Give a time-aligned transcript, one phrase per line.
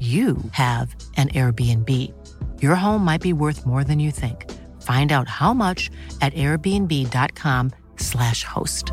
[0.00, 1.88] you have an Airbnb.
[2.62, 4.44] Your home might be worth more than you think.
[4.82, 5.90] Find out how much
[6.20, 8.92] at airbnb.com/slash host.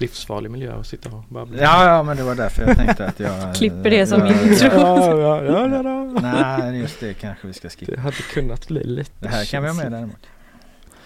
[0.00, 1.62] livsfarlig miljö att sitta och babbla.
[1.62, 3.54] Ja, ja, men det var därför jag tänkte att jag...
[3.54, 4.68] Klipper det som intro.
[4.72, 6.04] Ja, ja, ja, ja, ja.
[6.22, 7.92] Nej, just det kanske vi ska skippa.
[7.92, 10.26] Det hade kunnat bli lite Det här kan vi ha med däremot.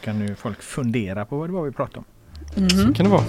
[0.04, 2.04] Kan nu folk fundera på vad det var vi pratade om.
[2.56, 2.94] Mhm.
[2.94, 3.24] kan det vara.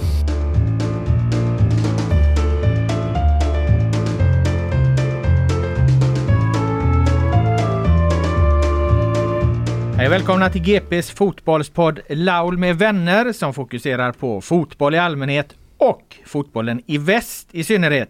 [9.97, 16.16] Hej välkomna till GPs fotbollspodd Laul med vänner som fokuserar på fotboll i allmänhet och
[16.25, 18.09] fotbollen i väst i synnerhet.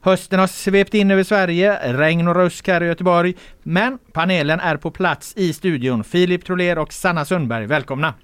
[0.00, 3.34] Hösten har svept in över Sverige, regn och rusk här i Göteborg.
[3.62, 6.04] Men panelen är på plats i studion.
[6.04, 8.14] Filip Troler och Sanna Sundberg, välkomna!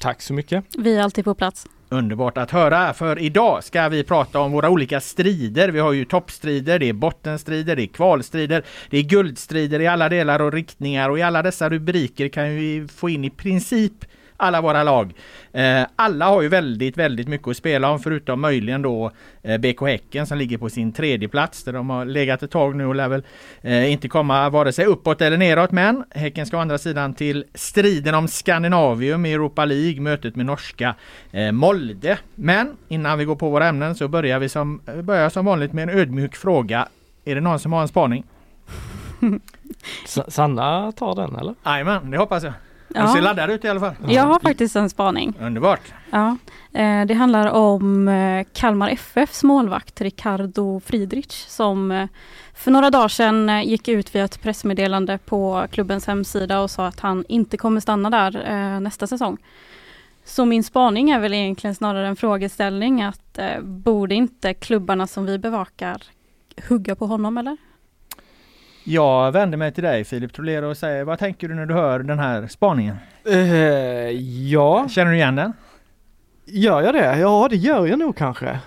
[0.00, 0.64] Tack så mycket.
[0.78, 1.66] Vi är alltid på plats.
[1.90, 5.68] Underbart att höra, för idag ska vi prata om våra olika strider.
[5.68, 10.08] Vi har ju toppstrider, det är bottenstrider, det är kvalstrider, det är guldstrider i alla
[10.08, 14.04] delar och riktningar och i alla dessa rubriker kan vi få in i princip
[14.38, 15.14] alla våra lag.
[15.52, 19.10] Eh, alla har ju väldigt, väldigt mycket att spela om förutom möjligen då
[19.42, 22.76] eh, BK Häcken som ligger på sin tredje plats där de har legat ett tag
[22.76, 23.22] nu och lär väl
[23.62, 25.72] eh, inte komma vare sig uppåt eller neråt.
[25.72, 30.46] Men Häcken ska å andra sidan till striden om Skandinavium i Europa League, mötet med
[30.46, 30.94] norska
[31.52, 32.18] Molde.
[32.34, 35.88] Men innan vi går på våra ämnen så börjar vi som, börjar som vanligt med
[35.88, 36.88] en ödmjuk fråga.
[37.24, 38.24] Är det någon som har en spaning?
[40.28, 41.54] Sanna tar den eller?
[41.64, 42.52] Jajamän, det hoppas jag.
[42.94, 43.14] Ja.
[43.14, 43.94] ser laddad ut i alla fall.
[44.08, 45.34] Jag har faktiskt en spaning.
[45.40, 45.80] Underbart.
[46.10, 46.36] Ja.
[46.72, 52.08] Eh, Det handlar om eh, Kalmar FFs målvakt Ricardo Friedrich som eh,
[52.54, 57.00] för några dagar sedan gick ut via ett pressmeddelande på klubbens hemsida och sa att
[57.00, 59.38] han inte kommer stanna där nästa säsong.
[60.24, 65.38] Så min spaning är väl egentligen snarare en frågeställning att borde inte klubbarna som vi
[65.38, 66.02] bevakar
[66.68, 67.56] hugga på honom eller?
[68.90, 71.98] Jag vänder mig till dig Filip Troler och säger vad tänker du när du hör
[71.98, 72.96] den här spaningen?
[73.24, 73.36] Eh,
[74.50, 75.52] ja, Känner du igen den?
[76.46, 77.18] gör jag det?
[77.18, 78.58] Ja, det gör jag nog kanske.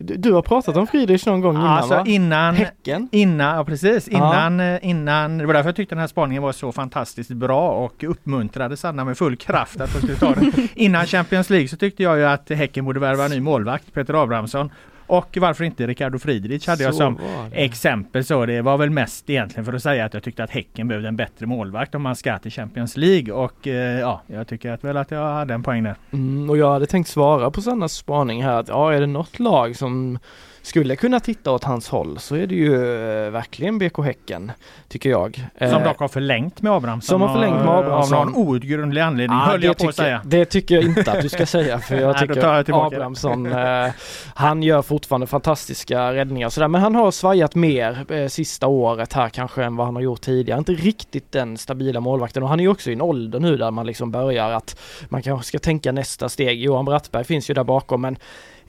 [0.00, 2.04] Du, du har pratat om Friedrich någon gång innan alltså va?
[2.06, 3.08] innan, Häcken?
[3.12, 4.16] innan, ja precis, Ja.
[4.18, 7.70] innan, eh, innan, det var därför jag tyckte den här spaningen var så fantastiskt bra
[7.70, 10.52] och uppmuntrade Sanna med full kraft att de skulle ta den.
[10.74, 14.22] innan Champions League så tyckte jag ju att Häcken borde värva en ny målvakt, Peter
[14.22, 14.70] Abrahamsson.
[15.06, 17.64] Och varför inte Ricardo Friedrich hade jag Så som var det.
[17.64, 20.88] exempel så det var väl mest egentligen för att säga att jag tyckte att Häcken
[20.88, 24.72] behövde en bättre målvakt om man ska till Champions League och eh, ja, jag tycker
[24.72, 25.94] att väl att jag hade en poäng där.
[26.12, 29.38] Mm, och jag hade tänkt svara på Sannas spaning här att ja, är det något
[29.38, 30.18] lag som
[30.66, 34.52] skulle kunna titta åt hans håll så är det ju eh, verkligen BK Häcken,
[34.88, 35.34] tycker jag.
[35.58, 37.08] Som Eh, dock har förlängt med Abrahamsson.
[37.08, 38.18] som har förlängt med Abrahamsson.
[38.18, 40.20] Av någon outgrundlig anledning Ja, höll det jag på att tycker- säga.
[40.24, 42.70] Det tycker jag inte att du ska säga för jag Nej, tycker tar jag.
[42.86, 43.88] Abrahamsson, eh,
[44.34, 49.28] han gör fortfarande fantastiska räddningar sådär men han har svajat mer eh, sista året här
[49.28, 50.58] kanske än vad han har gjort tidigare.
[50.58, 53.70] Inte riktigt den stabila målvakten och han är ju också i en ålder nu där
[53.70, 56.60] man liksom börjar att man kanske ska tänka nästa steg.
[56.62, 58.16] Johan Brattberg finns ju där bakom men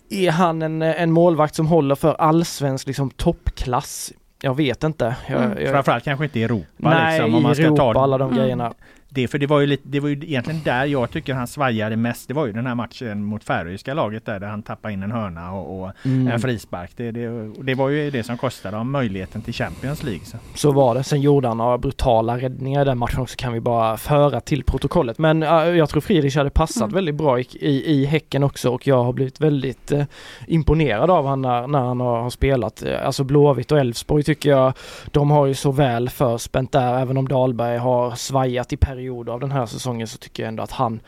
[0.10, 4.12] är han en, en målvakt som håller för allsvensk liksom toppklass?
[4.42, 5.16] Jag vet inte.
[5.28, 5.58] Jag, Mm.
[5.62, 8.32] jag, Framförallt kanske inte i Europa nej, liksom, om man ska Europa, ta alla de
[8.32, 8.38] Mm.
[8.44, 8.74] grejerna.
[9.10, 9.28] Det.
[9.28, 12.28] För det var, ju lite, det var ju egentligen där jag tycker han svajade mest.
[12.28, 15.12] Det var ju den här matchen mot färöiska laget där, där han tappade in en
[15.12, 16.28] hörna och, och mm.
[16.28, 16.92] en frispark.
[16.96, 20.26] Det, det, det, var ju det som kostade dem möjligheten till Champions League.
[20.26, 20.38] Så.
[20.56, 21.04] så var det.
[21.04, 24.64] Sen gjorde han några brutala räddningar i den matchen också kan vi bara föra till
[24.64, 25.18] protokollet.
[25.18, 26.94] Men uh, jag tror Friedrich hade passat mm.
[26.94, 30.04] väldigt bra i, i, i Häcken också och jag har blivit väldigt uh,
[30.48, 32.84] imponerad av honom när, när han har, har spelat.
[33.04, 34.74] Alltså Blåvitt och Elfsborg tycker jag,
[35.12, 37.00] de har ju så väl förspänt där.
[37.00, 38.97] Även om Dahlberg har svajat i perioder
[39.30, 41.00] av den här säsongen så tycker jag ändå att han,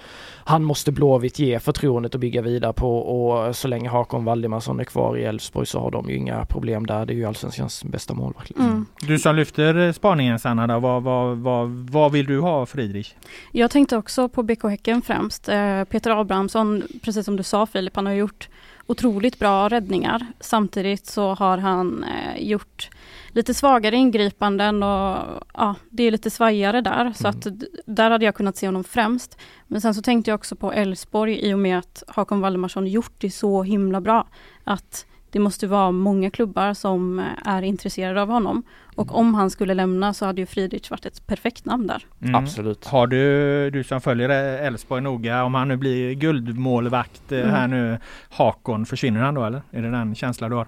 [0.45, 4.83] han måste Blåvitt ge förtroendet att bygga vidare på och så länge Hakon Valdimarsson är
[4.83, 7.05] kvar i Elfsborg så har de ju inga problem där.
[7.05, 8.49] Det är ju allsvenskans bästa målvakt.
[8.49, 8.65] Liksom.
[8.65, 8.85] Mm.
[9.01, 13.13] Du som lyfter spaningen Sanna, då, vad, vad, vad, vad vill du ha Friedrich?
[13.51, 15.49] Jag tänkte också på BK Häcken främst.
[15.49, 18.49] Eh, Peter Abrahamsson, precis som du sa Filip, han har gjort
[18.89, 20.25] otroligt bra räddningar.
[20.39, 22.89] Samtidigt så har han eh, gjort
[23.31, 25.17] lite svagare ingripanden och
[25.53, 27.01] ja, det är lite svajigare där.
[27.01, 27.13] Mm.
[27.13, 27.47] Så att
[27.85, 29.37] där hade jag kunnat se honom främst.
[29.67, 33.13] Men sen så tänkte jag också på Elfsborg i och med att Hakon Valdemarsson gjort
[33.17, 34.27] det så himla bra.
[34.63, 38.63] Att det måste vara många klubbar som är intresserade av honom.
[38.95, 39.15] Och mm.
[39.15, 42.05] om han skulle lämna så hade ju Friedrich varit ett perfekt namn där.
[42.21, 42.35] Mm.
[42.35, 42.85] Absolut.
[42.85, 47.51] Har du, du som följer Elfsborg noga, om han nu blir guldmålvakt eh, mm.
[47.51, 47.97] här nu,
[48.29, 49.61] Hakon, försvinner han då eller?
[49.71, 50.67] Är det den känsla du har?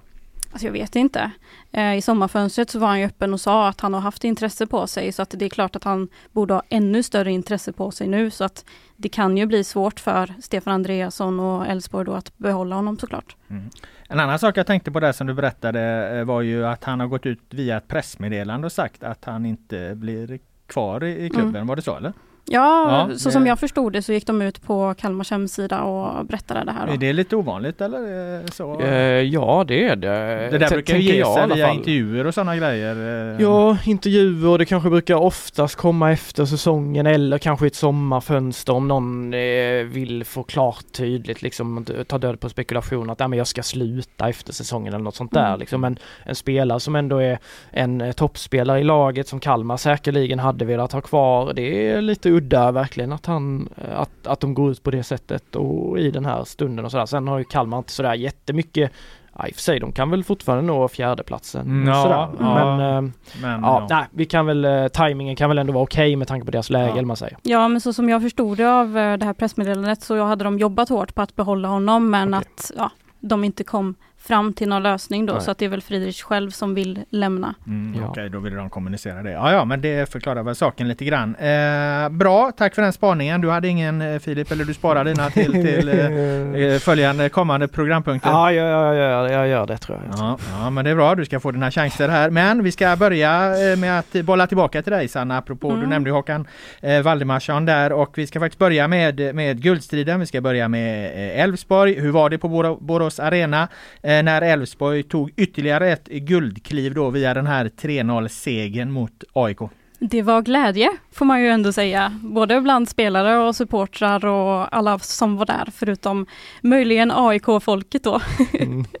[0.52, 1.30] Alltså jag vet inte.
[1.70, 4.66] Eh, I sommarfönstret så var han ju öppen och sa att han har haft intresse
[4.66, 7.90] på sig så att det är klart att han borde ha ännu större intresse på
[7.90, 8.64] sig nu så att
[8.96, 13.36] det kan ju bli svårt för Stefan Andreasson och Elfsborg då att behålla honom såklart.
[13.50, 13.70] Mm.
[14.08, 17.00] En annan sak jag tänkte på där som du berättade eh, var ju att han
[17.00, 21.56] har gått ut via ett pressmeddelande och sagt att han inte blir kvar i klubben.
[21.56, 21.66] Mm.
[21.66, 22.12] Var det så eller?
[22.44, 23.32] Ja, ja så det...
[23.32, 26.86] som jag förstod det så gick de ut på Kalmars hemsida och berättade det här.
[26.86, 26.92] Då.
[26.92, 28.52] Är det lite ovanligt eller?
[28.52, 28.80] Så?
[28.80, 30.08] Eh, ja det är det.
[30.50, 32.96] Det där T brukar ge sig via intervjuer och sådana grejer.
[33.34, 33.42] Eh.
[33.42, 39.34] Ja, intervjuer det kanske brukar oftast komma efter säsongen eller kanske ett sommarfönster om någon
[39.34, 44.28] eh, vill få klart tydligt liksom ta död på spekulation att men jag ska sluta
[44.28, 45.46] efter säsongen eller något sånt där.
[45.46, 45.60] Mm.
[45.60, 45.80] Liksom.
[45.80, 47.38] Men en spelare som ändå är
[47.70, 51.52] en eh, toppspelare i laget som Kalmar säkerligen hade velat ha kvar.
[51.52, 55.56] Det är lite udda verkligen att han, att, att de går ut på det sättet
[55.56, 57.06] och i den här stunden och sådär.
[57.06, 58.92] Sen har ju Kalmar inte sådär jättemycket
[59.38, 61.86] Ja, i och för sig, de kan väl fortfarande nå fjärdeplatsen.
[61.86, 62.46] Ja, sådär.
[62.48, 63.12] Ja, men, äh,
[63.42, 66.28] men ja, nej, vi kan väl, äh, tajmingen kan väl ändå vara okej okay med
[66.28, 67.02] tanke på deras läge, ja.
[67.02, 67.36] man säger.
[67.42, 70.88] Ja, men så som jag förstod det av det här pressmeddelandet så hade de jobbat
[70.88, 72.40] hårt på att behålla honom, men okay.
[72.40, 72.90] att ja,
[73.20, 75.42] de inte kom fram till någon lösning då, Nej.
[75.42, 77.54] så att det är väl Friedrich själv som vill lämna.
[77.66, 78.00] Mm, ja.
[78.00, 79.30] Okej, okay, då vill de kommunicera det.
[79.30, 81.34] Ja, ja, men det förklarar väl saken lite grann.
[81.34, 83.40] Eh, bra, tack för den spaningen.
[83.40, 87.68] Du hade ingen eh, Filip, eller du sparar dina till, till eh, eh, följande kommande
[87.68, 88.30] programpunkter?
[88.30, 90.18] Ja, ja, ja, ja, jag gör det tror jag.
[90.18, 91.14] Ja, ja, men det är bra.
[91.14, 92.30] Du ska få dina chanser här.
[92.30, 95.80] Men vi ska börja eh, med att bolla tillbaka till dig Sanna, apropå mm.
[95.80, 96.46] du nämnde Håkan
[96.80, 100.20] eh, Valdemarsson där och vi ska faktiskt börja med, med guldstriden.
[100.20, 101.12] Vi ska börja med
[101.44, 102.00] Elfsborg.
[102.00, 103.68] Hur var det på Borås Arena?
[104.02, 109.58] Eh, när Elfsborg tog ytterligare ett guldkliv då via den här 3-0 segern mot AIK.
[110.04, 114.98] Det var glädje får man ju ändå säga, både bland spelare och supportrar och alla
[114.98, 116.26] som var där, förutom
[116.60, 118.20] möjligen AIK-folket då.
[118.54, 118.84] Mm.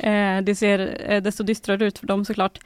[0.00, 2.58] Eh, det ser eh, desto dystrare ut för dem såklart.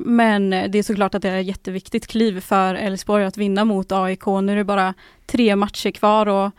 [0.00, 3.92] Men det är såklart att det är ett jätteviktigt kliv för Elfsborg att vinna mot
[3.92, 4.26] AIK.
[4.26, 4.94] Nu är det bara
[5.26, 6.50] tre matcher kvar och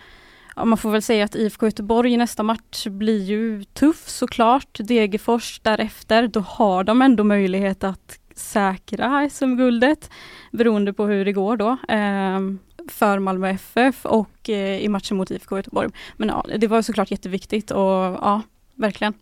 [0.55, 4.77] ja, man får väl säga att IFK Göteborg i nästa match blir ju tuff såklart.
[4.79, 10.09] Degerfors därefter, då har de ändå möjlighet att säkra SM-guldet
[10.51, 11.69] beroende på hur det går då.
[11.69, 12.39] Eh,
[12.87, 15.89] för Malmö FF och eh, i matchen mot IFK Göteborg.
[16.17, 18.41] Men ja, det var såklart jätteviktigt och ja,
[18.75, 19.13] verkligen.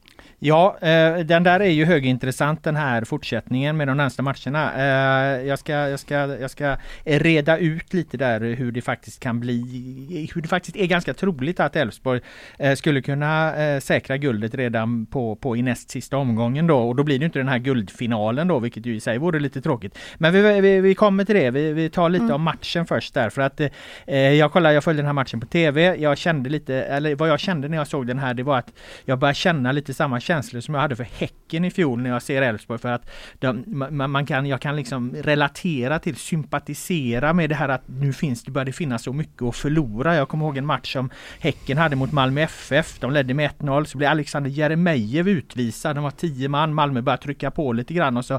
[0.43, 4.73] Ja, eh, den där är ju högintressant den här fortsättningen med de närmsta matcherna.
[4.75, 9.39] Eh, jag, ska, jag, ska, jag ska reda ut lite där hur det faktiskt kan
[9.39, 12.21] bli, hur det faktiskt är ganska troligt att Elfsborg
[12.59, 16.95] eh, skulle kunna eh, säkra guldet redan på, på i näst sista omgången då och
[16.95, 19.97] då blir det inte den här guldfinalen då vilket ju i sig vore lite tråkigt.
[20.17, 22.35] Men vi, vi, vi kommer till det, vi, vi tar lite mm.
[22.35, 23.61] om matchen först där för att
[24.05, 27.29] eh, jag kollade, jag följde den här matchen på TV, jag kände lite, eller vad
[27.29, 28.73] jag kände när jag såg den här det var att
[29.05, 32.21] jag började känna lite samma känslor som jag hade för Häcken i fjol när jag
[32.21, 33.09] ser Elfsborg för att
[33.39, 38.13] de, man, man, kan, jag kan liksom relatera till, sympatisera med det här att nu
[38.13, 40.15] finns det, börjar det finnas så mycket att förlora.
[40.15, 41.09] Jag kommer ihåg en match som
[41.39, 42.99] Häcken hade mot Malmö FF.
[42.99, 45.95] De ledde med 1-0 så blev Alexander Jeremejeff utvisad.
[45.95, 46.73] De var tio man.
[46.73, 48.33] Malmö började trycka på lite grann och så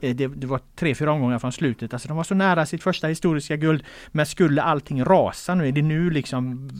[0.00, 1.92] eh, det, det var tre, fyra omgångar från slutet.
[1.92, 3.84] Alltså de var så nära sitt första historiska guld.
[4.12, 5.68] Men skulle allting rasa nu?
[5.68, 6.70] Är det nu liksom,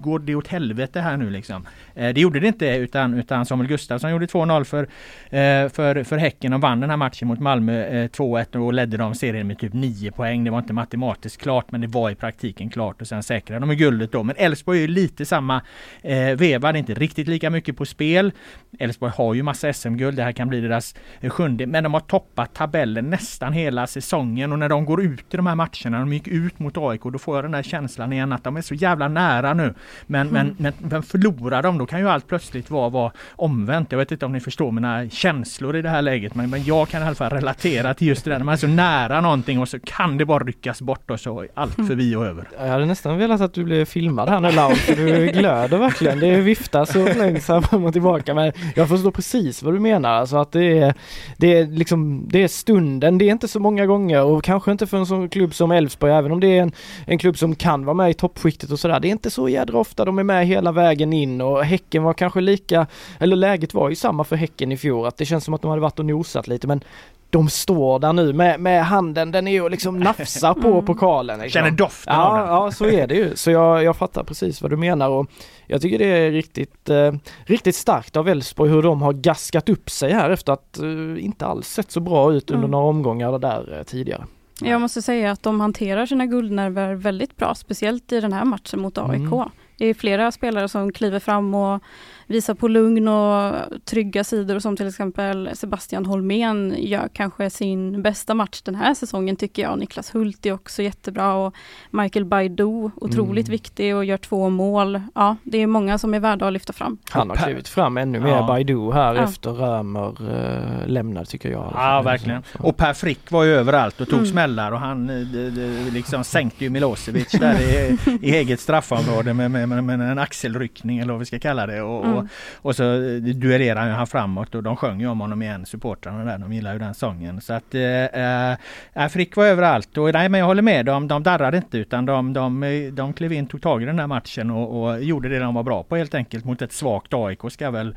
[0.00, 1.66] går det åt helvete här nu liksom?
[1.94, 6.04] Eh, det gjorde det inte utan, utan Samuel Gustafsson Gustafsson gjorde 2-0 för, eh, för,
[6.04, 9.46] för Häcken och vann den här matchen mot Malmö eh, 2-1 och ledde de serien
[9.46, 10.44] med typ 9 poäng.
[10.44, 13.74] Det var inte matematiskt klart men det var i praktiken klart och sen säkrade de
[13.74, 14.22] guldet då.
[14.22, 15.62] Men Elfsborg är ju lite samma
[16.02, 18.32] eh, veva, det är inte riktigt lika mycket på spel.
[18.78, 22.00] Elfsborg har ju massa SM-guld, det här kan bli deras eh, sjunde, men de har
[22.00, 26.12] toppat tabellen nästan hela säsongen och när de går ut i de här matcherna, de
[26.12, 28.74] gick ut mot AIK, då får jag den där känslan igen att de är så
[28.74, 29.74] jävla nära nu.
[30.06, 30.32] Men, mm.
[30.32, 33.87] men, men, men förlorar de, då kan ju allt plötsligt vara, vara omvänt.
[33.90, 36.88] Jag vet inte om ni förstår mina känslor i det här läget, men, men jag
[36.88, 39.60] kan i alla fall relatera till just det där, när man är så nära någonting
[39.60, 41.88] och så kan det bara ryckas bort och så är allt mm.
[41.88, 42.48] förbi och över.
[42.58, 46.20] Jag hade nästan velat att du blev filmad här nu Lau, för du glöder verkligen.
[46.20, 50.10] Det viftas och flängs här fram och tillbaka, men jag förstår precis vad du menar,
[50.10, 50.94] alltså att det är,
[51.36, 54.86] det är liksom, det är stunden, det är inte så många gånger och kanske inte
[54.86, 56.72] för en sån klubb som Elfsborg, även om det är en,
[57.06, 59.00] en klubb som kan vara med i toppskiktet och sådär.
[59.00, 62.12] Det är inte så jädra ofta de är med hela vägen in och Häcken var
[62.12, 62.86] kanske lika,
[63.18, 65.68] eller läget var ju samma för Häcken i fjol, att det känns som att de
[65.68, 66.84] hade varit och nosat lite men
[67.30, 70.84] de står där nu med, med handen, den är ju liksom nafsar på mm.
[70.84, 71.40] pokalen.
[71.40, 71.60] Liksom.
[71.60, 72.46] Känner doften ja, av den.
[72.46, 73.36] Ja, så är det ju.
[73.36, 75.30] Så jag, jag fattar precis vad du menar och
[75.66, 77.12] jag tycker det är riktigt, eh,
[77.44, 81.46] riktigt starkt av Elfsborg hur de har gaskat upp sig här efter att eh, inte
[81.46, 82.70] alls sett så bra ut under mm.
[82.70, 84.24] några omgångar där eh, tidigare.
[84.60, 88.80] Jag måste säga att de hanterar sina guldnerver väldigt bra, speciellt i den här matchen
[88.80, 89.32] mot AIK.
[89.32, 89.48] Mm.
[89.78, 91.82] Det är flera spelare som kliver fram och
[92.28, 93.54] visar på lugn och
[93.84, 99.36] trygga sidor som till exempel Sebastian Holmén gör kanske sin bästa match den här säsongen
[99.36, 99.78] tycker jag.
[99.78, 101.54] Niklas Hult är också jättebra och
[101.90, 103.52] Michael Baidoo otroligt mm.
[103.52, 105.02] viktig och gör två mål.
[105.14, 106.98] Ja, det är många som är värda att lyfta fram.
[107.10, 108.46] Han har klivit fram ännu mer ja.
[108.46, 109.22] Baidoo här ja.
[109.22, 111.72] efter Römer äh, lämnade tycker jag.
[111.74, 112.42] Ja, verkligen.
[112.58, 114.30] Och Per Frick var ju överallt och tog mm.
[114.30, 119.50] smällar och han det, det, liksom sänkte ju Milosevic där i, i eget straffområde med,
[119.50, 121.82] med, med, med, en axelryckning eller vad vi ska kalla det.
[121.82, 122.17] Och, mm.
[122.18, 122.28] Mm.
[122.56, 126.38] Och, så eh, duellerade han framåt och de sjöng ju om honom igen, supportrarna där.
[126.38, 127.40] De gillar ju den sången.
[127.40, 128.56] Så att eh, eh
[128.94, 132.06] äh, Frick var överallt och nej men jag håller med, de, de darrade inte utan
[132.06, 135.38] de, de, de klev in, tog tag i den här matchen och, och gjorde det
[135.38, 137.96] de var bra på helt enkelt mot ett svagt AIK ska väl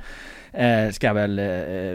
[0.51, 1.45] eh, ska väl eh,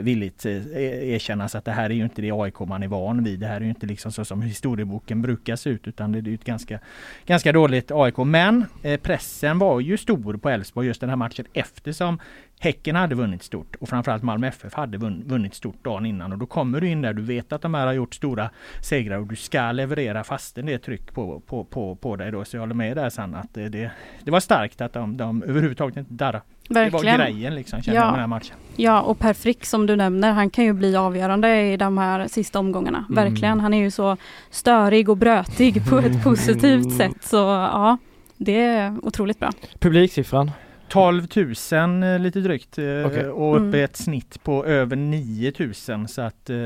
[0.02, 3.24] villigt eh, e-, erkännas att det här är ju inte det AIK man är van
[3.24, 3.40] vid.
[3.40, 6.22] Det här är ju inte liksom så som historieboken brukar se ut utan det är
[6.22, 6.78] ju ett ganska,
[7.26, 8.16] ganska dåligt AIK.
[8.16, 12.18] Men eh, pressen var ju stor på Elfsborg just den här matchen eftersom
[12.58, 16.46] Häcken hade vunnit stort och framförallt Malmö FF hade vunnit stort dagen innan och då
[16.46, 18.50] kommer du in där, du vet att de här har gjort stora
[18.82, 22.44] segrar och du ska leverera fastän det är tryck på, på, på, på dig då.
[22.44, 23.90] Så jag håller med där Sanna att det, det,
[24.24, 26.42] det var starkt att de, de överhuvudtaget inte darrade.
[26.68, 27.18] Verkligen.
[27.18, 28.04] Det var grejen liksom, känner ja.
[28.04, 28.56] jag med den här matchen.
[28.76, 32.28] Ja, och Per Frick som du nämner, han kan ju bli avgörande i de här
[32.28, 33.04] sista omgångarna.
[33.08, 33.24] Mm.
[33.24, 33.60] Verkligen.
[33.60, 34.16] Han är ju så
[34.50, 37.24] störig och brötig på ett positivt sätt.
[37.24, 37.98] Så ja,
[38.36, 39.50] det är otroligt bra.
[39.78, 40.50] Publiksiffran?
[40.88, 41.26] 12
[41.72, 43.26] 000 eh, lite drygt eh, okay.
[43.26, 43.84] och uppe mm.
[43.84, 45.52] ett snitt på över 9
[45.88, 46.56] 000 så att eh,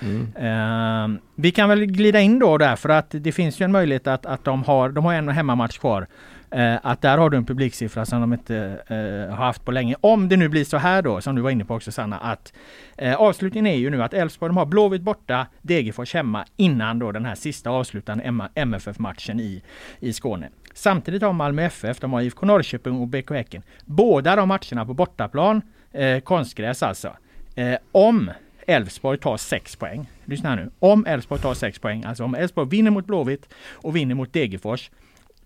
[0.00, 0.36] mm.
[0.36, 4.06] eh, Vi kan väl glida in då där för att det finns ju en möjlighet
[4.06, 6.06] att, att de har, de har en hemmamatch kvar
[6.50, 9.96] Eh, att där har du en publiksiffra som de inte eh, har haft på länge.
[10.00, 12.52] Om det nu blir så här då, som du var inne på också Sanna, att
[12.96, 17.24] eh, avslutningen är ju nu att Elfsborg har Blåvitt borta, Degerfors hemma innan då den
[17.24, 19.62] här sista avslutande MFF-matchen i,
[20.00, 20.48] i Skåne.
[20.74, 23.62] Samtidigt har Malmö FF, de har IFK Norrköping och BK Häcken.
[23.84, 25.62] Båda de matcherna på bortaplan,
[25.92, 27.16] eh, konstgräs alltså.
[27.54, 28.30] Eh, om
[28.66, 30.10] Elfsborg tar 6 poäng.
[30.24, 30.70] Lyssna här nu.
[30.78, 34.90] Om Elfsborg tar 6 poäng, alltså om Elfsborg vinner mot Blåvitt och vinner mot Degerfors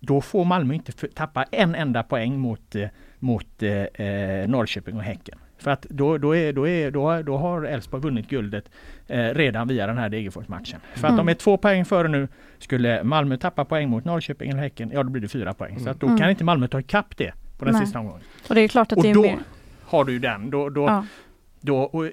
[0.05, 2.87] då får Malmö inte tappa en enda poäng mot, eh,
[3.19, 5.39] mot eh, eh, Norrköping och Häcken.
[5.57, 8.69] För att då, då, är, då, är, då, då har Elfsborg vunnit guldet
[9.07, 10.79] eh, redan via den här Degerfors-matchen.
[10.93, 11.11] För mm.
[11.11, 12.27] att de är två poäng före nu.
[12.59, 15.71] Skulle Malmö tappa poäng mot Norrköping eller Häcken, ja då blir det fyra poäng.
[15.71, 15.83] Mm.
[15.83, 16.19] Så att då mm.
[16.19, 17.85] kan inte Malmö ta ikapp det på den Nej.
[17.85, 18.21] sista omgången.
[18.49, 19.39] Och det är klart att och det är då mer.
[19.83, 20.49] har du den.
[20.49, 21.05] Då, då, ja.
[21.61, 22.09] då, och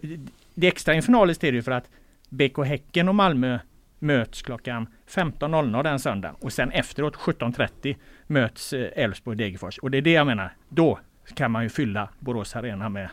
[0.55, 1.91] det extra infernaliskt är det ju för att
[2.29, 3.59] BK Häcken och Malmö
[4.01, 9.79] möts klockan 15.00 den söndagen och sen efteråt 17.30 möts eh, Elfsborg Degerfors.
[9.79, 10.53] Och det är det jag menar.
[10.69, 10.99] Då
[11.35, 13.09] kan man ju fylla Borås Arena med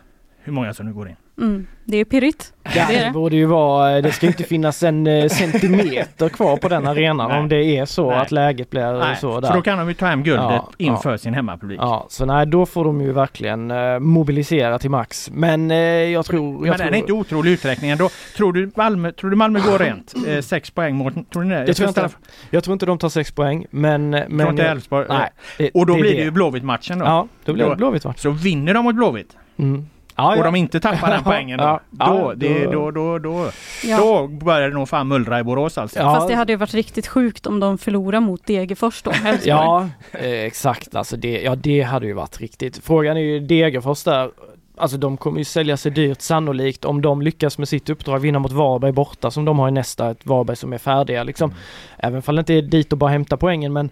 [0.47, 1.15] hur många som nu går in.
[1.41, 2.53] Mm, det är pirrigt.
[2.75, 6.87] Ja, det, borde ju vara, det ska inte finnas en eh, centimeter kvar på den
[6.87, 8.19] arenan om det är så nej.
[8.19, 9.47] att läget blir nej, så där.
[9.47, 11.17] För då kan de ju ta hem guldet ja, inför ja.
[11.17, 11.79] sin hemmapublik.
[11.81, 15.29] Ja, så nej då får de ju verkligen uh, mobilisera till max.
[15.33, 16.43] Men uh, jag tror...
[16.43, 16.85] Jag Men tror...
[16.85, 18.09] den är inte otrolig uträkning ändå.
[18.37, 20.13] Tror du Malmö, tror du Malmö går rent?
[20.27, 21.31] Uh, sex poäng mot...
[21.31, 21.67] Tror ni det?
[21.67, 22.09] Jag, tror inte,
[22.49, 24.09] jag tror inte de tar sex poäng men...
[24.09, 25.05] men tror inte Elfsborg?
[25.09, 25.71] Nej.
[25.73, 27.05] Och då det blir det ju Blåvitt-matchen då?
[27.05, 28.19] Ja, då blir det Blåvitt-match.
[28.19, 29.37] Så vinner de mot Blåvitt?
[29.57, 33.51] Mm Ja, och de inte tappar den poängen då, ja, då, det, då, då, då,
[33.97, 35.99] då börjar det nog fan mullra i Borås alltså.
[35.99, 39.11] Fast det hade ju varit riktigt sjukt om de förlorar mot Degerfors då.
[39.43, 42.77] ja, eh, exakt alltså det, ja det hade ju varit riktigt.
[42.83, 44.29] Frågan är ju Degerfors där
[44.77, 48.39] alltså de kommer ju sälja sig dyrt sannolikt om de lyckas med sitt uppdrag, vinna
[48.39, 51.49] mot Varberg borta som de har i nästa, ett Varberg som är färdiga liksom.
[51.49, 51.61] Mm.
[51.97, 53.89] Även fall det inte är dit och bara hämta poängen men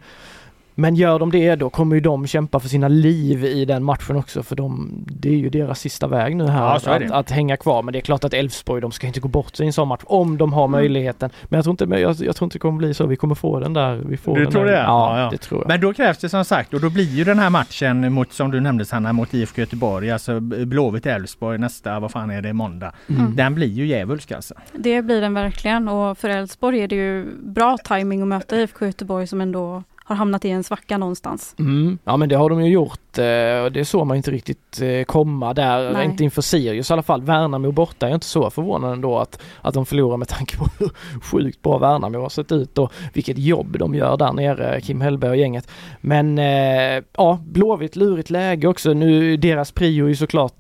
[0.76, 4.16] men gör de det då kommer ju de kämpa för sina liv i den matchen
[4.16, 7.58] också för de, det är ju deras sista väg nu här Ja, att, att, hänga
[7.58, 7.84] kvar.
[7.84, 9.88] Men det är klart att Elfsborg, de ska inte gå bort sig i en sån
[9.88, 10.72] match om de har Mm.
[10.72, 11.30] möjligheten.
[11.44, 13.06] Men jag tror inte, jag, jag tror inte det kommer bli så.
[13.06, 13.96] Vi kommer få den där.
[13.96, 14.72] Vi får Du den tror där.
[14.72, 14.78] det?
[14.78, 15.68] Ja, Ja, det tror jag.
[15.68, 18.52] Men då krävs det som sagt och då blir ju den här matchen mot som
[18.52, 22.92] du nämnde Sanna mot IFK Göteborg, alltså Blåvitt Elfsborg nästa, vad fan är det, måndag.
[23.10, 23.36] Mm.
[23.36, 24.54] Den blir ju djävulsk alltså.
[24.74, 28.86] Det blir den verkligen och för Elfsborg är det ju bra timing att möta IFK
[28.86, 31.56] Göteborg som ändå har hamnat i en svacka någonstans.
[31.60, 31.98] Mm.
[32.04, 33.18] Ja men det har de ju gjort.
[33.18, 33.24] eh,
[33.72, 36.06] Det såg man inte riktigt eh, komma där, Nej.
[36.06, 37.22] inte inför Sirius i alla fall.
[37.22, 40.68] Värnamo borta är jag inte så förvånad ändå att, att de förlorar med tanke på
[40.80, 40.90] hur
[41.22, 45.30] sjukt bra Värnamo har sett ut och vilket jobb de gör där nere, Kim Hellberg
[45.32, 45.72] och gänget.
[46.02, 48.94] Men eh, ja, Blåvitt lurigt läge också.
[48.94, 50.54] Nu, deras prio är ju såklart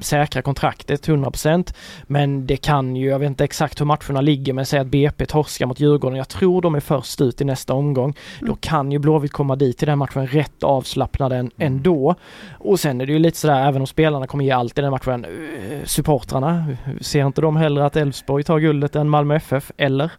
[0.00, 1.74] säkra kontraktet 100%
[2.06, 5.26] men det kan ju, jag vet inte exakt hur matcherna ligger men säg att BP
[5.26, 6.18] torskar mot Djurgården.
[6.18, 8.14] Jag tror de är först ut i nästa omgång.
[8.40, 12.14] Då kan ju Blåvitt komma dit i den matchen rätt avslappnade än- ändå.
[12.58, 14.90] Och sen är det ju lite sådär, även om spelarna kommer ge allt i den
[14.90, 16.64] matchen, eh, supportrarna,
[17.00, 19.72] ser inte de hellre att Elfsborg tar guldet än Malmö FF?
[19.76, 20.10] Eller?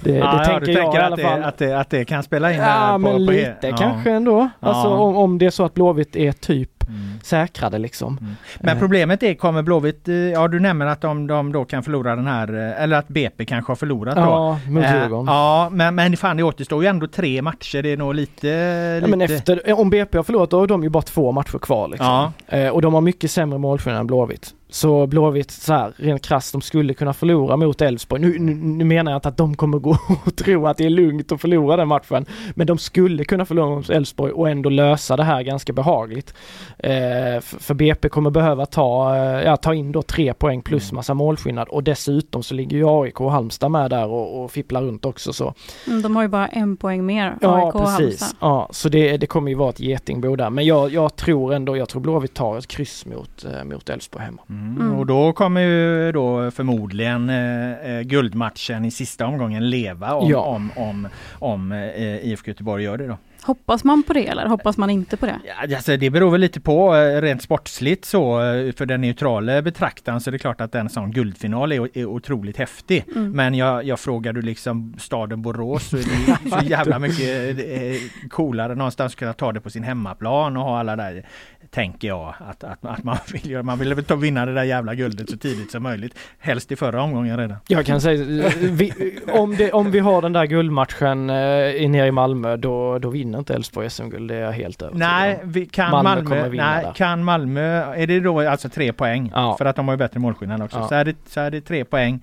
[0.00, 1.42] Det, det ja, tänker jag tänker i att alla det, fall.
[1.44, 3.76] Att, det, att det kan spela in Ja på, men på lite ja.
[3.76, 4.48] kanske ändå.
[4.60, 4.94] Alltså Ja.
[4.96, 7.20] om, om det är så att Blåvitt är typ Mm.
[7.22, 8.18] säkrade liksom.
[8.60, 8.80] Men Eh.
[8.80, 12.26] problemet är, kommer Blåvitt, eh, ja du nämner att de, de då kan förlora den
[12.26, 14.20] här, eh, eller att BP kanske har förlorat då.
[14.22, 17.82] Ja, mot Eh, ja, men, men fan det återstår ju ändå tre matcher.
[17.82, 18.48] Det är nog lite...
[18.48, 19.16] Ja, lite...
[19.16, 22.06] men efter, om BP har förlorat då har de ju bara två matcher kvar liksom.
[22.06, 22.32] Ja.
[22.56, 24.54] Eh, och de har mycket sämre målskillnad än Blåvitt.
[24.70, 28.22] Så Blåvitt så här, rent krasst, de skulle kunna förlora mot Elfsborg.
[28.22, 29.90] Nu, nu, nu menar jag inte att de kommer gå
[30.24, 32.26] och tro att det är lugnt att förlora den matchen.
[32.54, 36.34] Men de skulle kunna förlora mot Elfsborg och ändå lösa det här ganska behagligt.
[36.78, 41.14] Eh, för, BP kommer behöva ta, eh, ja, ta in då tre poäng plus massa
[41.14, 45.04] målskillnad och dessutom så ligger ju AIK och Halmstad med där och, och fipplar runt
[45.04, 45.54] också så.
[45.86, 47.98] Mm, De har ju bara en poäng mer, Ja AIK och precis.
[47.98, 48.36] Halmstad.
[48.40, 50.50] Ja, så det, det kommer ju vara ett getingbo där.
[50.50, 54.24] Men jag, jag tror ändå, jag tror Blåvitt tar ett kryss mot, eh, mot Elfsborg
[54.24, 54.42] hemma.
[54.48, 54.57] Mm.
[54.58, 54.94] Mm.
[54.98, 60.38] Och då kommer ju då förmodligen eh, eh, guldmatchen i sista omgången leva om, Ja.
[60.40, 63.16] om, om, om eh, IFK Göteborg gör det då.
[63.42, 65.40] Hoppas man på det eller hoppas man inte på det?
[65.44, 69.62] Ja, alltså det beror väl lite på eh, rent sportsligt så eh, för den neutrala
[69.62, 73.04] betraktaren så är det klart att en sån guldfinal är, är otroligt häftig.
[73.14, 73.30] Mm.
[73.30, 78.28] Men jag, jag frågar du liksom staden Borås så är det så jävla mycket eh,
[78.30, 81.24] coolare någonstans att kunna ta det på sin hemmaplan och ha alla där
[81.70, 83.62] tänker jag att, att, att man vill göra.
[83.62, 86.14] Man vill väl ta vinna det där jävla guldet så tidigt som möjligt.
[86.38, 87.56] Helst i förra omgången redan.
[87.68, 92.10] Jag kan säga, vi, om, det, om vi har den där guldmatchen eh, nere i
[92.10, 95.90] Malmö då, då vinner inte Elfsborg SM-guld, det är jag helt övertygad Nej, vi, kan
[95.90, 96.92] Malmö Malmö, kommer vinna nej, där.
[96.92, 99.32] kan Malmö, är det då alltså tre poäng?
[99.34, 99.54] Ja.
[99.58, 100.78] För att de har ju bättre målskillnad också.
[100.78, 100.88] Ja.
[100.88, 102.20] Så, är det, så är det tre poäng,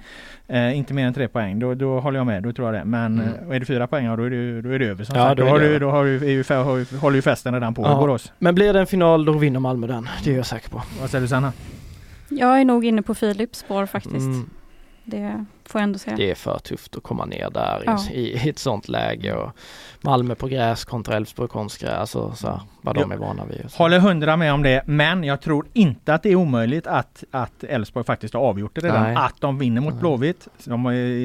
[0.48, 2.86] eh, inte mer än tre poäng, då, då håller jag med, då tror jag det.
[2.86, 3.50] Men Mm.
[3.50, 5.24] eh, är det fyra poäng, ja, då är det, då är det över som Ja,
[5.26, 5.38] sagt.
[5.38, 7.82] då Då, har du, då har du, är ju, har håller ju festen redan på
[7.82, 7.91] Ja.
[7.91, 8.32] i Borås.
[8.39, 10.82] Men blir det en final då vinner Malmö den, det är jag säker på.
[11.02, 11.54] Vad säger du Sanna?
[12.30, 14.15] Jag är nog inne på Philips spår faktiskt.
[14.15, 14.50] Mm,
[15.06, 16.18] Det får jag ändå säga.
[16.18, 18.00] det är för tufft att komma ner där Ja.
[18.12, 19.52] i, i ett sånt läge och
[20.02, 23.65] Malmö på gräs kontra Elfsborg konstgräs, alltså så här, vad de är vana vid.
[23.65, 23.72] och.
[23.72, 27.63] Håller hundra med om det, men jag tror inte att det är omöjligt att att
[27.63, 29.04] Elfsborg faktiskt har avgjort det redan.
[29.04, 29.15] Nej.
[29.15, 30.00] Att de vinner mot Nej.
[30.02, 30.84] Blåvitt, de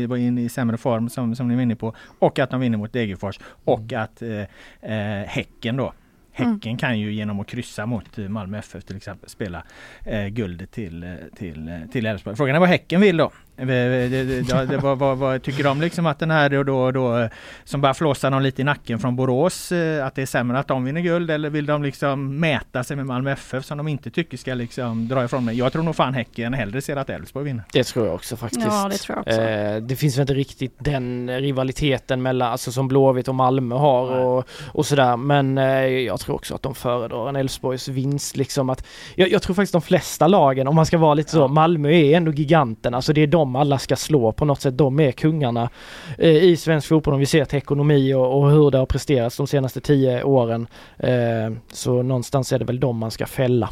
[0.08, 2.78] var inne i sämre form som, som ni var inne på, och att de vinner
[2.78, 5.92] mot Degerfors och att eh, eh, Häcken då
[6.32, 9.62] Häcken kan ju genom att kryssa mot eh, Malmö FF till exempel spela
[10.04, 12.36] eh, guldet till, eh, till, eh, till Elfsborg.
[12.36, 13.30] Frågan är vad Häcken vill då?
[13.60, 16.90] Eh, det- det- det- vad, vad, vad tycker de liksom att den här då, då,
[16.90, 17.28] då eh,
[17.64, 20.68] som bara flåsar någon lite i nacken från Borås eh, att det är sämre att
[20.68, 24.10] de vinner guld eller vill de liksom mäta sig med Malmö FF som de inte
[24.10, 25.58] tycker ska liksom dra ifrån mig?
[25.58, 27.64] Jag tror nog fan Häcken hellre ser att Elfsborg vinner.
[27.72, 28.66] Det tror jag också faktiskt.
[28.66, 29.40] Ja, det tror jag också.
[29.40, 34.10] Eh, det finns väl inte riktigt den rivaliteten mellan, alltså som Blåvitt och Malmö har
[34.10, 34.24] Nej.
[34.24, 35.16] och, och sådär.
[35.16, 39.42] Men eh, jag tror också att de föredrar en Elfsborgs vinst liksom att jag, jag
[39.42, 41.48] tror faktiskt de flesta lagen, om man ska vara lite så, Ja.
[41.48, 44.78] Malmö är ändå giganten, alltså det är de alla ska slå på något sätt.
[44.78, 45.70] De är kungarna
[46.18, 49.36] eh, i svensk fotboll om vi ser till ekonomi och, och hur det har presterats
[49.36, 50.66] de senaste tio åren.
[50.98, 53.70] Eh, så någonstans är det väl dem man ska fälla.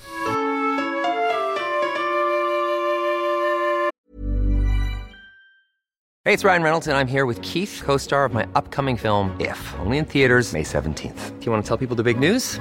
[6.25, 8.43] Hej, det är Ryan Reynolds, och jag är här med Keith, co star of my
[8.55, 11.39] upcoming film, If, only in theaters, May 17th.
[11.39, 12.61] Do you want to tell people the big news?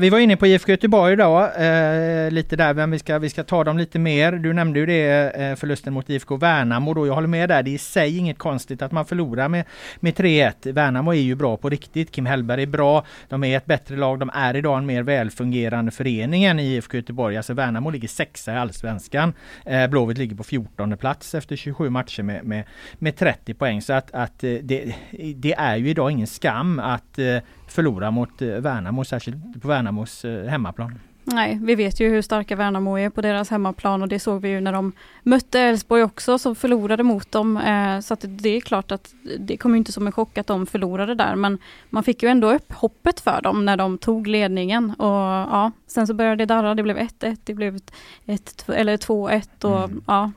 [0.00, 3.44] Vi var inne på IFK Göteborg idag, eh, lite där, men vi ska, vi ska
[3.44, 4.32] ta dem lite mer.
[4.32, 7.06] Du nämnde ju det, eh, förlusten mot IFK Värnamo då.
[7.06, 9.64] Jag håller med där, det är i sig inget konstigt att man förlorar med,
[9.96, 10.72] med 3-1.
[10.72, 14.18] Värnamo är ju bra på riktigt, Kim Hellberg är bra, de är ett bättre lag,
[14.18, 17.36] de är idag en mer välfungerande förening än IFK Göteborg.
[17.36, 19.32] Alltså Värnamo ligger sexa i Allsvenskan.
[19.66, 22.64] Eh, Blåvitt ligger på 14 plats efter 27 matcher med, med,
[22.98, 23.82] med 30 poäng.
[23.82, 24.94] Så att, att eh, det,
[25.36, 27.36] det är ju idag ingen skam att eh,
[27.72, 30.98] förlora mot eh, Värnamo, särskilt på Värnamos eh, hemmaplan.
[31.24, 34.48] Nej, vi vet ju hur starka Värnamo är på deras hemmaplan och det såg vi
[34.48, 37.56] ju när de mötte Elfsborg också som förlorade mot dem.
[37.56, 40.66] Eh, så att det är klart att det kom inte som en chock att de
[40.66, 41.58] förlorade där men
[41.90, 46.06] man fick ju ändå upp hoppet för dem när de tog ledningen och ja, sen
[46.06, 47.78] så började det darra, det blev 1-1, det blev
[48.26, 50.02] 1, eller 2-1 och Mm.
[50.06, 50.30] ja,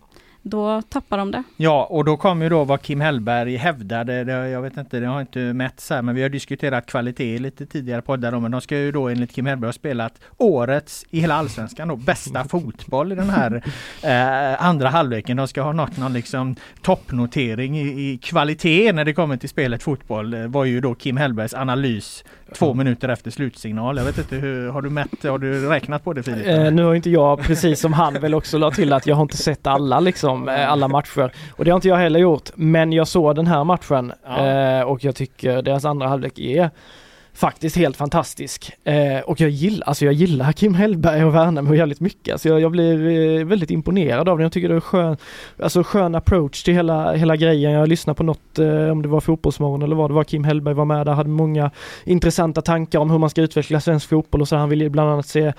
[0.44, 1.44] då tappar de det.
[1.58, 4.24] Ja, och då kom ju då vad Kim Hellberg hävdade.
[4.24, 7.66] Det, jag vet inte, det har inte mätts här, men vi har diskuterat kvalitet lite
[7.66, 8.34] tidigare poddar.
[8.34, 11.88] om, Men de ska ju då enligt Kim Hellberg ha spelat årets i hela allsvenskan
[11.88, 13.64] då bästa fotboll i den här
[14.04, 15.38] eh, andra halvleken.
[15.38, 19.84] De ska ha nått någon liksom toppnotering i, i kvalitet när det kommer till spelet
[19.84, 20.48] fotboll.
[20.48, 22.24] Var ju då Kim Hellbergs analys
[22.54, 23.98] två minuter efter slutsignal.
[23.98, 26.48] Jag vet inte hur, har du mätt, har du räknat på det Filip?
[26.48, 29.22] Eh, nu har inte jag, precis som han väl också la till att jag har
[29.24, 31.32] inte sett alla liksom, eh, alla matcher.
[31.52, 32.50] Och det har inte jag heller gjort.
[32.56, 34.48] Men jag såg den här matchen Ja.
[34.48, 36.70] eh, och jag tycker deras andra halvlek är
[37.34, 38.72] faktiskt helt fantastisk.
[38.84, 42.32] Eh, och jag gillar, alltså jag gillar Kim Hellberg och Värnamo jävligt mycket.
[42.32, 43.08] Alltså jag, jag blir
[43.40, 44.44] eh, väldigt imponerad av det.
[44.44, 45.18] Jag tycker det är skön,
[45.64, 47.72] alltså skön approach till hela, hela grejen.
[47.72, 50.74] Jag lyssnade på något, eh, om det var Fotbollsmorgon eller vad det var, Kim Hellberg
[50.76, 51.72] var med där, hade många
[52.04, 54.56] intressanta tankar om hur man ska utveckla svensk fotboll och så.
[54.56, 55.54] Han ville bland annat se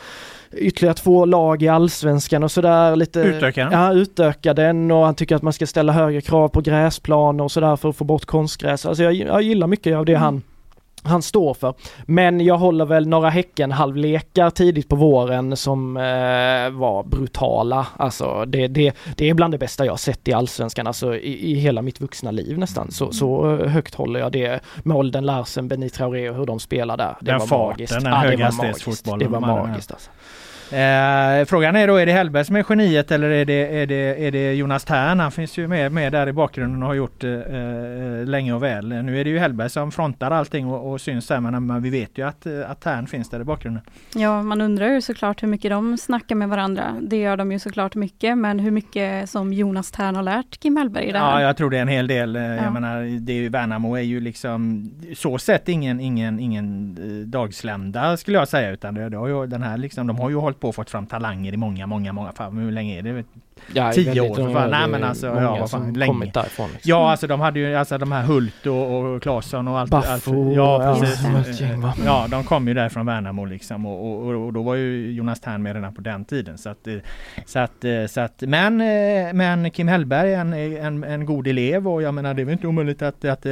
[0.56, 3.72] ytterligare två lag i allsvenskan och sådär lite Utöka den?
[3.72, 7.52] Ja, utöka den och han tycker att man ska ställa högre krav på gräsplaner och
[7.52, 8.86] sådär för att få bort konstgräs.
[8.86, 10.42] Alltså jag, jag gillar mycket av det han
[11.04, 11.74] han står för.
[12.06, 16.02] Men jag håller väl några Häcken-halvlekar tidigt på våren som eh,
[16.70, 17.86] var brutala.
[17.96, 21.54] Alltså det, det, det är bland det bästa jag sett i Allsvenskan, alltså i, i
[21.54, 22.90] hela mitt vuxna liv nästan.
[22.90, 24.60] Så, så eh, högt håller jag det.
[24.82, 27.16] Molden Larsen, Benny Traoré och hur de spelar där.
[27.20, 27.92] Det Den var farten, magiskt.
[27.94, 28.38] den det var magiskt.
[28.40, 30.10] höghastighetsfotbollen Det var magiskt alltså.
[30.72, 34.26] Eh, frågan är då, är det Hellberg som är geniet eller är det, är det,
[34.26, 35.20] är det Jonas Tern?
[35.20, 38.62] Han finns ju med, med där i bakgrunden och har gjort eh, eh, länge och
[38.62, 38.88] väl.
[38.88, 41.90] Nu är det ju Hellberg som frontar allting och, och syns där men, men vi
[41.90, 43.82] vet ju att, eh, att Tern finns där i bakgrunden.
[44.14, 46.94] Ja, man undrar ju såklart hur mycket de snackar med varandra.
[47.02, 50.76] Det gör de ju såklart mycket, men hur mycket som Jonas Tern har lärt Kim
[50.76, 51.40] Hellberg i det Ja, här.
[51.40, 52.36] jag tror det är en hel del.
[52.36, 52.62] Eh, Ja.
[52.64, 56.96] Jag menar, det är ju, Värnamo är ju liksom så sett ingen, ingen, ingen
[57.30, 60.36] dagslända skulle jag säga utan det, det har ju, den här liksom, de har ju
[60.36, 62.52] hållit på och fått fram talanger i många, många, många fall.
[62.52, 63.24] Hur länge är det?
[63.72, 64.70] Ja, Tio år för fan.
[64.70, 66.12] Nej, men alltså, ja, vad fan, länge.
[66.12, 66.70] kommit därifrån.
[66.72, 66.90] Liksom.
[66.90, 69.90] Ja, alltså de hade ju alltså de här Hult och, och Claesson och allt.
[69.90, 71.60] Baffo, allt ja, ja, precis.
[71.76, 71.94] va?
[72.04, 75.40] Ja, de kom ju där från Värnamo liksom och, och, och, då var ju Jonas
[75.40, 76.58] Tern med redan på den tiden.
[76.58, 76.96] Så att, eh,
[77.46, 81.46] så att, eh, så att, men, eh, men Kim Hellberg är en, en, en god
[81.46, 83.46] elev och jag menar det är väl inte omöjligt att, att,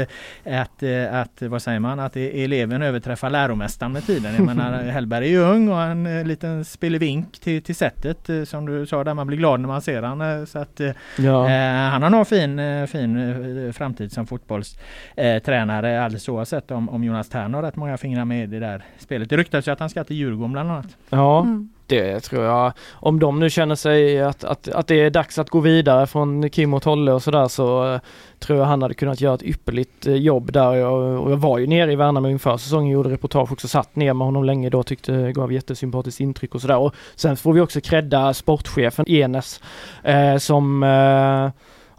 [0.45, 4.35] att, att, vad säger man, att eleven överträffar läromästaren med tiden.
[4.35, 8.87] Jag menar Hellberg är ju ung och en liten spelevink till, till sättet som du
[8.87, 10.21] sa där man blir glad när man ser han.
[10.21, 11.51] eh, Så att, eh, Ja.
[11.51, 17.29] Eh, han har nog fin, eh, fin framtid som fotbollstränare alldeles oavsett om, om Jonas
[17.29, 19.31] Tern har rätt många fingrar med i det där spelet.
[19.31, 20.97] Det ryktas ju att han ska till Djurgården bland annat.
[21.11, 21.41] ja.
[21.43, 22.73] Mm det tror jag.
[22.93, 26.51] Om de nu känner sig att, att, att det är dags att gå vidare från
[26.51, 28.01] Kim och Tolle och sådär så eh,
[28.39, 30.75] tror jag han hade kunnat göra ett ypperligt eh, jobb där.
[30.75, 34.15] Jag, och jag var ju nere i Värnamo inför säsongen, gjorde reportage också, satt ner
[34.15, 36.79] med honom länge då, tyckte gav jättesympatiskt intryck och sådär.
[36.79, 39.61] Och sen får vi också credda sportchefen Enes
[40.03, 41.51] eh, som eh,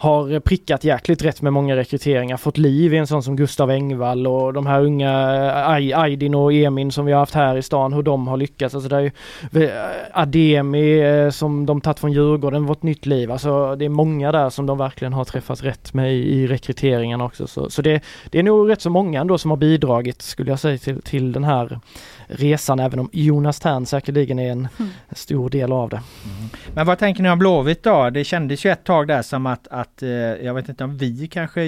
[0.04, 4.28] har prickat jäkligt rätt med många rekryteringar, fått liv i en sån som Gustav Engvall
[4.28, 5.36] och de här unga
[5.80, 8.76] eh, Aydin och Emin som vi har haft här i stan, hur de har lyckats.
[8.76, 9.12] Alltså det är ju
[10.14, 13.32] Ademi eh, som de tagit från Djurgården, fått nytt liv.
[13.32, 17.48] Alltså det är många där som de verkligen har träffat rätt med i rekryteringen också.
[17.48, 20.60] Så, så det, det är nog rätt så många ändå som har bidragit, skulle jag
[20.60, 21.80] säga, till, till den här
[22.34, 24.92] resan, även om Jonas Tern säkerligen är en mm.
[25.12, 25.96] stor del av det.
[26.38, 26.50] Mm.
[26.74, 28.10] Men vad tänker ni om Blåvitt då?
[28.10, 31.28] Det kändes ju ett tag där som att, att eh, jag vet inte om vi
[31.28, 31.68] kanske eh,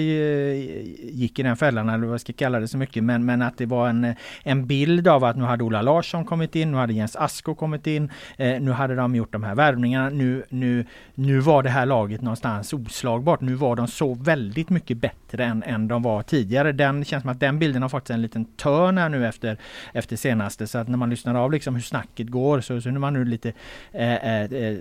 [1.12, 3.58] gick i den fällan eller vad jag ska kalla det så mycket, men, men att
[3.58, 6.92] det var en, en bild av att nu hade Ola Larsson kommit in, nu hade
[6.92, 11.38] Jens Asko kommit in, eh, nu hade de gjort de här värvningarna, nu, nu, nu
[11.38, 15.88] var det här laget någonstans oslagbart, nu var de så väldigt mycket bättre än, än
[15.88, 16.72] de var tidigare.
[16.72, 19.58] Den känns som att den bilden har fått en liten törn här nu efter,
[19.92, 20.66] efter senast senaste.
[20.66, 23.24] Så att när man lyssnar av liksom hur snacket går så, så är man nu
[23.24, 23.52] lite
[23.92, 24.76] eh, eh, eh,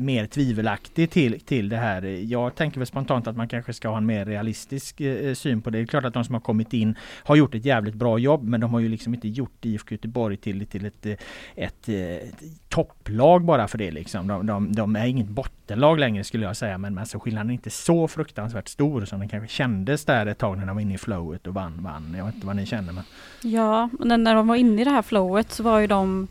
[0.00, 2.02] mer tvivelaktig till, till det här.
[2.04, 5.62] Jag tänker väl spontant att man kanske ska ha en mer realistisk eh, eh, syn
[5.62, 5.78] på det.
[5.78, 8.44] Det är klart att de som har kommit in har gjort ett jävligt bra jobb
[8.44, 11.12] men de har ju liksom inte gjort IFK Göteborg till, till ett, eh,
[11.56, 14.26] ett, ett, ett topplag bara för det liksom.
[14.26, 17.70] De, de, de, är inget bottenlag längre skulle jag säga men alltså, skillnaden är inte
[17.70, 20.98] så fruktansvärt stor som den kanske kändes där ett tag när de var inne i
[20.98, 22.14] flowet och vann, vann.
[22.18, 23.04] Jag vet inte vad ni känner men...
[23.42, 26.28] Ja, när de var inne i det här flowet så var ju de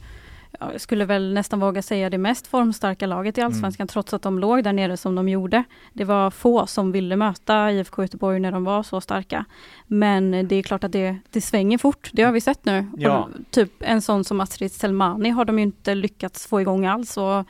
[0.60, 3.88] jag skulle väl nästan våga säga det mest formstarka laget i Allsvenskan mm.
[3.88, 5.64] trots att de låg där nere som de gjorde.
[5.94, 9.46] Det var få som ville möta IFK Göteborg när de var så starka.
[9.88, 12.88] Men det är klart att det, det svänger fort, det har vi sett nu.
[12.98, 13.18] Ja.
[13.18, 17.46] Och typ en sån som Astrid Selmani har de inte lyckats få igång alls och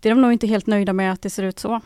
[0.00, 1.80] det är de nog inte helt nöjda med att det ser ut så.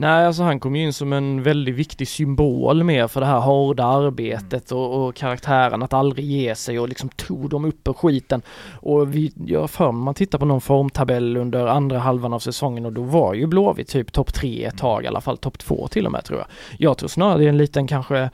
[0.00, 3.40] Nej, alltså han kom ju in som en väldigt viktig symbol mer för det här
[3.40, 7.92] hårda arbetet och, och karaktären att aldrig ge sig och liksom tog dem upp ur
[7.92, 8.42] skiten.
[8.80, 12.92] Och vi, jag för man tittar på någon formtabell under andra halvan av säsongen och
[12.92, 16.06] då var ju Blåvitt typ topp tre ett tag, i alla fall topp två till
[16.06, 16.46] och med tror jag.
[16.78, 18.30] Jag tror snarare det är en liten kanske,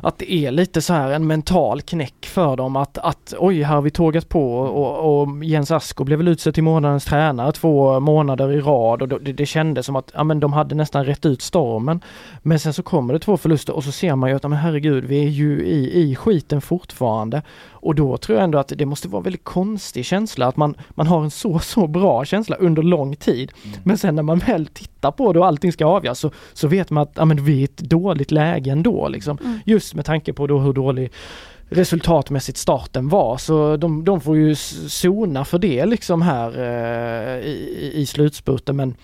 [0.00, 3.74] att det är lite så här en mental knäck för dem att, att oj, här
[3.74, 8.00] har vi tågat på och, och Jens Asko blev väl utsedd till månadens tränare två
[8.00, 11.26] månader i rad och det, det kändes som att, ja men de hade nästan rätt
[11.26, 12.00] ut stormen.
[12.42, 15.04] Men sen så kommer det två förluster och så ser man ju att, men herregud,
[15.04, 17.42] vi är ju i, i skiten fortfarande.
[17.70, 20.74] Och då tror jag ändå att det måste vara en väldigt konstig känsla att man,
[20.90, 23.52] man har en så, så bra känsla under lång tid.
[23.64, 23.78] Mm.
[23.84, 26.90] Men sen när man väl tittar på det och allting ska avgöras så, så vet
[26.90, 29.38] man att, ja men vi är i ett dåligt läge ändå liksom.
[29.44, 29.58] Mm.
[29.64, 31.12] Just med tanke på då hur dålig
[31.68, 33.36] resultatmässigt starten var.
[33.36, 34.54] Så de, de får ju
[34.88, 38.76] sona för det liksom här eh, i, i slutspurten.
[38.76, 38.94] Men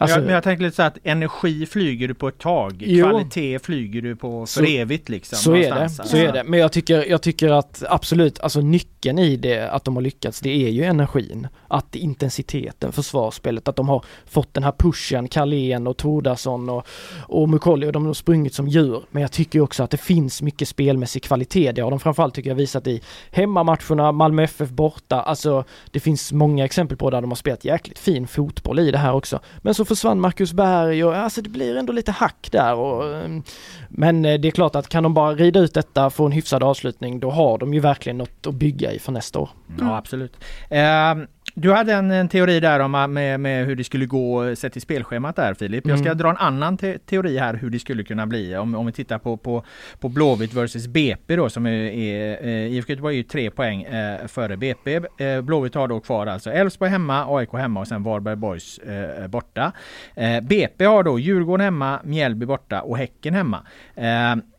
[0.00, 2.82] Alltså, jag, men jag tänker lite så att energi flyger du på ett tag.
[2.86, 3.08] Jo.
[3.08, 5.38] Kvalitet flyger du på för så, evigt liksom.
[5.38, 5.88] Så är det.
[5.88, 6.44] Så är det.
[6.44, 10.40] Men jag tycker, jag tycker att absolut, alltså nyckeln i det att de har lyckats,
[10.40, 11.48] det är ju energin.
[11.70, 16.86] Att intensiteten, försvarsspelet, att de har fått den här pushen, Carlén och Tordarsson och,
[17.22, 19.02] och Mukolli och de har sprungit som djur.
[19.10, 21.72] Men jag tycker också att det finns mycket spelmässig kvalitet.
[21.72, 25.22] Det har de framförallt tycker jag visat i hemmamatcherna, Malmö FF borta.
[25.22, 28.98] Alltså det finns många exempel på där de har spelat jäkligt fin fotboll i det
[28.98, 29.40] här också.
[29.58, 33.42] Men så försvann Marcus Berg och alltså det blir ändå lite hack där och ehm,
[33.88, 36.62] Men eh, det är klart att kan de bara rida ut detta, få en hyfsad
[36.62, 39.50] avslutning, då har de ju verkligen något att bygga i för nästa år.
[39.68, 39.86] Mm.
[39.86, 40.36] Ja absolut.
[40.72, 41.26] Uh,
[41.60, 44.82] du hade en, en, teori där om med, med hur det skulle gå sett till
[44.82, 45.86] spelschemat där Filip.
[45.86, 46.18] Jag ska mm.
[46.18, 48.56] dra en annan te teori här hur det skulle kunna bli.
[48.56, 49.64] Om, om vi tittar på, på,
[50.00, 53.82] på Blåvitt versus BP då som är, är eh, IFK Göteborg är ju tre poäng
[53.82, 55.00] eh, före BP.
[55.18, 59.26] Eh, Blåvitt har då kvar alltså Elfsborg hemma, AIK hemma och sen Varberg Boys eh,
[59.26, 59.72] borta.
[60.14, 63.66] Eh, BP har då Djurgården hemma, Mjällby borta och Häcken hemma.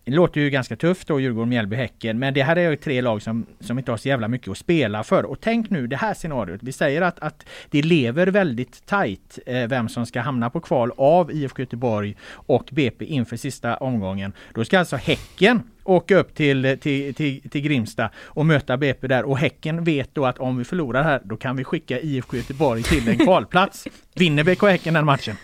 [0.03, 2.19] Det låter ju ganska tufft då, Djurgården, Mjällby, Häcken.
[2.19, 4.57] Men det här är ju tre lag som, som inte har så jävla mycket att
[4.57, 5.25] spela för.
[5.25, 6.59] Och tänk nu det här scenariot.
[6.63, 10.91] Vi säger att, att det lever väldigt tajt eh, vem som ska hamna på kval
[10.97, 14.33] av IFK Göteborg och BP inför sista omgången.
[14.53, 19.23] Då ska alltså Häcken åka upp till, till, till, till Grimsta och möta BP där
[19.23, 22.83] och Häcken vet då att om vi förlorar här då kan vi skicka IFK Göteborg
[22.83, 23.87] till en kvalplats.
[24.15, 25.35] Vinner BK Häcken den matchen?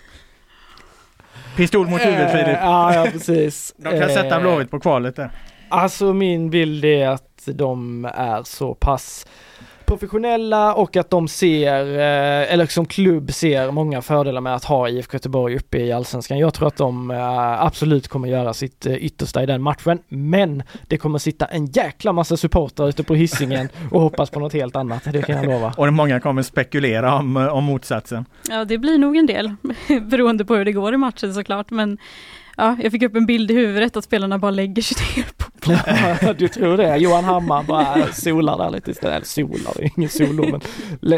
[1.57, 2.57] Pistol mot huvudet Filip.
[2.61, 3.73] Ja, ja precis.
[3.77, 5.29] De kan sätta Blåvitt på kvalet där.
[5.69, 9.27] Alltså min bild är att de är så pass
[9.87, 14.89] professionella och att de ser, eh, eller som klubb ser många fördelar med att ha
[14.89, 16.39] IFK Göteborg uppe i Allsvenskan.
[16.39, 20.63] Jag tror att de eh, absolut kommer göra sitt eh, yttersta i den matchen, men
[20.87, 24.75] det kommer sitta en jäkla massa supportrar ute på hissingen och hoppas på något helt
[24.75, 25.73] annat, det kan jag lova.
[25.77, 28.25] Och många kommer spekulera om, om motsatsen.
[28.49, 29.55] Ja, det blir nog en del
[30.01, 31.97] beroende på hur det går i matchen såklart, men
[32.59, 35.25] Ja, jag fick upp en bild i huvudet att spelarna bara lägger sig ner.
[36.37, 36.97] Du tror det?
[36.97, 39.15] Johan Hammar bara solar där lite istället.
[39.15, 40.61] Eller solar, det är ingen sol men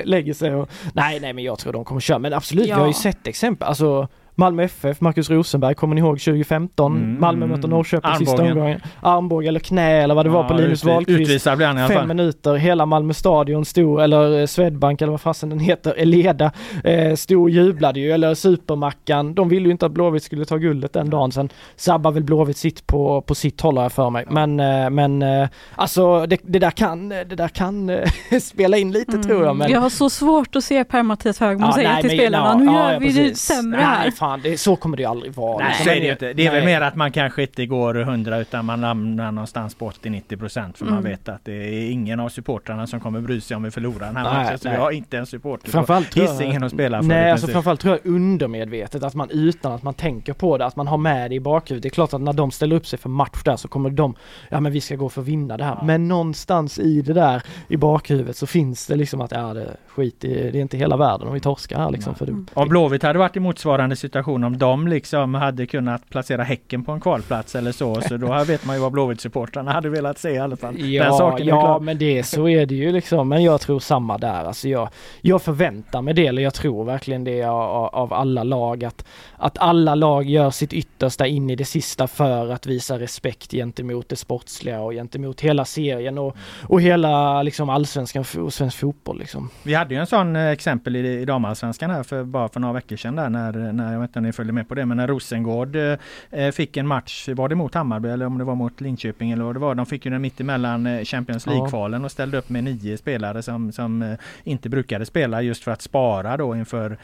[0.05, 0.69] lägger sig och...
[0.93, 2.19] Nej, nej men jag tror de kommer köra.
[2.19, 2.75] Men absolut, ja.
[2.75, 3.67] vi har ju sett exempel.
[3.67, 4.07] Alltså
[4.39, 6.97] Malmö FF, Marcus Rosenberg, kommer ni ihåg 2015?
[6.97, 8.27] Mm, Malmö mötte Norrköping armbågen.
[8.27, 8.81] sista omgången.
[9.01, 11.19] Armbåge eller knä eller vad det ja, var på Linus Wahlqvist.
[11.19, 11.97] Utvisad blev han i alla fall.
[11.97, 16.51] Fem minuter, hela Malmö stadion stod, eller eh, Swedbank eller vad fasen den heter, Eleda,
[16.83, 19.33] eh, stod och jublade ju, eller Supermackan.
[19.33, 21.31] De ville ju inte att Blåvitt skulle ta guldet den dagen.
[21.31, 24.25] Sen sabbar väl Blåvitt sitt på, på sitt håll jag för mig.
[24.29, 28.09] Men, eh, men eh, alltså det, det, där kan, det där kan eh,
[28.41, 29.23] spela in lite mm.
[29.23, 29.55] tror jag.
[29.55, 29.71] Men...
[29.71, 32.99] Jag har så svårt att se Per-Mattias Högmo ja, säga till spelarna, nu gör ja,
[32.99, 33.99] vi det sämre här.
[33.99, 35.63] Nej, fan, det, så kommer det ju aldrig vara.
[35.63, 36.33] Nej, så är det inte.
[36.33, 36.59] Det är nej.
[36.59, 40.77] väl mer att man kanske inte går 100 utan man hamnar någonstans på 80-90 procent
[40.77, 40.95] för mm.
[40.95, 44.07] man vet att det är ingen av supportrarna som kommer bry sig om vi förlorar
[44.07, 44.59] den här nej, matchen.
[44.59, 47.07] Så vi har inte en supporter framförallt på Hisingen att spela för.
[47.07, 50.75] Nej, alltså framförallt tror jag undermedvetet att man utan att man tänker på det, att
[50.75, 51.83] man har med det i bakhuvudet.
[51.83, 54.15] Det är klart att när de ställer upp sig för match där så kommer de,
[54.49, 55.75] ja men vi ska gå för att vinna det här.
[55.79, 55.83] Ja.
[55.83, 60.23] Men någonstans i det där i bakhuvudet så finns det liksom att, ja det skit
[60.23, 62.15] i, det är inte hela världen om vi torskar här liksom.
[62.15, 62.47] För mm.
[62.53, 66.91] Om Blåvitt hade varit i motsvarande situation, om de liksom hade kunnat placera Häcken på
[66.91, 70.37] en kvalplats eller så, så då vet man ju vad Blåvitt-supportrarna hade velat se i
[70.37, 70.79] alla fall.
[70.79, 73.29] Ja, ja men det så är det ju liksom.
[73.29, 74.45] Men jag tror samma där.
[74.45, 74.89] Alltså jag,
[75.21, 79.05] jag förväntar mig det, eller jag tror verkligen det av, av alla lag, att,
[79.37, 84.09] att alla lag gör sitt yttersta in i det sista för att visa respekt gentemot
[84.09, 89.49] det sportsliga och gentemot hela serien och, och hela liksom allsvenskan och svensk fotboll liksom.
[89.63, 92.73] Vi hade ju en sån eh, exempel i, i damallsvenskan här för bara för några
[92.73, 95.07] veckor sedan där när, när jag inte om ni följde med på det, men när
[95.07, 95.97] Rosengård eh,
[96.31, 99.43] eh, fick en match, var det mot Hammarby eller om det var mot Linköping eller
[99.43, 99.75] vad det var.
[99.75, 103.41] De fick ju den mitt emellan eh, Champions League-kvalen och ställde upp med nio spelare
[103.41, 106.97] som, som inte brukade spela just för att spara då inför,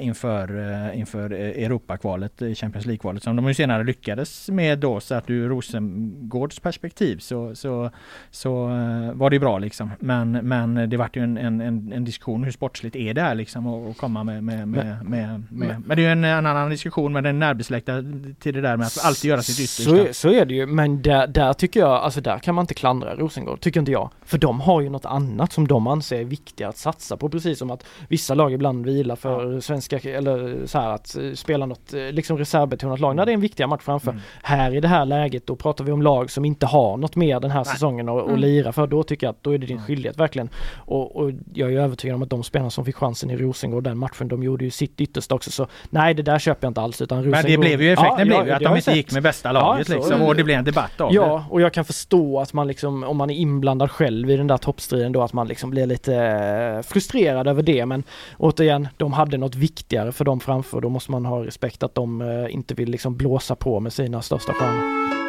[0.00, 5.48] inför, inför Europakvalet, Champions League-kvalet som de ju senare lyckades med då så att ur
[5.48, 7.90] Rosengårds perspektiv så, så,
[8.30, 8.66] så
[9.14, 9.90] var det bra liksom.
[10.00, 11.60] Men, men det vart ju en, en,
[11.92, 15.82] en, diskussion hur sportsligt är det här liksom att komma med, med, med, med, med,
[15.86, 18.02] men det är ju en, en annan diskussion med den närbesläktade
[18.40, 20.06] till det där med att alltid göra sitt yttersta.
[20.06, 22.74] Så, så är det ju, men där, där tycker jag, alltså där kan man inte
[22.74, 24.10] klandra Rosengård, tycker inte jag.
[24.24, 27.58] För de har ju något annat som de anser är viktigare att satsa på, precis
[27.58, 29.60] som att vissa lag ibland vilar för ja.
[29.60, 33.34] svenska, eller så här att eh, spela något eh, liksom reservbetonat lag när det är
[33.34, 34.10] en viktigare match framför.
[34.10, 34.22] Mm.
[34.42, 37.40] Här i det här läget, då pratar vi om lag som inte har något mer
[37.40, 37.74] den här Nej.
[37.74, 38.40] säsongen och, och mm.
[38.40, 38.86] lira för.
[38.86, 39.86] Då tycker jag att då är det din mm.
[39.86, 40.48] skyldighet verkligen.
[40.76, 43.98] Och, och jag är övertygad om att de spelarna som fick chansen i Rosengård den
[43.98, 45.50] matchen, de gjorde ju sitt yttersta också.
[45.50, 47.02] Så nej, det där köper jag inte alls.
[47.02, 49.22] Utan Rosengård, Men det blev ju effekten ja, blev ju att de inte gick med
[49.22, 51.54] bästa laget ja, liksom, och det blev en debatt av ja, det.
[51.54, 54.56] Och jag kan förstå att man liksom, om man är inblandad själv i den där
[54.56, 57.86] toppstriden då, att man liksom blir lite eh, frustrerad över det.
[57.86, 58.02] Men
[58.36, 60.80] återigen, de hade något viktigare för dem framför.
[60.80, 64.22] Då måste man ha respekt att de eh, inte vill liksom blåsa på med sina
[64.22, 65.27] största stjärnor.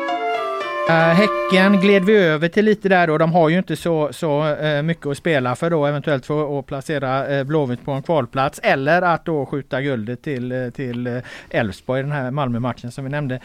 [0.89, 4.47] Eh, Häcken gled vi över till lite där och de har ju inte så, så
[4.47, 8.59] eh, mycket att spela för då eventuellt för att placera eh, Blåvitt på en kvalplats
[8.63, 13.39] eller att då skjuta guldet till till Elfsborg i den här Malmö-matchen som vi nämnde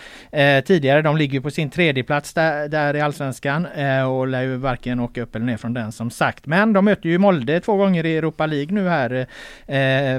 [0.66, 1.02] tidigare.
[1.02, 3.66] De ligger på sin tredje plats där, där i Allsvenskan
[4.08, 6.46] och lär ju varken åka upp eller ner från den som sagt.
[6.46, 9.26] Men de möter ju Molde två gånger i Europa League nu här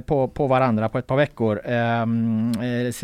[0.02, 1.62] på, på varandra på ett par veckor.
[1.66, 2.54] Ehm,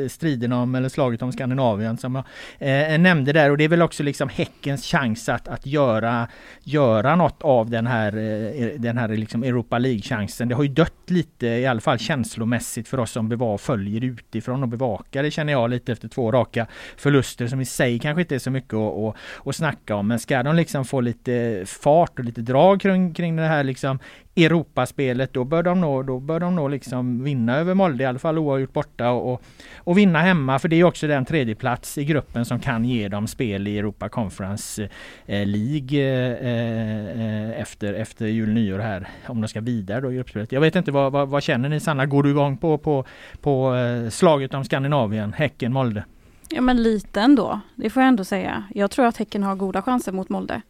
[0.10, 2.24] striden om, eller slaget om Skandinavien som
[2.60, 6.28] jag nämnde där och det är väl också liksom Häckens chans att, att göra,
[6.63, 10.47] göra något av den här, eh, den här liksom Europa League-chansen.
[10.47, 14.63] Det har ju dött lite, i alla fall känslomässigt för oss som bevar, följer utifrån
[14.63, 18.36] och bevakar det känner jag lite efter två raka förluster som i sig kanske inte
[18.36, 19.15] är så mycket att, att,
[19.47, 20.08] att snacka om.
[20.08, 24.00] Men ska de liksom få lite fart och lite drag kring, kring det här liksom
[24.36, 28.20] Europaspelet, då bör de nog, då bör de nog liksom vinna över Molde, i alla
[28.20, 29.41] fall oavgjort borta och,
[29.78, 30.60] och vinna hemma.
[30.60, 33.78] För det är också den tredje plats i gruppen som kan ge dem spel i
[33.78, 34.89] Europa Conference
[35.26, 39.08] eh, League eh, eh, efter, efter jul nyår här.
[39.28, 40.52] Om de ska vidare då i gruppspelet.
[40.52, 42.06] Jag vet inte, vad, vad, vad, känner ni Sanna?
[42.06, 43.06] Går du igång på, på,
[43.41, 46.04] på eh, slaget om Skandinavien, Häcken, Molde?
[46.50, 48.63] Ja men lite ändå, det får jag ändå säga.
[48.76, 50.62] Jag tror att Häcken har goda chanser mot Molde.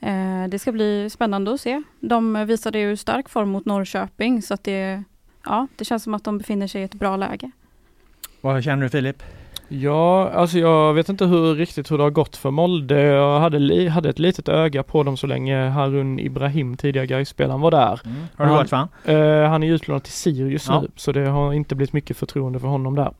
[0.00, 1.82] Eh, det ska bli spännande att se.
[2.00, 5.02] De visade ju stark form mot Norrköping så att det,
[5.44, 7.50] ja, det känns som att de befinner sig i ett bra läge.
[8.40, 9.22] Vad känner du Filip?
[9.72, 13.00] Ja, alltså jag vet inte hur riktigt hur det har gått för Molde.
[13.02, 17.60] Jag hade, li, hade ett litet öga på dem så länge Harun Ibrahim, tidigare Gais-spelaren,
[17.60, 18.00] var där.
[18.04, 18.16] Mm.
[18.36, 18.88] Har du Han- varit fan?
[19.04, 20.80] Eh, han är ju utlånad till Sirius Ja.
[20.80, 23.12] nu, så det har inte blivit mycket förtroende för honom där.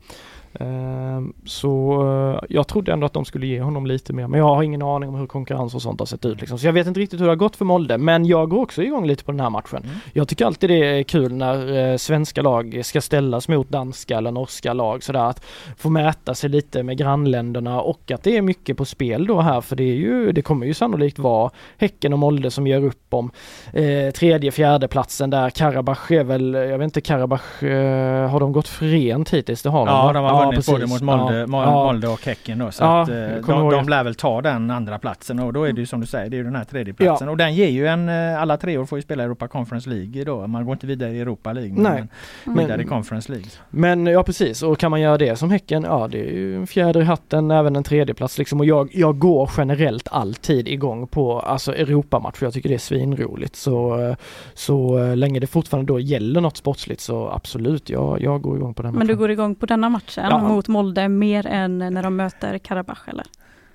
[0.59, 2.01] Ehm, så
[2.39, 4.81] eh, jag trodde ändå att de skulle ge honom lite mer, men jag har ingen
[4.81, 6.59] aning om hur konkurrens och sånt har sett ut liksom.
[6.59, 8.83] Så jag vet inte riktigt hur det har gått för Molde, men jag går också
[8.83, 9.83] igång lite på den här matchen.
[9.83, 9.95] Mm.
[10.13, 14.31] Jag tycker alltid det är kul när eh, svenska lag ska ställas mot danska eller
[14.31, 15.45] norska lag sådär att
[15.77, 19.61] få mäta sig lite med grannländerna och att det är mycket på spel då här
[19.61, 23.13] för det är ju, det kommer ju sannolikt vara Häcken och Molde som gör upp
[23.13, 23.31] om
[23.73, 25.49] eh, tredje, fjärde platsen där.
[25.49, 29.61] Karabach är väl, jag vet inte Karabach, eh, har de gått rent hittills?
[29.61, 31.71] Det har de Ja, de har vunnit både mot Molde, Ja, Mol- ja.
[31.71, 32.71] Molde och Häcken då.
[32.71, 33.15] Så Ja, att, eh,
[33.47, 36.07] de, de lär väl ta den andra platsen och då är det ju som du
[36.07, 37.29] säger, det är ju den här tredje platsen.
[37.29, 40.23] Och den ger ju en, eh, alla tre år får ju spela Europa Conference League
[40.23, 40.47] då.
[40.47, 41.73] Man går inte vidare i Europa League.
[41.81, 41.91] Nej.
[41.91, 42.07] Men
[42.55, 43.47] Men- vidare i Conference League.
[43.69, 46.67] Men ja precis, och kan man göra det som Häcken, ja det är ju en
[46.67, 48.59] fjäder i hatten, även en tredje plats liksom.
[48.59, 53.55] Och jag, jag går generellt alltid igång på alltså Europamatcher, jag tycker det är svinroligt.
[53.55, 54.15] Så, eh,
[54.53, 58.81] så länge det fortfarande då gäller något sportsligt så absolut, jag, jag går igång på
[58.83, 59.19] den Men du matchen.
[59.19, 63.25] går igång på denna matchen mot Molde mer än när de möter Karabach eller?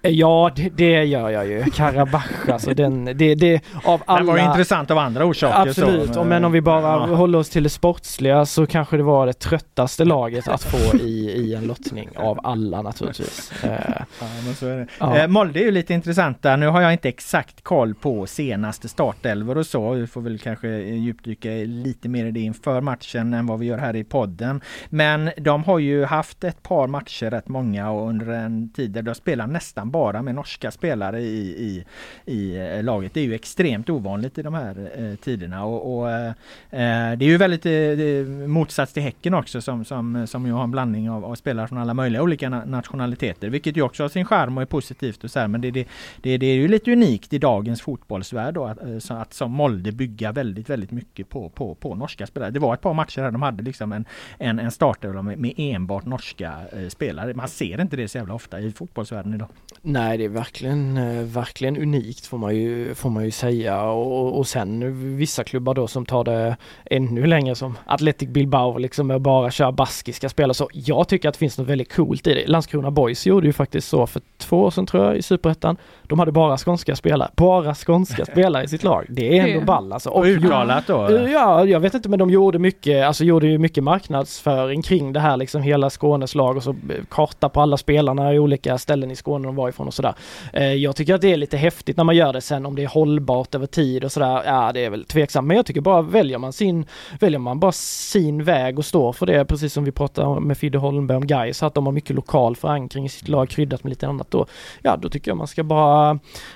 [0.07, 4.19] Eh, Ja det, det gör jag ju, Karabach alltså den, det, det av alla...
[4.19, 5.69] Den var ju intressant av andra orsaker.
[5.69, 7.17] Absolut, så, men om vi bara ja.
[7.17, 11.31] håller oss till det sportsliga så kanske det var det tröttaste laget att få i,
[11.31, 13.53] i en lottning av alla naturligtvis.
[13.67, 14.87] Eh, Ja, men så är det.
[14.99, 15.17] Ja.
[15.17, 16.57] Eh, Molde är ju lite intressanta.
[16.57, 19.93] Nu har jag inte exakt koll på senaste startelvor och så.
[19.93, 23.79] Vi får väl kanske djupdyka lite mer i det inför matchen än vad vi gör
[23.79, 24.61] här i podden.
[24.89, 29.03] Men de har ju haft ett par matcher, rätt många, och under en tid där
[29.03, 31.85] de spelar nästan bara med norska spelare i, i,
[32.25, 33.15] i eh, laget.
[33.15, 36.29] Det är ju extremt ovanligt i de här eh, tiderna och, och eh,
[36.71, 40.65] eh det är ju väldigt eh, motsats till Häcken också som, som, som ju har
[40.65, 44.09] en blandning av, av spelare från alla möjliga olika na- nationaliteter, vilket ju också har
[44.09, 45.87] sin charm och är positivt och så här, men det, det,
[46.23, 49.53] det, det är ju lite unikt i dagens fotbollsvärld då att, eh, så att som
[49.53, 52.51] Molde bygga väldigt, väldigt mycket på, på, på norska spelare.
[52.51, 54.05] Det var ett par matcher där de hade liksom en,
[54.39, 57.35] en, en startelva med, med enbart norska eh, spelare.
[57.35, 59.49] Man ser inte det så jävla ofta i fotbollsvärlden idag.
[59.89, 64.39] Nej det är verkligen, eh, verkligen unikt får man ju, får man ju säga och,
[64.39, 69.21] och sen vissa klubbar då som tar det ännu längre som Athletic Bilbao liksom med
[69.21, 72.47] bara köra baskiska spelare så jag tycker att det finns något väldigt coolt i det.
[72.47, 75.77] Landskrona Boys gjorde ju faktiskt så för två år sedan tror jag i Superettan.
[76.09, 79.07] De hade bara skånska spelare, bara skånska spelare i sitt lag.
[79.09, 80.11] Det är ändå ball alltså.
[80.11, 81.09] Och uttalat då?
[81.33, 85.21] Ja, jag vet inte men de gjorde mycket, alltså gjorde ju mycket marknadsföring kring det
[85.21, 86.75] här liksom hela Skånes lag och så
[87.09, 90.15] karta på alla spelarna i olika ställen i Skåne de var ifrån och sådär.
[90.53, 92.83] Eh, Jag tycker att det är lite häftigt när man gör det sen om det
[92.83, 94.43] är hållbart över tid och sådär.
[94.47, 96.85] Ja, det är väl tveksamt men jag tycker bara väljer man sin,
[97.21, 100.79] väljer man bara sin väg och står för det precis som vi pratade med Fidde
[100.79, 104.09] Holmberg om Gais att de har mycket lokal förankring i sitt lag kryddat med lite
[104.09, 104.47] annat då.
[104.83, 105.96] Ja, då tycker jag man ska bara,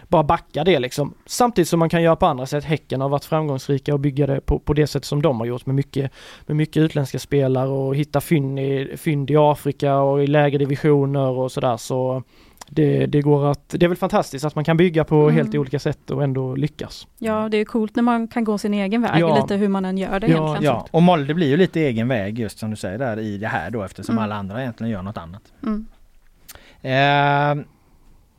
[0.09, 1.15] bara backa det liksom.
[1.27, 2.65] Samtidigt som man kan göra på andra sätt.
[2.65, 5.67] Häcken har varit framgångsrika och bygga det på, på det sätt som de har gjort
[5.67, 6.13] med mycket,
[6.47, 11.29] med mycket utländska spelare och hitta fynd i, fynd i Afrika och i lägre divisioner
[11.31, 12.23] och sådär så
[12.73, 15.35] det, det går att, det är väl fantastiskt att man kan bygga på Mm.
[15.35, 17.07] helt olika sätt och ändå lyckas.
[17.19, 19.37] Ja, det är coolt när man kan gå sin egen väg, Ja.
[19.43, 20.75] lite hur man än gör det Ja, egentligen.
[20.75, 23.47] Ja, och Molde blir ju lite egen väg just som du säger där i det
[23.49, 24.25] här då eftersom Mm.
[24.25, 25.43] alla andra egentligen gör något annat.
[25.63, 25.87] Mm.
[26.83, 27.65] Eh,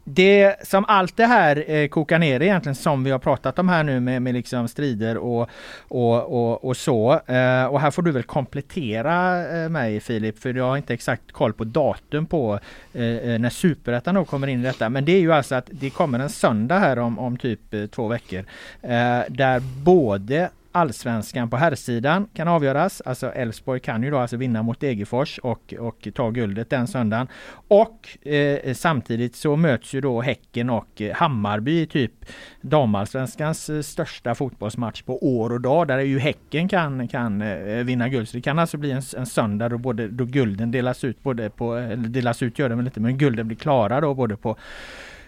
[0.03, 3.83] det som allt det här eh, kokar ner egentligen som vi har pratat om här
[3.83, 5.49] nu med, med liksom strider och,
[5.87, 7.11] och, och, och så.
[7.11, 11.31] Eh, och här får du väl komplettera eh, mig Filip för jag har inte exakt
[11.31, 12.59] koll på datum på
[12.93, 14.89] eh, eh, när superettan då kommer in i detta.
[14.89, 17.85] Men det är ju alltså att det kommer en söndag här om, om typ eh,
[17.85, 18.45] två veckor.
[18.81, 23.01] Eh, där både Allsvenskan på herrsidan kan avgöras.
[23.01, 27.27] Alltså Elfsborg kan ju då alltså vinna mot Degerfors och, och ta guldet den söndagen.
[27.67, 32.13] Och eh, samtidigt så möts ju då Häcken och Hammarby i typ
[32.61, 35.87] damallsvenskans eh, största fotbollsmatch på år och dag.
[35.87, 38.29] Där ju Häcken kan, kan eh, vinna guld.
[38.29, 41.49] Så det kan alltså bli en, en söndag då, både, då gulden delas ut både
[41.49, 44.57] på, eller delas ut gör det väl inte, men gulden blir klara då både på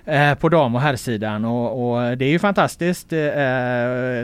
[0.06, 3.14] eh, på dam och herrsidan och, och det är ju fantastiskt.
[3.14, 3.20] Eh,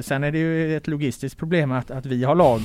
[0.01, 2.59] sen är det ju ett logistiskt problem att, att vi har lag,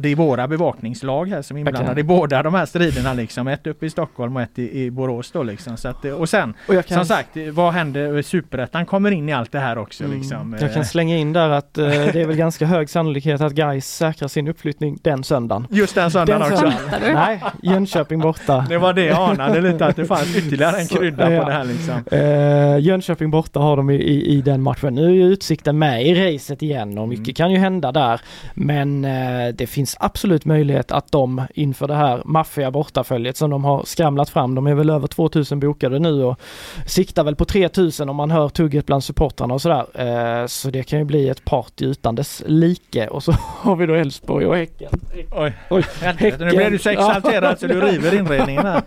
[0.00, 3.48] det är våra bevakningslag här som är inblandade i båda de här striderna liksom.
[3.48, 5.76] Ett uppe i Stockholm och ett i, i Borås då liksom.
[5.76, 8.22] Så att, och sen Och kan, som sagt, vad händer?
[8.22, 10.56] Superettan kommer in i allt det här också Mm, liksom.
[10.60, 13.52] jag kan Eh, slänga in där att eh, det är väl ganska hög sannolikhet att
[13.52, 15.66] Gais säkrar sin uppflyttning den söndagen.
[15.70, 16.70] Just den söndagen Den också.
[16.70, 17.14] söndagen.
[17.14, 18.66] Nej, Jönköping borta.
[18.68, 21.42] Det var det jag anade lite att det fanns ytterligare en Så- krydda ja.
[21.42, 21.94] på det här liksom.
[22.10, 24.94] Eh, Uh, Jönköping borta har de i, i, i, den matchen.
[24.94, 27.34] Nu är ju Utsikten med i racet igen och mycket mm.
[27.34, 28.20] kan ju hända där.
[28.54, 33.64] Men uh, det finns absolut möjlighet att de inför det här maffiga bortaföljet som de
[33.64, 36.40] har skramlat fram, de är väl över 2000 bokade nu och
[36.86, 39.86] siktar väl på 3000 om man hör tugget bland supportrarna och sådär.
[40.40, 43.86] Uh, så det kan ju bli ett party utan dess like och så har vi
[43.86, 44.90] då Elfsborg och Häcken.
[45.30, 46.34] Oj, Oj häcken.
[46.38, 48.82] nu blir du så exalterad så du river inredningen här.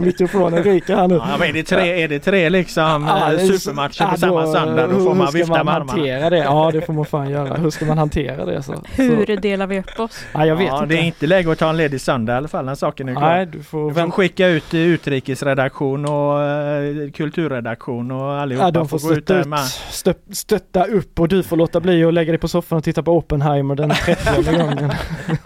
[0.00, 1.14] Mikrofonen ryker här nu.
[1.14, 4.46] Ja, men är, det tre, är det tre liksom ja, eh, supermatcher på ja, samma
[4.46, 5.92] söndag då får man vifta med armarna.
[5.92, 6.38] hantera det?
[6.38, 7.54] Ja det får man fan göra.
[7.54, 8.62] Hur ska man hantera det?
[8.62, 8.74] Så?
[8.90, 9.40] Hur så.
[9.40, 10.24] delar vi upp oss?
[10.32, 10.94] Ja, jag vet ja, inte.
[10.94, 13.14] Det är inte läge att ta en ledig söndag i alla fall när saken är
[13.14, 13.28] klar.
[13.28, 18.88] Nej, du får, du får skicka ut utrikesredaktion och uh, kulturredaktion och allihopa ja, de
[18.88, 19.46] får, får gå ut ut,
[19.90, 23.02] stö, stötta upp och du får låta bli att lägga dig på soffan och titta
[23.02, 24.92] på Oppenheimer den 30 gången.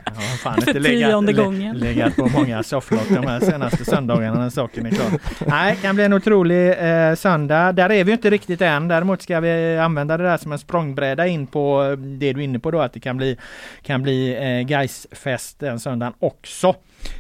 [0.04, 1.76] Ja, fan inte legat, gången.
[1.76, 5.10] legat på många sofflock de här senaste söndagarna när saken är klar.
[5.46, 7.72] Nej, det kan bli en otrolig eh, söndag.
[7.72, 8.88] Där är vi inte riktigt än.
[8.88, 12.58] Däremot ska vi använda det där som en språngbräda in på det du är inne
[12.58, 13.36] på då att det kan bli,
[13.82, 16.68] kan bli eh, Gaisfest den söndagen också.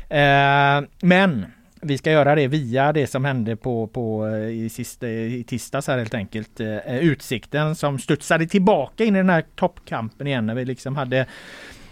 [0.08, 1.46] Eh, men
[1.80, 5.44] vi ska göra det via det som hände på, på eh, i, sista, eh, i
[5.44, 6.60] tisdags här helt enkelt.
[6.60, 11.26] Eh, utsikten som studsade tillbaka in i den här toppkampen igen när vi liksom hade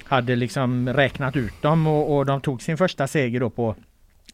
[0.05, 3.75] hade liksom räknat ut dem och, och de tog sin första seger då på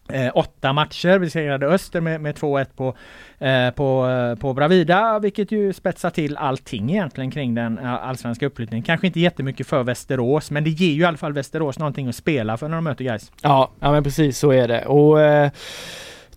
[0.09, 1.19] Eh, åtta matcher.
[1.19, 2.95] Vi segrade Öster med, med 2-1 på,
[3.39, 8.47] eh, på, eh, på Bravida, vilket ju spetsar till allting egentligen kring den eh, allsvenska
[8.47, 8.85] uppflyttningen.
[8.85, 12.15] Kanske inte jättemycket för Västerås, men det ger ju i alla fall Västerås någonting att
[12.15, 13.33] spela för när de möter guys.
[13.43, 14.85] Ja, ja men precis så är det.
[14.85, 15.51] Och eh,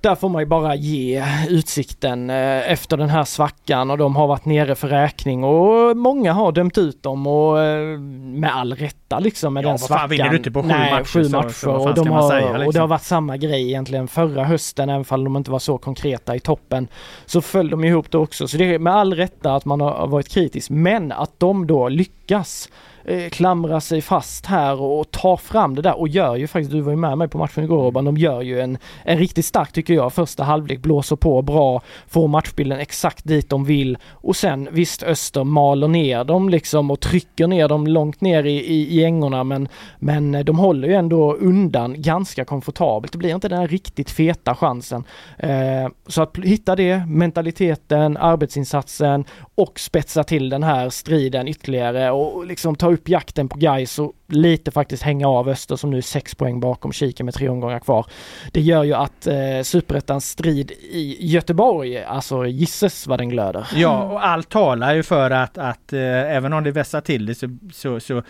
[0.01, 4.27] där får man ju bara ge Utsikten eh, efter den här svackan och de har
[4.27, 9.19] varit nere för räkning och många har dömt ut dem och eh, med all rätta
[9.19, 9.99] liksom med ja, den svackan.
[9.99, 11.03] Fan, vinner du inte på sju Nej, matcher?
[11.05, 12.67] Sju matcher så, och, de har, säga, liksom?
[12.67, 15.77] och det har varit samma grej egentligen förra hösten även om de inte var så
[15.77, 16.87] konkreta i toppen.
[17.25, 20.07] Så föll de ihop det också så det är med all rätta att man har
[20.07, 22.69] varit kritisk men att de då lyckas
[23.05, 26.81] eh, klamrar sig fast här och tar fram det där och gör ju faktiskt, du
[26.81, 29.71] var ju med mig på matchen igår Robban, de gör ju en, en riktigt stark
[29.71, 34.69] tycker jag, första halvlek, blåser på bra, får matchbilden exakt dit de vill och sen
[34.71, 39.03] visst Öster maler ner dem liksom och trycker ner dem långt ner i, i, i
[39.03, 39.67] ängorna men,
[39.99, 43.11] men eh, de håller ju ändå undan ganska komfortabelt.
[43.11, 45.03] Det blir inte den här riktigt feta chansen.
[45.37, 49.25] Eh, så att hitta det, mentaliteten, arbetsinsatsen
[49.55, 54.13] och spetsa till den här striden ytterligare och liksom ta upp jakten på guys och
[54.27, 57.79] lite faktiskt hänga av Öster som nu är sex poäng bakom Kiken med tre omgångar
[57.79, 58.05] kvar.
[58.51, 63.67] Det gör ju att eh, superettans strid i Göteborg, alltså gisses vad den glöder.
[63.75, 66.01] Ja, och allt talar ju för att, att eh,
[66.35, 68.21] även om det vässar till det så, så, så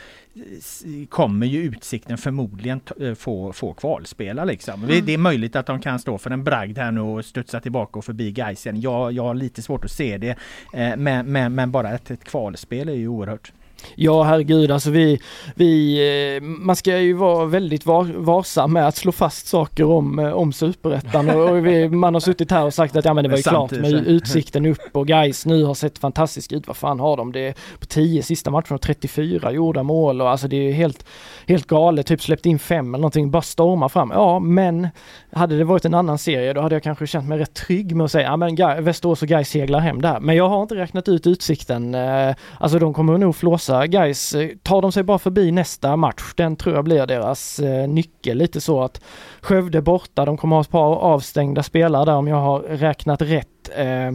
[1.10, 4.84] kommer ju Utsikten förmodligen eh, få, få kvalspela liksom.
[4.84, 5.06] Mm.
[5.06, 8.00] Det är möjligt att de kan stå för en bragd här nu och studsa tillbaka
[8.00, 8.82] och förbi Gaisen.
[8.82, 10.36] Jag, jag har lite svårt att se det.
[10.74, 13.52] Eh, men, men, men bara ett, ett kvalspel är ju oerhört
[13.96, 15.20] Ja herregud alltså vi,
[15.56, 16.00] vi,
[16.38, 20.32] eh, man ska ju vara väldigt var, varsam med att slå fast saker om, eh,
[20.32, 23.38] om superettan och vi, man har suttit här och sagt att ja men det var
[23.38, 26.68] ju klart med utsikten upp och guys nu har sett fantastiskt ut.
[26.68, 27.32] Vad fan har de?
[27.32, 31.06] Det är på 10 sista matcherna 34 gjorda mål och alltså det är helt,
[31.48, 32.08] helt galet.
[32.08, 34.12] Typ släppt in fem eller någonting, bara storma fram.
[34.12, 34.88] Ja men
[35.32, 38.06] hade det varit en annan serie då hade jag kanske känt mig rätt trygg med
[38.06, 40.20] att säga ja men Västerås och guys seglar hem där.
[40.20, 41.96] Men jag har inte räknat ut utsikten.
[41.96, 44.36] Eh, alltså de kommer nog flåsa missa guys.
[44.36, 48.38] Eh, tar de sig bara förbi nästa match, den tror jag blir deras eh, nyckel.
[48.38, 49.02] Lite så att
[49.42, 53.70] Skövde borta, de kommer ha ett par avstängda spelare där om jag har räknat rätt.
[53.76, 54.12] Eh,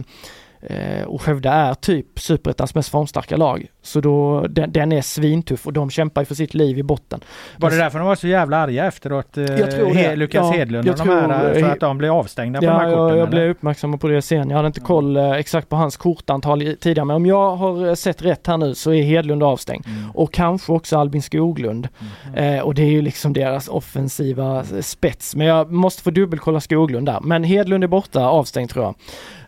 [0.61, 3.67] Eh, och Skövde är typ superettans mest formstarka lag.
[3.81, 7.19] Så då, den, den, är svintuff och de kämpar ju för sitt liv i botten.
[7.57, 9.37] Var det därför de var så jävla arga efteråt?
[9.37, 12.59] Eh, jag tror He Lukas ja, Hedlund och de här, för att de blev avstängda
[12.59, 13.07] på ja, de här korten?
[13.07, 14.49] Ja, jag blev uppmärksam på det sen.
[14.49, 18.21] Jag hade inte koll eh, exakt på hans kortantal tidigare men om jag har sett
[18.21, 19.85] rätt här nu så är Hedlund avstängd.
[19.87, 20.11] Mm.
[20.11, 21.87] Och kanske också Albin Skoglund.
[22.27, 22.55] Mm.
[22.55, 25.35] Eh, och det är ju liksom deras offensiva spets.
[25.35, 27.19] Men jag måste få dubbelkolla Skoglund där.
[27.21, 28.95] Men Hedlund är borta, avstängd tror jag.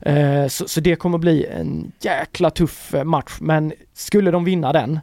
[0.02, 4.74] Eh, så, så, det kommer bli en jäkla tuff eh, match, men skulle de vinna
[4.74, 5.00] den,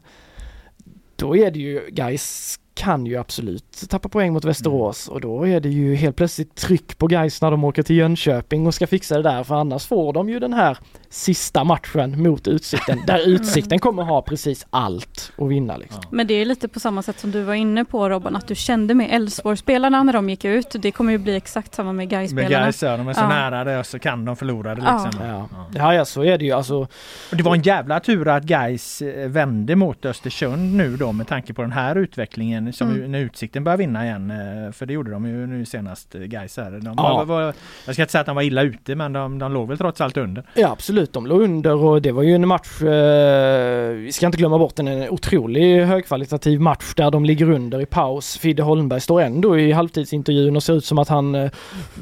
[1.16, 5.60] då är det ju, guys kan ju absolut tappa poäng mot Västerås och då är
[5.60, 9.16] det ju helt plötsligt tryck på guys när de åker till Jönköping och ska fixa
[9.16, 10.78] det där för annars får de ju den här
[11.14, 15.76] sista matchen mot Utsikten där Utsikten kommer ha precis allt att vinna.
[15.76, 16.02] Liksom.
[16.10, 18.54] Men det är lite på samma sätt som du var inne på Robban, att du
[18.54, 20.74] kände med Elfsborgsspelarna när de gick ut.
[20.78, 22.64] Det kommer ju bli exakt samma med Med Gais-spelarna.
[22.64, 23.28] Gais, ja, de är så Ja.
[23.28, 25.04] nära det och så kan de förlora det Ja.
[25.04, 25.26] liksom.
[25.26, 25.48] Ja.
[25.74, 26.52] Ja, ja, så är det ju.
[26.52, 26.86] Alltså,
[27.30, 31.62] det var en jävla tur att Gais vände mot Östersund nu då med tanke på
[31.62, 33.12] den här utvecklingen som Mm.
[33.12, 34.30] när Utsikten börjar vinna igen.
[34.30, 36.70] eh, För det gjorde de ju nu senast eh, Gais här.
[36.70, 37.02] De Ja.
[37.02, 37.54] var, var,
[37.86, 40.00] jag ska inte säga att de var illa ute men de, de låg väl trots
[40.00, 40.44] allt under.
[40.54, 44.38] Ja absolut, de låg under och det var ju en match, eh, vi ska inte
[44.38, 48.38] glömma bort den, en otrolig högkvalitativ match där de ligger under i paus.
[48.38, 51.50] Fidde Holmberg står ändå i halvtidsintervjun och ser ut som att han eh,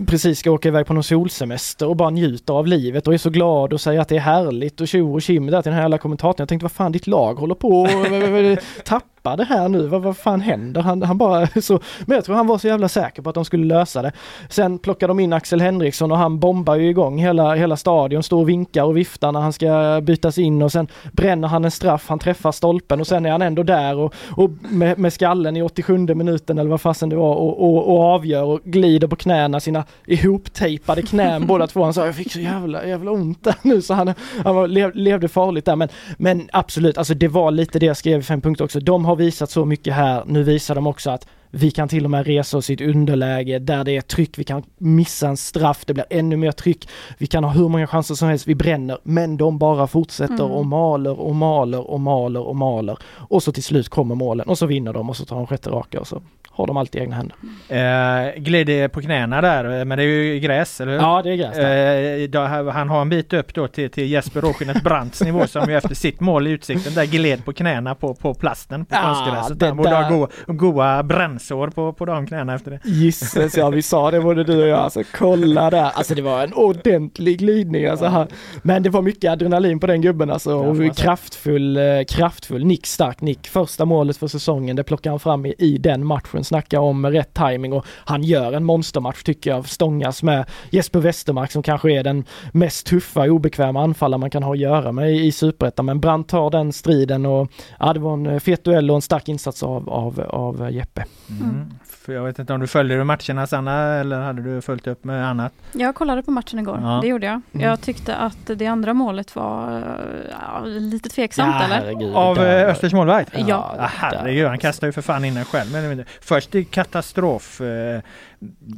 [0.06, 3.30] precis ska åka iväg på någon solsemester och bara njuter av livet och är så
[3.30, 5.82] glad och säger att det är härligt och tjo och tjim där till den här
[5.82, 6.42] jävla kommentatorn.
[6.42, 9.68] Jag tänkte vad fan ditt lag håller på och eh, eh, eh, tappa det här
[9.68, 10.80] nu, vad, vad fan händer?
[10.80, 13.44] Han, han bara så, men jag tror han var så jävla säker på att de
[13.44, 14.12] skulle lösa det.
[14.48, 18.40] Sen plockar de in Axel Henriksson och han bombar ju igång hela, hela stadion, står
[18.40, 22.08] och vinkar och viftar när han ska bytas in och sen bränner han en straff,
[22.08, 25.62] han träffar stolpen och sen är han ändå där och, och med, med skallen i
[25.62, 29.60] 87 minuten eller vad fasen det var och, och, och avgör och glider på knäna,
[29.60, 31.84] sina ihoptejpade knän båda två.
[31.84, 34.14] Han sa jag fick så jävla, jävla ont där nu så han,
[34.44, 37.96] han var, lev, levde farligt där men, men absolut, alltså det var lite det jag
[37.96, 38.80] skrev i fem punkter också.
[38.80, 42.10] De har visat så mycket här, nu visar de också att vi kan till och
[42.10, 45.84] med resa oss i ett underläge där det är tryck, vi kan missa en straff,
[45.86, 46.88] det blir ännu mer tryck,
[47.18, 50.50] vi kan ha hur många chanser som helst, vi bränner, men de bara fortsätter Mm.
[50.50, 52.98] och maler och maler och maler och maler.
[53.14, 55.70] Och så till slut kommer målen och så vinner de och så tar de sjätte
[55.70, 56.22] raka och så
[56.54, 57.36] har de allt i egna händer.
[57.68, 60.98] Eh, glider på knäna där men det är ju gräs eller hur?
[60.98, 62.18] Ja, det är gräs där.
[62.22, 65.70] Eh, då, han har en bit upp då till, till Jesper Råskinnet Brandts nivå som
[65.70, 69.02] ju efter sitt mål i Utsikten där gled på knäna på, på plasten på Ja,
[69.02, 69.62] konstgräset.
[69.68, 71.02] Han borde ha goa, goa
[71.42, 72.80] bränsår på, på de knäna efter det.
[72.84, 74.78] Gisses ja, vi sa det både du och jag.
[74.78, 75.90] Alltså kolla där.
[75.94, 77.86] Alltså det var en ordentlig glidning.
[77.86, 78.26] Alltså, han,
[78.62, 80.54] men det var mycket adrenalin på den gubben alltså.
[80.54, 80.94] Och säga.
[80.94, 83.48] kraftfull, eh, kraftfull nick, stark nick.
[83.48, 86.44] Första målet för säsongen, det plockar han fram i, i den matchen.
[86.44, 89.68] Snacka om rätt timing och han gör en monstermatch tycker jag.
[89.68, 94.52] Stångas med Jesper Westermark som kanske är den mest tuffa, obekväma anfallare man kan ha
[94.52, 95.86] att göra med i, i Superettan.
[95.86, 99.28] Men Brandt tar den striden och ja, det var en fet duell och en stark
[99.28, 101.04] insats av, av, av Jeppe.
[101.40, 101.70] Mm.
[101.86, 105.04] För jag vet inte om du följde du matcherna Sanna eller hade du följt upp
[105.04, 105.52] med annat?
[105.72, 106.98] Jag kollade på matchen igår, Ja.
[107.02, 107.40] det gjorde jag.
[107.52, 107.66] Mm.
[107.66, 109.82] Jag tyckte att det andra målet var
[110.30, 111.74] ja, lite tveksamt eller?
[111.74, 113.32] herregud, Av där eh, Östers målvakt?
[113.34, 113.70] Ja.
[113.74, 115.72] Det där herregud, han kastar ju för fan in den själv.
[115.72, 117.60] Men, men, först i katastrof.
[117.60, 118.00] Eh,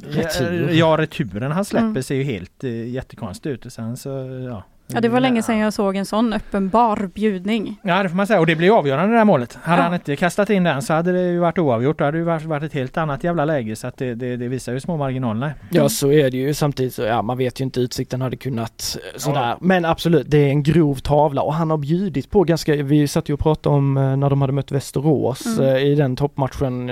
[0.09, 0.69] Retur.
[0.71, 2.03] Ja, returen han släpper Mm.
[2.03, 3.65] ser ju helt eh, jättekonstigt ut.
[3.65, 4.09] Och sen så,
[4.49, 4.63] ja.
[4.87, 7.79] Ja, det var länge sedan jag såg en sån uppenbar bjudning.
[7.83, 9.57] Ja det får man säga och det blev avgörande det här målet.
[9.63, 9.83] Hade Ja.
[9.83, 11.97] han inte kastat in den så hade det ju varit oavgjort.
[11.99, 14.47] Då hade det ju varit, ett helt annat jävla läge så att det, det, det
[14.47, 15.51] visar ju små marginalerna.
[15.69, 18.97] Ja så är det ju samtidigt så ja man vet ju inte utsikten hade kunnat
[19.13, 19.55] eh, sådär.
[19.61, 23.29] Men absolut det är en grov tavla och han har bjudit på ganska, vi satt
[23.29, 25.75] ju och pratade om eh, när de hade mött Västerås Mm.
[25.75, 26.89] eh, i den toppmatchen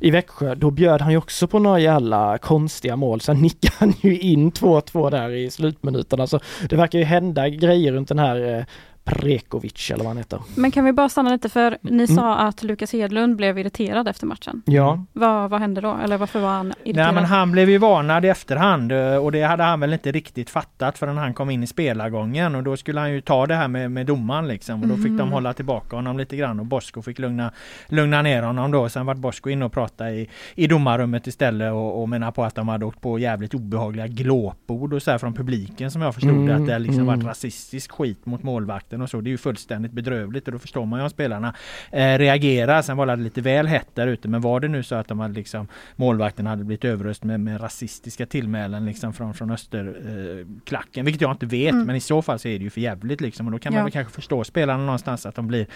[0.00, 0.54] i Växjö.
[0.54, 3.20] Då bjöd han ju också på några jävla konstiga mål.
[3.20, 6.26] Sen nickade han ju in 2-2 där i slutminuterna.
[6.26, 8.64] Så det verkar ju hända grejer runt den här eh,
[9.08, 10.40] Prekovic eller vad han heter.
[10.54, 12.06] Men kan vi bara stanna lite för ni Mm.
[12.06, 14.62] sa att Lukas Hedlund blev irriterad efter matchen.
[14.64, 15.04] Ja.
[15.12, 15.96] Vad, vad hände då?
[16.04, 17.06] Eller varför var han irriterad?
[17.06, 20.12] Nej men han blev ju varnad i efterhand eh, och det hade han väl inte
[20.12, 23.54] riktigt fattat förrän han kom in i spelargången och då skulle han ju ta det
[23.54, 25.28] här med, med domaren liksom och då fick de Mhm.
[25.32, 27.52] hålla tillbaka honom lite grann och Bosko fick lugna,
[27.88, 28.88] lugna ner honom då.
[28.88, 32.54] Sen vart Bosko inne och pratade i, i domarrummet istället och, och menar på att
[32.54, 36.30] de hade åkt på jävligt obehagliga glåpord och så här från publiken som jag förstod
[36.30, 37.06] Mm, att det liksom mm.
[37.06, 39.20] varit rasistisk skit mot målvakten och så.
[39.20, 41.54] Det är ju fullständigt bedrövligt och då förstår man ju om spelarna
[41.92, 42.82] eh, reagerar.
[42.82, 45.20] Sen var det lite väl hett där ute men var det nu så att de
[45.20, 51.00] hade liksom målvakten hade blivit överöst med, med rasistiska tillmälen liksom från, från österklacken.
[51.00, 51.86] Eh, vilket jag inte vet Mm.
[51.86, 53.78] men i så fall så är det ju för jävligt liksom och då kan Ja.
[53.78, 55.66] man väl kanske förstå spelarna någonstans att de blir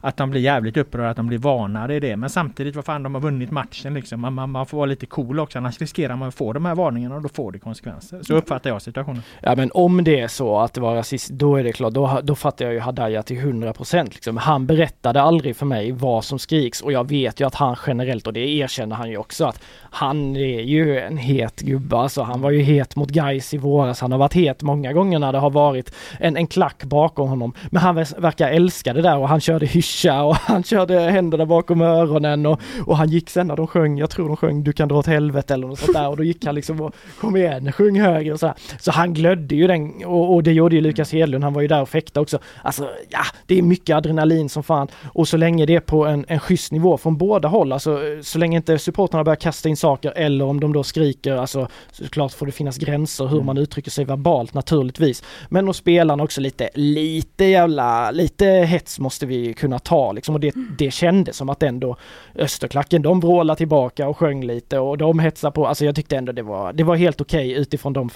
[0.00, 2.16] att de blir jävligt upprörda, att de blir varnade i det.
[2.16, 4.20] Men samtidigt, vad fan, de har vunnit matchen liksom.
[4.20, 6.74] Man, man, man får vara lite cool också, annars riskerar man att få de här
[6.74, 8.22] varningarna och då får det konsekvenser.
[8.22, 9.22] Så uppfattar jag situationen.
[9.42, 12.20] Ja men om det är så att det var rasist, då är det klart, då,
[12.22, 14.36] då fattar jag ju Hadaya till 100% liksom.
[14.36, 18.26] Han berättade aldrig för mig vad som skriks och jag vet ju att han generellt,
[18.26, 22.22] och det erkänner han ju också, att han är ju en het gubbe alltså.
[22.22, 25.32] Han var ju het mot guys i våras, han har varit het många gånger när
[25.32, 27.52] det har varit en, en klack bakom honom.
[27.70, 31.80] Men han verkar älska det där och han körde hyscha och han körde händerna bakom
[31.80, 34.88] öronen och, och han gick sen när de sjöng, jag tror de sjöng Du kan
[34.88, 37.72] dra åt helvete eller något sånt där och då gick han liksom och kom igen,
[37.72, 38.54] sjung högre och sådär.
[38.80, 41.68] Så han glödde ju den och, och det gjorde ju Lukas Hedlund, han var ju
[41.68, 44.88] där och fäktade också alltså ja, det är mycket adrenalin som fan.
[45.12, 48.38] Och så länge det är på en, en schysst nivå från båda håll, alltså så
[48.38, 52.46] länge inte supportrarna börjar kasta in saker eller om de då skriker, alltså såklart får
[52.46, 53.46] det finnas gränser hur mm.
[53.46, 55.22] man uttrycker sig verbalt naturligtvis.
[55.48, 60.40] Men och spelarna också lite, lite jävla, lite hets måste vi kunna ta liksom och
[60.40, 61.96] det, det kändes som att ändå
[62.34, 66.32] Österklacken, de vrålade tillbaka och sjöng lite och de hetsade på, alltså jag tyckte ändå
[66.32, 68.10] det var, det var helt okej okay utifrån de,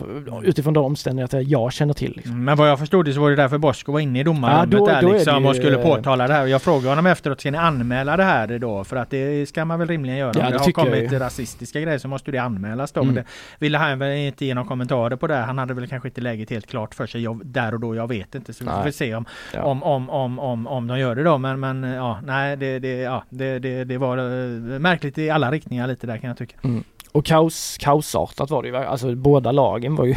[0.45, 2.13] utifrån de omständigheter jag känner till.
[2.17, 2.33] Liksom.
[2.33, 4.73] Mm, men vad jag förstod det så var det därför Bosko var inne i domarrummet
[4.73, 6.47] ja, då, där då liksom ju, och skulle påtala det här.
[6.47, 8.85] Jag frågade honom efteråt, ska ni anmäla det här då?
[8.85, 10.33] För att det ska man väl rimligen göra.
[10.35, 13.01] Ja, det, det har kommit rasistiska grejer så måste det anmälas då.
[13.01, 13.15] Mm.
[13.15, 15.37] Men det ville han väl inte ge några kommentarer på det.
[15.37, 17.95] Han hade väl kanske inte läget helt klart för sig jag, där och då.
[17.95, 18.53] Jag vet inte.
[18.53, 19.63] Så vi får se om, ja.
[19.63, 21.39] om, om, om, om, om de gör det då.
[21.39, 25.51] Men, men ja, nej, det, det, ja, det, det, det var eh, märkligt i alla
[25.51, 26.57] riktningar lite där kan jag tycka.
[26.65, 26.85] Mm.
[27.15, 30.15] Och kaos, kaosartat var det ju, alltså båda lagen var ju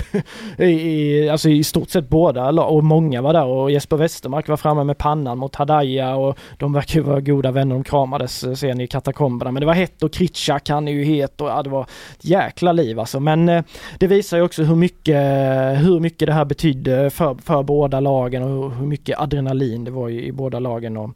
[0.65, 4.83] i, alltså i stort sett båda och många var där och Jesper Westermark var framme
[4.83, 8.81] med pannan mot Hadaya och de verkar ju vara goda vänner, de kramades eh, sen
[8.81, 9.51] i katakomberna.
[9.51, 12.25] Men det var hett och Kritschak han är ju het och ja, det var ett
[12.25, 13.19] jäkla liv alltså.
[13.19, 13.63] Men eh,
[13.99, 15.23] det visar ju också hur mycket,
[15.77, 20.09] hur mycket det här betydde för, för båda lagen och hur mycket adrenalin det var
[20.09, 21.09] i, i båda lagen och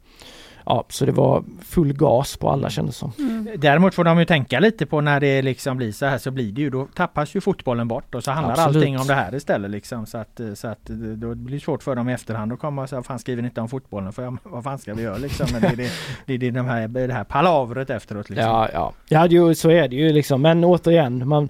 [0.66, 3.12] ja, så det var full gas på alla kändes som.
[3.18, 3.48] Mm.
[3.56, 6.52] Däremot får de ju tänka lite på när det liksom blir så här så blir
[6.52, 8.76] det ju då tappas ju fotbollen bort och så handlar Absolut.
[8.76, 10.84] allting om det här istället liksom så att, så att
[11.16, 13.48] då blir det svårt för dem i efterhand att komma och säga fan skriver ni
[13.48, 15.90] inte om fotbollen för vad fan ska vi göra liksom men det är det,
[16.26, 18.48] det, det, de här, det här palavret efteråt liksom.
[18.48, 18.92] Ja, ja.
[19.08, 21.48] Ja, det, så är det ju liksom men återigen man,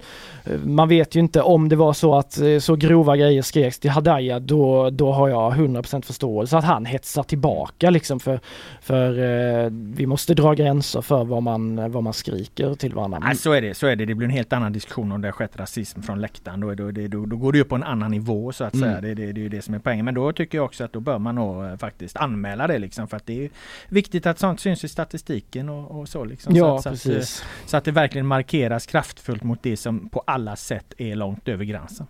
[0.63, 3.91] man vet ju inte om det var så att eh, så grova grejer skreks till
[3.91, 8.39] Hadaya då, då har jag 100% förståelse att han hetsar tillbaka liksom för,
[8.81, 13.19] för för eh, vi måste dra gränser för vad man, vad man skriker till varandra.
[13.19, 14.05] Nej, så är det, så är det.
[14.05, 16.59] Det blir en helt annan diskussion om det har skett rasism från läktaren.
[16.59, 18.89] Då, då, då, då går det upp på en annan nivå så att mm.
[18.89, 19.01] säga.
[19.01, 20.05] Det, det, det är ju det som är poängen.
[20.05, 23.07] Men då tycker jag också att då bör man nog eh, faktiskt anmäla det liksom.
[23.07, 23.49] För att det är
[23.89, 26.55] viktigt att sånt syns i statistiken och, och så liksom.
[26.55, 27.29] Ja, så, att, precis.
[27.29, 31.15] Så att, så att det verkligen markeras kraftfullt mot det som på alla sätt är
[31.15, 32.07] långt över gränsen.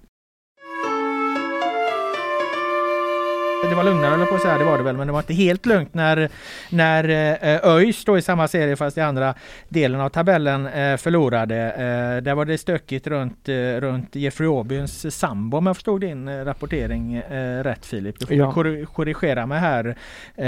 [3.70, 5.34] Det var lugnare eller på att säga, det var det väl, men det var inte
[5.34, 6.30] helt lugnt när,
[6.70, 9.34] när eh, ÖIS då i samma serie fast i andra
[9.70, 11.56] delen av tabellen eh, förlorade.
[11.56, 13.50] Eh, där var det stökigt runt,
[13.80, 17.22] runt Jeffrey Åbyns sambo om jag förstod din rapportering
[17.64, 18.20] rätt Filip.
[18.20, 18.86] Du får ja.
[18.86, 19.96] korrigera mig här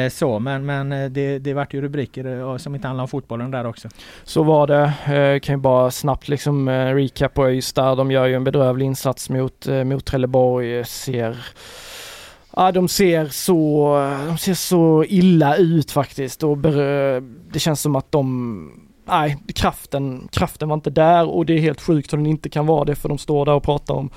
[0.10, 3.90] så men, men det, det vart ju rubriker som inte handlar om fotbollen där också.
[4.24, 4.94] Så var det.
[5.16, 7.96] Eh, kan ju bara snabbt liksom recap på ÖIS där.
[7.96, 10.86] De gör ju en bedrövlig insats mot, mot Trelleborg.
[10.86, 11.38] Ser
[12.56, 13.94] Ja, de ser så,
[14.28, 20.70] de ser så illa ut faktiskt och det känns som att de Nej, kraften, kraften
[20.70, 23.10] var inte där och det är helt sjukt att den inte kan vara det för
[23.10, 24.10] de står där och pratar om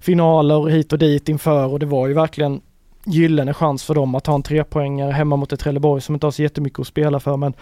[0.00, 2.60] finaler hit och dit inför och det var ju verkligen
[3.06, 6.30] gyllene chans för dem att ta en trepoängare hemma mot ett Trelleborg som inte har
[6.30, 7.54] så jättemycket att spela för men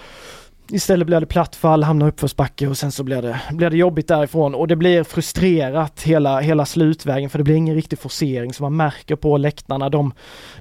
[0.70, 4.08] Istället blir det platt fall, hamnar uppförsbacke och sen så blir det, blir det jobbigt
[4.08, 4.54] därifrån.
[4.54, 8.52] Och det blir frustrerat hela, hela slutvägen för det blir ingen riktig forcering.
[8.52, 9.88] Som man märker på läktarna.
[9.88, 10.12] De,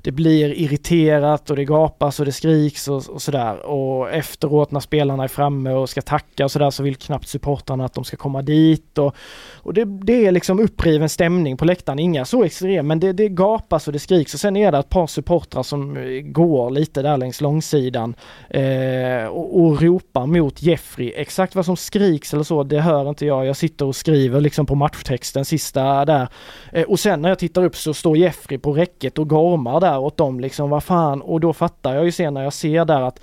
[0.01, 3.65] det blir irriterat och det gapas och det skriks och, och sådär.
[3.65, 7.85] Och efteråt när spelarna är framme och ska tacka och sådär så vill knappt supportrarna
[7.85, 8.97] att de ska komma dit.
[8.97, 9.15] Och,
[9.53, 13.29] och det, det är liksom uppriven stämning på läktaren, inga så extrem men det, det
[13.29, 14.33] gapas och det skriks.
[14.33, 18.15] Och sen är det ett par supportrar som eh, går lite där längs långsidan
[18.49, 21.13] eh, och, och ropar mot Jeffrey.
[21.15, 23.45] Exakt vad som skriks eller så, det hör inte jag.
[23.45, 26.27] Jag sitter och skriver liksom på matchtexten sista där.
[26.71, 29.99] Eh, och sen när jag tittar upp så står Jeffrey på räcket och gormar där
[29.99, 31.21] åt dem liksom, vad fan.
[31.21, 33.19] Och då fattar jag ju sen när jag ser där att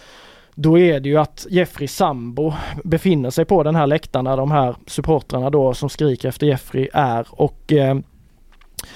[0.55, 2.53] då är det ju att Jeffrey sambo
[2.85, 6.89] befinner sig på den här läktaren där de här supportrarna då som skriker efter Jeffrey
[6.93, 7.99] är och eh,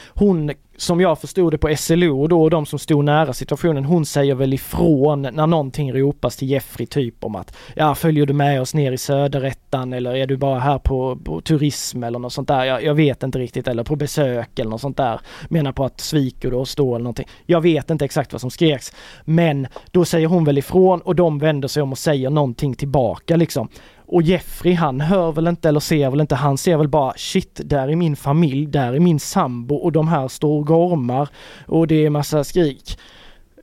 [0.09, 4.06] hon som jag förstod det på SLO då och de som stod nära situationen, hon
[4.06, 8.60] säger väl ifrån när någonting ropas till Jeffrey typ om att ja, följer du med
[8.60, 12.48] oss ner i söderettan eller är du bara här på, på turism eller något sånt
[12.48, 12.64] där.
[12.64, 15.20] Jag, jag, vet inte riktigt eller på besök eller något sånt där.
[15.48, 17.28] Menar på att sviker du oss då eller någonting.
[17.46, 18.92] Jag vet inte exakt vad som skreks.
[19.24, 23.36] Men då säger hon väl ifrån och de vänder sig om och säger någonting tillbaka
[23.36, 23.68] liksom.
[24.12, 27.60] Och Jeffrey han hör väl inte eller ser väl inte, han ser väl bara shit,
[27.64, 31.28] där är min familj, där är min sambo och de här står och gormar
[31.66, 32.98] och det är massa skrik.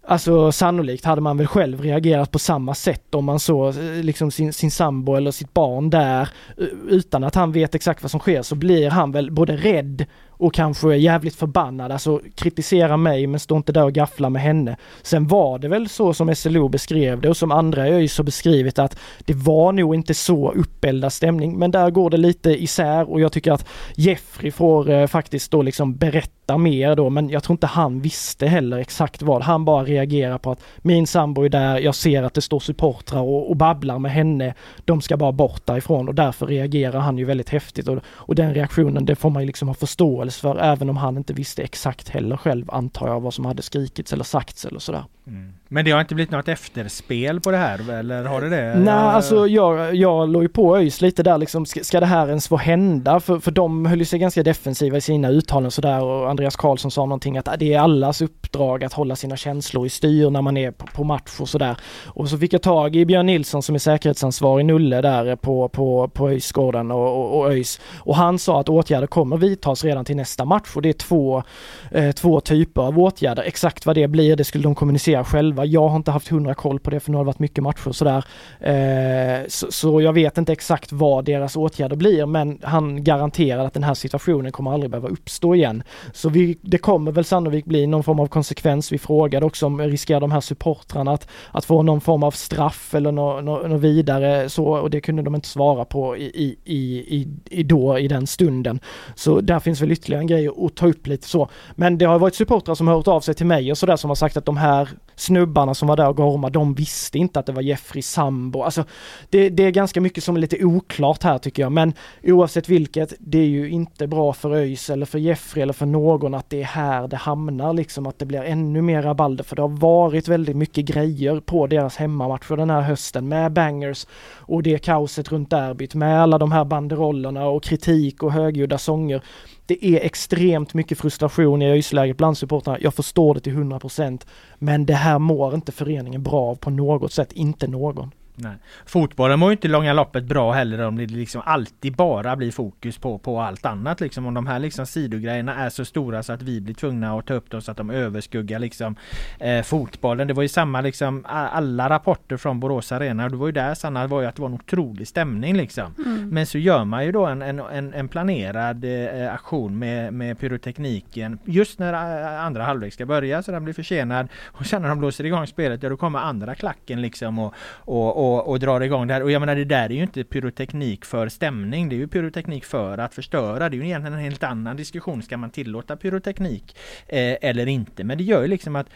[0.07, 4.31] Alltså sannolikt hade man väl själv reagerat på samma sätt om man såg eh, liksom
[4.31, 8.19] sin, sin sambo eller sitt barn där eh, utan att han vet exakt vad som
[8.19, 10.05] sker så blir han väl både rädd
[10.39, 14.41] och kanske är jävligt förbannad, alltså kritisera mig men stå inte där och gaffla med
[14.41, 14.77] henne.
[15.01, 18.79] Sen var det väl så som SLO beskrev det och som andra ÖIS har beskrivit
[18.79, 23.21] att det var nog inte så uppeldad stämning men där går det lite isär och
[23.21, 27.53] jag tycker att Jeffrey får eh, faktiskt då liksom berätta mer då men jag tror
[27.53, 29.41] inte han visste heller exakt vad.
[29.41, 33.21] Han bara reagerar på att min sambo är där, jag ser att det står supportrar
[33.21, 34.53] och, och babblar med henne.
[34.85, 38.53] De ska bara bort därifrån och därför reagerar han ju väldigt häftigt och, och den
[38.53, 42.09] reaktionen det får man ju liksom ha förståelse för även om han inte visste exakt
[42.09, 45.05] heller själv antar jag vad som hade skrikits eller sagts eller sådär.
[45.29, 45.53] Mm.
[45.71, 48.79] Men det har inte blivit något efterspel på det här eller har det det?
[48.79, 52.27] Nej, alltså jag, jag låg ju på ÖIS lite där liksom, ska, ska det här
[52.27, 53.19] ens få hända?
[53.19, 57.01] För, för de höll sig ganska defensiva i sina uttalanden sådär och Andreas Karlsson sa
[57.01, 60.71] någonting att det är allas uppdrag att hålla sina känslor i styr när man är
[60.71, 61.77] på, på match och sådär.
[62.05, 66.07] Och så fick jag tag i Björn Nilsson som är säkerhetsansvarig Nulle där på, på,
[66.07, 67.79] på ÖIS-gården och, och, och ÖIS.
[67.97, 71.43] Och han sa att åtgärder kommer vidtas redan till nästa match och det är två,
[71.91, 73.43] eh, två typer av åtgärder.
[73.43, 75.65] Exakt vad det blir, det skulle de kommunicera själva.
[75.65, 77.87] Jag har inte haft hundra koll på det för nu har det varit mycket matcher
[77.87, 78.25] och sådär.
[78.59, 83.73] Eh, så, så, jag vet inte exakt vad deras åtgärder blir men han garanterar att
[83.73, 85.83] den här situationen kommer aldrig behöva uppstå igen.
[86.13, 88.91] Så vi, det kommer väl sannolikt bli någon form av konsekvens.
[88.91, 92.95] Vi frågade också om riskerar de här supportrarna att, att få någon form av straff
[92.95, 96.57] eller något no, no vidare så och det kunde de inte svara på i, i,
[96.65, 98.79] i, i, då i den stunden.
[99.15, 101.49] Så där finns väl ytterligare en grej att ta upp lite så.
[101.75, 104.09] Men det har varit supportrar som har hört av sig till mig och sådär som
[104.09, 104.89] har sagt att de här
[105.19, 108.61] snubbarna som var där och gormade, de visste inte att det var Jeffrey Sambo.
[108.61, 108.83] Alltså
[109.29, 111.93] det, det, är ganska mycket som är lite oklart här tycker jag, men
[112.23, 116.33] oavsett vilket, det är ju inte bra för ÖIS eller för Jeffrey eller för någon
[116.33, 119.61] att det är här det hamnar liksom, att det blir ännu mer rabalder, för det
[119.61, 124.07] har varit väldigt mycket grejer på deras hemmamatcher den här hösten med bangers
[124.37, 129.21] och det kaoset runt derbyt med alla de här banderollerna och kritik och högljudda sånger
[129.69, 132.77] det är extremt mycket frustration i ÖIS-läget bland supportrarna.
[132.81, 134.27] Jag förstår det till 100%
[134.59, 138.11] men det här mår inte föreningen bra av på något sätt, inte någon.
[138.41, 138.55] Nej.
[138.85, 142.97] Fotbollen mår ju inte långa loppet bra heller om det liksom alltid bara blir fokus
[142.97, 144.25] på, på allt annat liksom.
[144.25, 147.33] Om de här liksom sidogrejerna är så stora så att vi blir tvungna att ta
[147.33, 148.95] upp dem så att de överskuggar liksom
[149.39, 150.27] eh, fotbollen.
[150.27, 153.29] Det var ju samma liksom alla rapporter från Borås Arena.
[153.29, 155.95] Det var ju där Sanna, var ju att det var en otrolig stämning liksom.
[156.05, 156.29] Mm.
[156.29, 161.39] Men så gör man ju då en, en, en planerad eh, aktion med, med pyrotekniken
[161.45, 164.99] just när eh, andra halvlek ska börja så den blir försenad och sen när de
[164.99, 168.81] blåser igång spelet, ja då kommer andra klacken liksom och, och, och och, och drar
[168.81, 169.23] igång det här.
[169.23, 171.89] Och jag menar det där är ju inte pyroteknik för stämning.
[171.89, 173.69] Det är ju pyroteknik för att förstöra.
[173.69, 175.23] Det är ju egentligen en helt annan diskussion.
[175.23, 176.77] Ska man tillåta pyroteknik
[177.07, 178.03] eh, eller inte?
[178.03, 178.87] Men det gör ju liksom att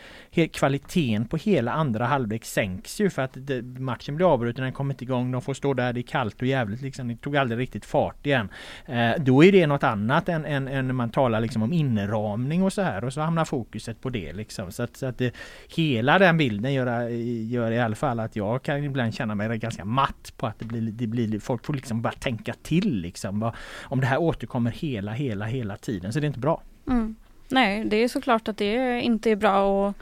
[0.52, 4.94] kvaliteten på hela andra halvlek sänks ju för att det, matchen blir avbruten, den kommer
[4.94, 7.08] inte igång, de får stå där, det är kallt och jävligt liksom.
[7.08, 8.50] Det tog aldrig riktigt fart igen.
[8.86, 12.74] Eh, då är det något annat än, än, än man talar liksom om inramning och
[12.74, 14.72] så här och så hamnar fokuset på det liksom.
[14.72, 15.36] Så att, så att det,
[15.76, 19.58] hela den bilden gör, gör i alla fall att jag kan ibland känna känna mig
[19.58, 23.52] ganska matt på att det blir, det blir folk får liksom bara tänka till liksom.
[23.84, 26.62] Om det här återkommer hela, hela, hela tiden så det är inte bra.
[26.88, 27.16] Mm.
[27.50, 29.94] Nej, det är såklart att det inte är bra och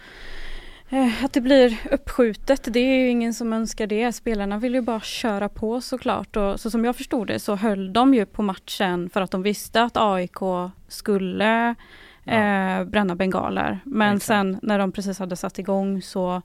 [0.90, 4.14] eh, att det blir uppskjutet, det är ju ingen som önskar det.
[4.14, 7.94] Spelarna vill ju bara köra på såklart och så som jag förstod det så höll
[7.94, 10.40] de ju på matchen för att de visste att AIK
[10.88, 11.76] skulle
[12.26, 13.80] eh, bränna bengaler.
[13.84, 14.28] Men Exakt.
[14.28, 16.42] sen när de precis hade satt igång så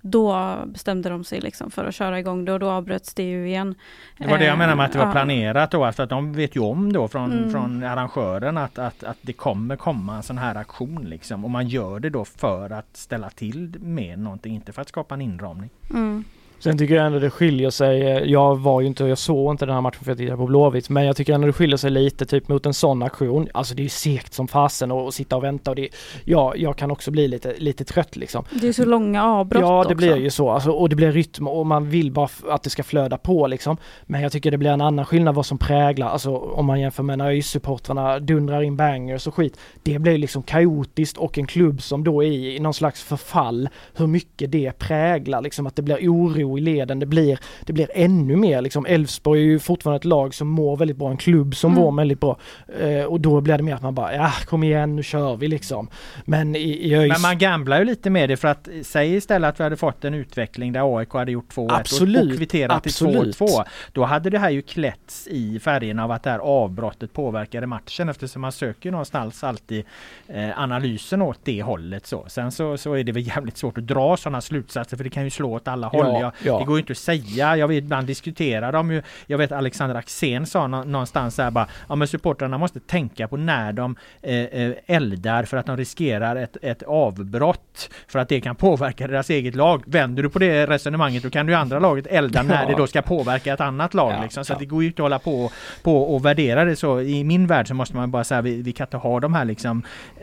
[0.00, 3.48] då bestämde de sig liksom för att köra igång det och då avbröts det ju
[3.48, 3.74] igen.
[4.18, 6.32] Det var det jag menar med att det var eh, planerat då, för att de
[6.32, 7.50] vet ju om då från, mm.
[7.50, 11.44] från arrangören att, att, att det kommer komma en sån här aktion liksom.
[11.44, 15.14] Och man gör det då för att ställa till med någonting, inte för att skapa
[15.14, 15.70] en inramning.
[15.90, 16.24] Mm.
[16.60, 18.00] Sen tycker jag ändå det skiljer sig.
[18.30, 20.88] Jag var ju inte, jag såg inte den här matchen för att titta på Blåvitt,
[20.88, 23.48] men jag tycker ändå det skiljer sig lite typ mot en sån aktion.
[23.54, 25.88] Alltså det är ju segt som fasen att sitta och vänta och det,
[26.24, 28.44] ja, jag kan också bli lite, lite trött liksom.
[28.50, 29.94] Det är så långa avbrott Ja, det också.
[29.94, 30.50] blir ju så.
[30.50, 33.76] Alltså, och det blir rytm och man vill bara att det ska flöda på liksom.
[34.06, 37.02] Men jag tycker det blir en annan skillnad vad som präglar, alltså om man jämför
[37.02, 39.58] med när ÖIS-supportrarna dundrar in bangers och skit.
[39.82, 44.06] Det blir liksom kaotiskt och en klubb som då är i någon slags förfall, hur
[44.06, 46.98] mycket det präglar liksom att det blir oro i leden.
[46.98, 48.86] Det blir, det blir ännu mer liksom.
[48.86, 51.82] Elfsborg är ju fortfarande ett lag som mår väldigt bra, en klubb som mm.
[51.82, 52.38] mår väldigt bra.
[52.80, 55.48] Eh, och då blir det mer att man bara, ja kom igen nu kör vi
[55.48, 55.88] liksom.
[56.24, 57.12] Men i, i ÖIS...
[57.12, 60.04] Men man gamblar ju lite med det för att säg istället att vi hade fått
[60.04, 63.64] en utveckling där AIK hade gjort 2-1 och, och kvitterat till 2-2.
[63.92, 68.08] Då hade det här ju klätts i färgen av att det här avbrottet påverkade matchen
[68.08, 69.84] eftersom man söker någonstans alltid
[70.28, 72.24] eh, analysen åt det hållet så.
[72.28, 75.24] Sen så, så är det väl jävligt svårt att dra sådana slutsatser för det kan
[75.24, 76.06] ju slå åt alla håll.
[76.06, 76.20] Ja.
[76.20, 76.58] Jag, Ja.
[76.58, 77.56] Det går ju inte att säga.
[77.56, 79.02] Jag vet ibland diskuterar de ju.
[79.26, 83.36] Jag vet Alexander Axén sa nå- någonstans där bara ja men supportrarna måste tänka på
[83.36, 88.40] när de eh, eh, eldar för att de riskerar ett, ett avbrott för att det
[88.40, 89.82] kan påverka deras eget lag.
[89.86, 92.68] Vänder du på det resonemanget då kan du andra laget elda när Ja.
[92.68, 94.12] det då ska påverka ett annat lag.
[94.12, 94.44] Ja, liksom.
[94.44, 95.50] Så det går ju inte att hålla på,
[95.82, 97.00] på och värdera det så.
[97.00, 99.44] I min värld så måste man bara säga vi, vi kan inte ha de här
[99.44, 99.82] liksom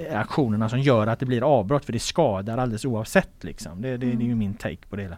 [0.10, 3.82] eh, aktionerna som gör att det blir avbrott för det skadar alldeles oavsett liksom.
[3.82, 5.18] Det, det, det är ju min take på det hela.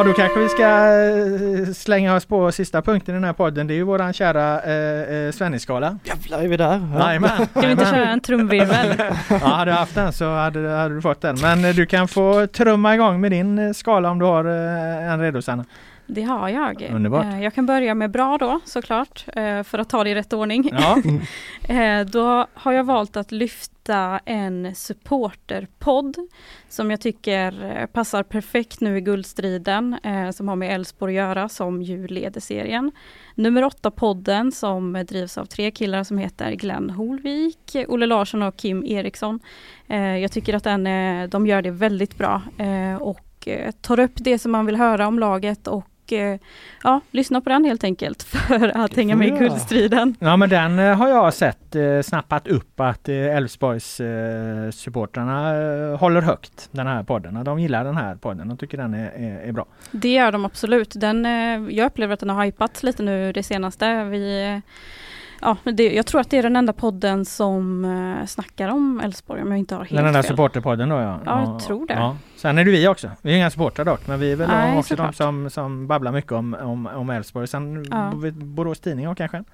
[0.00, 3.66] Ja, då kanske vi ska eh, slänga oss på sista punkten i den här podden.
[3.66, 5.98] Det är ju våran kära eh, eh, Svennisskala.
[6.04, 6.88] Jävlar är vi där.
[6.94, 7.06] Ja.
[7.06, 7.46] Jajamän.
[7.50, 8.94] Ska vi inte köra en trumvirvel?
[9.30, 11.36] Ja, hade du haft den så hade, hade du fått den.
[11.42, 15.20] Men eh, du kan få trumma igång med din skala om du har eh, en
[15.20, 15.64] redo Sanna.
[16.14, 16.90] Det har jag.
[16.94, 17.24] Underbart.
[17.24, 20.32] Eh, Jag kan börja med bra då såklart, eh, för att ta det i rätt
[20.32, 20.70] ordning.
[20.72, 20.96] Ja,
[21.68, 26.16] Eh, Då har jag valt att lyfta en supporterpodd
[26.68, 29.96] som jag tycker passar perfekt nu i guldstriden
[30.34, 32.92] som har med Elfsborg att göra som ju leder serien.
[33.34, 38.56] Nummer åtta podden som drivs av tre killar som heter Glenn Holvik, Olle Larsson och
[38.56, 39.40] Kim Eriksson.
[40.20, 40.84] Jag tycker att den,
[41.30, 42.42] de gör det väldigt bra
[43.00, 43.48] och
[43.80, 46.38] tar upp det som man vill höra om laget och eh,
[46.82, 50.14] ja, lyssna på den helt enkelt för att hänga med i guldstriden.
[50.18, 54.00] ja men den eh, har jag sett eh, snappat upp att Elfsborgs
[54.72, 55.52] supportrarna
[55.96, 57.44] håller högt den här podden.
[57.44, 58.48] De gillar den här podden.
[58.48, 59.66] De tycker den är, är, är bra.
[59.90, 60.92] Det gör de absolut.
[60.96, 61.24] Den,
[61.70, 64.04] jag upplever att den har hypats lite nu det senaste.
[64.04, 64.60] Vi,
[65.40, 67.84] ja, det, jag tror att det är den enda podden som
[68.20, 70.28] eh, snackar om Elfsborg om jag inte har helt Den enda fel.
[70.30, 71.20] supporterpodden då ja.
[71.24, 71.94] Ja, jag tror det.
[71.94, 72.16] Ja.
[72.36, 73.10] Sen är det vi också.
[73.22, 75.14] Vi är inga supportrar dock men vi är väl Nej, också de såklart.
[75.14, 77.46] som, som babblar mycket om, om, om Elfsborg.
[77.46, 78.12] Sen ja.
[78.32, 79.44] Borås Tidningar kanske?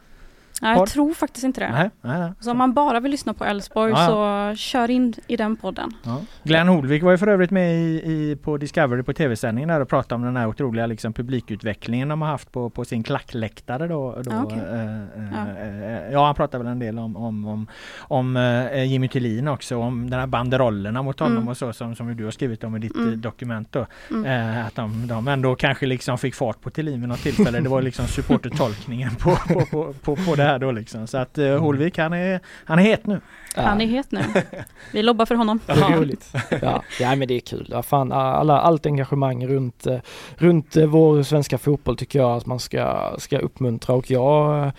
[0.62, 1.70] Nej, jag tror faktiskt inte det.
[1.72, 2.32] Nej, nej, nej.
[2.40, 4.54] Så om man bara vill lyssna på Elfsborg Ja, ja.
[4.54, 5.90] så kör in i den podden.
[6.04, 6.20] Ja.
[6.42, 9.88] Glenn Holvik var ju för övrigt med i, i, på Discovery på tv-sändningen där och
[9.88, 14.14] pratade om den här otroliga liksom, publikutvecklingen de har haft på, på sin klackläktare då.
[14.22, 14.59] då Ja, okej.
[14.59, 14.98] eh, eh,
[15.32, 15.62] Ja.
[15.62, 17.66] eh, ja han pratade väl en del om, om, om,
[17.98, 21.48] om eh, Jimmy Tillin också, om den här banderollerna mot honom Mm.
[21.48, 23.12] och så som, som du har skrivit om i ditt Mm.
[23.12, 23.86] eh, dokument då.
[24.11, 24.24] Mm.
[24.57, 27.61] Eh, att de, de ändå kanske liksom fick fart på Thelin vid något tillfälle.
[27.61, 31.07] Det var liksom supportertolkningen på, på, på, på, på det här då liksom.
[31.07, 33.20] Så att eh, Holvik han är, han är het nu.
[33.57, 34.20] Han är het nu.
[34.92, 35.61] Vi lobbar för honom.
[35.66, 36.32] Det är roligt.
[36.62, 37.68] Ja, ja men det är kul.
[37.70, 39.98] Ja, fan, alla, allt engagemang runt, eh,
[40.36, 44.72] runt eh, vår svenska fotboll tycker jag att man ska, ska uppmuntra och jag eh,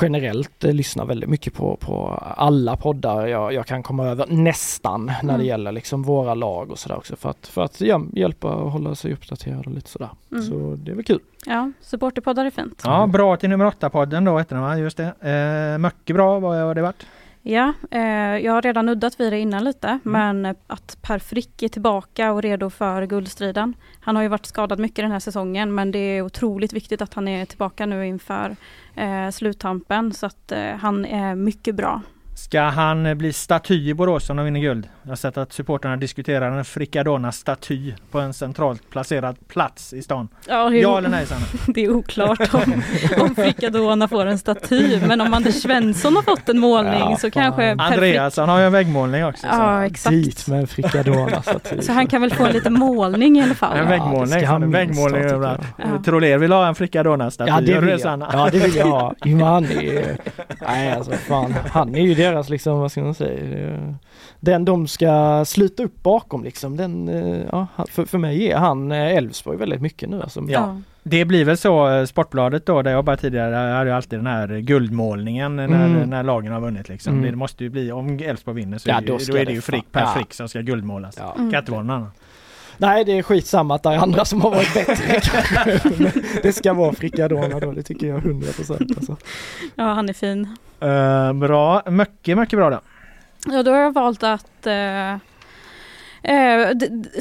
[0.00, 5.22] generellt lyssnar väldigt mycket på, på alla poddar jag, jag kan komma över, nästan, när
[5.22, 5.46] det Mm.
[5.46, 8.94] gäller liksom våra lag och sådär också för att, för att ja, hjälpa och hålla
[8.94, 10.08] sig uppdaterad och lite sådär.
[10.32, 10.42] Mm.
[10.42, 11.20] Så det är väl kul.
[11.46, 12.82] Ja, supporterpoddar är fint.
[12.84, 14.78] Ja, bra till nummer åtta podden då hette den va?
[14.78, 15.72] Just det.
[15.74, 17.06] Eh, mycket bra, vad har det varit?
[17.42, 18.00] Ja, eh,
[18.44, 20.00] jag har redan nuddat vid det innan lite, Mm.
[20.42, 23.74] men att Per Frick är tillbaka och redo för guldstriden.
[24.00, 27.14] Han har ju varit skadad mycket den här säsongen, men det är otroligt viktigt att
[27.14, 28.56] han är tillbaka nu inför
[28.96, 32.02] eh, sluttampen, så att eh, han är mycket bra.
[32.36, 34.88] Ska han eh, bli staty i Borås om de vinner guld?
[35.10, 40.28] Jag har sett att supporterna diskuterar en Fricadona-staty på en centralt placerad plats i stan.
[40.48, 41.40] Ja, det är, Ja eller nej Sanna?
[41.66, 42.82] det är oklart om,
[43.20, 47.20] om Fricadona får en staty, men om Anders Svensson har fått en målning Ja, så
[47.20, 47.30] fan.
[47.30, 47.80] kanske Frick...
[47.92, 49.40] Andreasson har ju en väggmålning också.
[49.42, 50.10] så- Ja, exakt.
[50.14, 51.42] Dit med en frikadona.
[51.80, 53.72] Så, han kan väl få en liten målning i alla fall.
[53.76, 54.46] En Ja, väggmålning.
[54.46, 55.60] han en väggmålning överallt.
[55.76, 55.84] Ja.
[56.04, 57.50] Troller vill ha en Fricadona-staty.
[57.50, 58.00] Ja det Gör du vill jag.
[58.00, 58.30] Sanna?
[58.32, 59.14] Ja det vill jag ha.
[59.44, 60.04] Han är ju,
[60.66, 63.94] nej alltså fan, han är ju deras liksom, vad ska man säga,
[64.40, 64.99] den de ska
[65.46, 66.76] sluta upp bakom liksom.
[66.76, 70.44] Den, eh, ja, för, för mig är han eh, Elfsborg väldigt mycket nu alltså.
[70.48, 70.80] Ja.
[71.02, 74.26] Det blir väl så, eh, Sportbladet då, där jag jobbade tidigare, hade ju alltid den
[74.26, 76.10] här guldmålningen när, Mm.
[76.10, 77.12] när lagen har vunnit liksom.
[77.18, 77.30] Mm.
[77.30, 79.38] Det måste ju bli, om Elfsborg vinner så Ja, är det, då ju- ska då
[79.38, 80.06] är det det ju Frick, Per ja.
[80.16, 81.14] Frick som ska guldmålas.
[81.18, 81.34] Ja.
[81.38, 81.50] Mm.
[81.50, 82.10] Kan inte vara någon annan.
[82.78, 85.20] Nej det är skitsamma att det är andra som har varit bättre.
[86.42, 89.16] Det ska vara frikadona då, det tycker jag 100% alltså.
[89.74, 90.56] Ja, han är fin.
[90.80, 92.80] Eh, bra, mycket, mycket bra då.
[93.46, 95.16] Ja, då har jag valt att eh,
[96.22, 96.34] eh,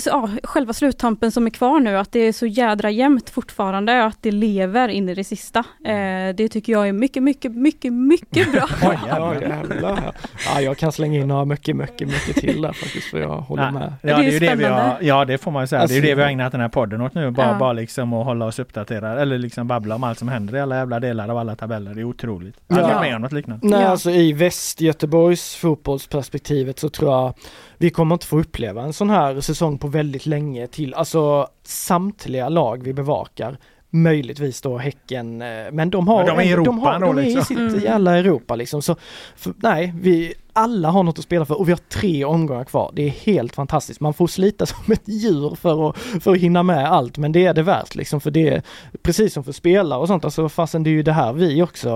[0.05, 4.17] ja, själva sluttampen som är kvar nu, att det är så jädra jämnt fortfarande, att
[4.21, 5.59] det lever in i det sista.
[5.85, 8.65] Eh, det tycker jag är mycket, mycket, mycket, mycket bra.
[8.89, 10.11] Oj, Ja, jävlar.
[10.45, 13.63] ja jag kan slänga in några mycket, mycket, mycket till där faktiskt för jag håller
[13.63, 13.93] Ja, med.
[14.01, 15.81] Ja, Det är ju det vi har, ja det får man ju säga.
[15.81, 17.31] Alltså, det är ju det vi har ägnat den här podden åt nu.
[17.31, 17.57] Bara, Ja.
[17.59, 20.75] bara liksom att hålla oss uppdaterade eller liksom babbla om allt som händer i alla
[20.77, 21.93] jävla delar av alla tabeller.
[21.93, 22.55] Det är otroligt.
[22.67, 22.75] Ja.
[22.75, 23.67] aldrig varit med om något liknande.
[23.67, 23.87] Nej, Ja.
[23.87, 27.33] alltså i Västgöteborgs fotbollsperspektivet så tror jag
[27.79, 32.49] vi kommer inte få uppleva en sån här säsong på väldigt länge till, alltså samtliga
[32.49, 33.57] lag vi bevakar.
[33.89, 37.05] Möjligtvis då Häcken, eh, men de har Men de är i de, Europa har, då,
[37.05, 37.45] de är i liksom.
[37.45, 37.79] sitt Mm.
[37.79, 38.81] jävla Europa liksom.
[38.81, 38.95] Så
[39.35, 42.91] för, nej, vi, alla har något att spela för och vi har tre omgångar kvar.
[42.93, 43.99] Det är helt fantastiskt.
[43.99, 47.45] Man får slita som ett djur för att, för att hinna med allt men det
[47.45, 48.61] är det värt liksom för det är
[49.01, 50.25] precis som för spelare och sånt.
[50.25, 51.89] Alltså fastän det är ju det här vi också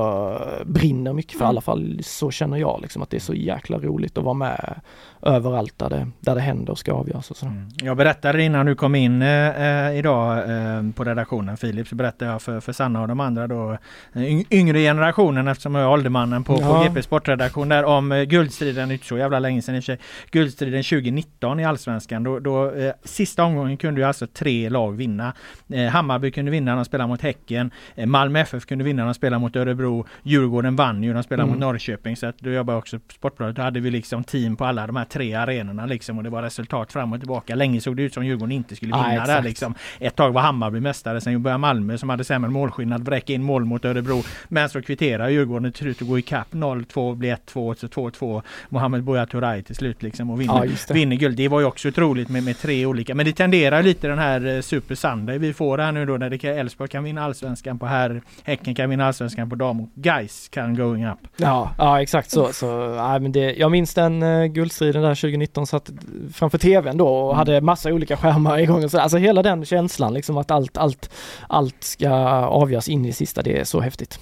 [0.65, 1.49] brinner mycket för i Mm.
[1.49, 1.99] alla fall.
[2.03, 4.75] Så känner jag liksom att det är så jäkla roligt att vara med
[5.21, 7.51] överallt där det, där det händer och ska avgöras och sådär.
[7.51, 7.69] Mm.
[7.83, 12.31] Jag berättade innan du kom in eh, eh, idag eh, på redaktionen Filip, så berättade
[12.31, 13.77] jag för, för Sanna och de andra då
[14.15, 16.83] yng- yngre generationen eftersom jag är åldermannen på, på Ja.
[16.83, 19.99] GP Sportredaktion där om eh, guldstriden, inte så jävla länge sedan i och för sig,
[20.31, 22.23] guldstriden 2019 i Allsvenskan.
[22.23, 25.33] Då, då, eh, sista omgången kunde ju alltså tre lag vinna.
[25.73, 27.71] Eh, Hammarby kunde vinna när de spelade mot Häcken.
[27.95, 30.05] Eh, Malmö FF kunde vinna när de spelade mot Örebro.
[30.23, 31.51] Djurgården vann ju när de spelade Mm.
[31.53, 32.15] mot Norrköping.
[32.15, 33.55] Så att då jobbade jag också på Sportbladet.
[33.55, 36.41] Då hade vi liksom team på alla de här tre arenorna liksom och det var
[36.41, 37.55] resultat fram och tillbaka.
[37.55, 39.43] Länge såg det ut som Djurgården inte skulle vinna där exakt.
[39.45, 39.73] liksom.
[39.99, 43.65] Ett tag var Hammarby mästare, sen började Malmö som hade sämre målskillnad bräcka in mål
[43.65, 44.23] mot Örebro.
[44.47, 48.32] Men så kvitterar Djurgården till slut att gå ikapp 0-2, blir 1-2, så 2-2.
[48.69, 50.93] Mohamed Buya Turay till slut liksom och vinner, Ja, det.
[50.93, 51.37] vinner guld.
[51.37, 53.15] Det var ju också otroligt med, med tre olika.
[53.15, 56.45] Men det tenderar lite den här eh, Super Sunday vi får här nu då när
[56.45, 60.75] Elfsborg kan vinna allsvenskan på här, Häcken kan vinna allsvenskan på dam och Gais kan
[60.75, 61.19] going up.
[61.37, 62.53] Ja, ja exakt så.
[62.53, 65.91] så nej, men det, jag minns den uh, guldstriden där 2019 satt
[66.33, 68.99] framför tvn då och hade massa olika skärmar igång och så.
[68.99, 71.09] Alltså hela den känslan liksom att allt, allt,
[71.47, 72.09] allt ska
[72.45, 73.41] avgöras in i sista.
[73.41, 74.19] Det är så häftigt.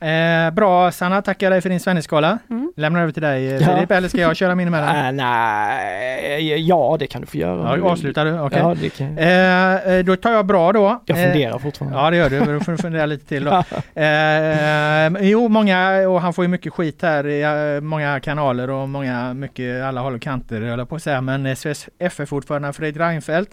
[0.00, 2.38] Eh, bra Sanna, tackar dig för din svennisskala.
[2.50, 2.72] Mm.
[2.76, 3.74] Lämnar över till dig eh, Ja.
[3.74, 4.96] Filip, eller ska jag köra min emellan?
[5.06, 7.78] Äh, nej, ja det kan du få göra.
[7.78, 8.40] Ja, avslutar du?
[8.40, 8.58] Okej.
[8.58, 11.02] Ja, det kan, Eh, eh, då tar jag bra då.
[11.06, 11.98] jag Eh, funderar fortfarande.
[11.98, 13.62] Ja det gör du, då får du fundera lite till då.
[13.94, 17.42] Eh, jo, många, och han får ju mycket skit här i
[17.76, 21.20] eh, många kanaler och många, mycket, alla håll och kanter höll jag på att säga.
[21.20, 23.50] Men SVS FF-ordförande Fredrik Reinfeldt.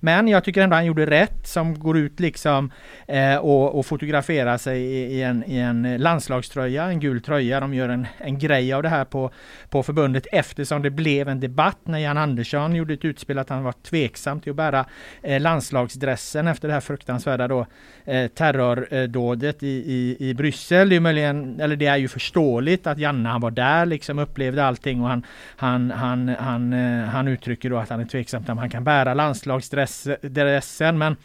[0.00, 2.70] Men jag tycker ändå han gjorde rätt som går ut liksom
[3.08, 7.60] eh, och, och fotograferar sig i, i, en, i en landslagströja, en gul tröja.
[7.60, 9.30] De gör en, en grej av det här på,
[9.70, 13.64] på förbundet eftersom det blev en debatt när Jan Andersson gjorde ett utspel att han
[13.64, 14.86] var tveksam till att bära
[15.22, 17.66] eh, landslagsdressen efter det här fruktansvärda då
[18.04, 20.88] eh, terrordådet i, i, i Bryssel.
[20.88, 24.64] Det är möjligen, eller det är ju förståeligt att Janne han var där liksom upplevde
[24.64, 25.22] allting och han,
[25.56, 28.84] han, han, han, eh, han uttrycker då att han är tveksam till om han kan
[28.84, 31.16] bära landslagsdressen men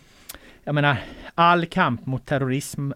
[0.63, 0.97] jag menar
[1.36, 2.91] all kamp mot terrorism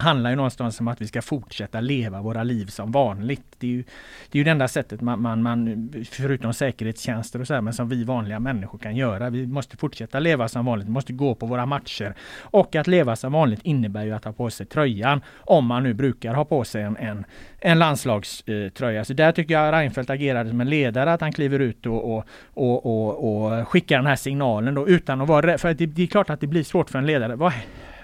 [0.00, 3.42] handlar ju någonstans om att vi ska fortsätta leva våra liv som vanligt.
[3.58, 3.84] Det är ju
[4.30, 7.72] det, är ju det enda sättet man, man, man, förutom säkerhetstjänster och så här, men
[7.72, 9.30] som vi vanliga människor kan göra.
[9.30, 12.14] Vi måste fortsätta leva som vanligt, vi måste gå på våra matcher.
[12.40, 15.94] Och att leva som vanligt innebär ju att ha på sig tröjan, om man nu
[15.94, 17.24] brukar ha på sig en, en,
[17.58, 19.00] en landslagströja.
[19.00, 22.16] Eh, så där tycker jag Reinfeldt agerade som en ledare, att han kliver ut och,
[22.16, 22.24] och,
[22.54, 25.60] och, och, och skickar den här signalen då utan att vara rädd.
[25.60, 27.36] För det, det är klart att det blir svårt för en ledare.
[27.36, 27.52] Vad,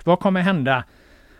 [0.04, 0.84] vad kommer hända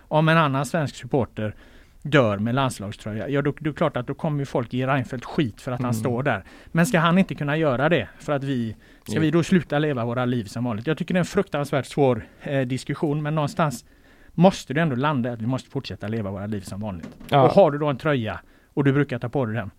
[0.08, 1.54] om en annan svensk supporter
[2.02, 4.86] dör med landslagströja, ja då, då är det klart att då kommer ju folk ge
[4.86, 6.00] Reinfeldt skit för att han Mm.
[6.00, 6.44] står där.
[6.66, 9.20] Men ska han inte kunna göra det för att vi, ska Jo.
[9.20, 10.86] vi då sluta leva våra liv som vanligt?
[10.86, 13.84] Jag tycker det är en fruktansvärt svår eh, diskussion men någonstans
[14.32, 17.08] måste du ändå landa att vi måste fortsätta leva våra liv som vanligt.
[17.28, 17.42] Ja.
[17.42, 18.40] Och har du då en tröja
[18.74, 19.70] och du brukar ta på dig den,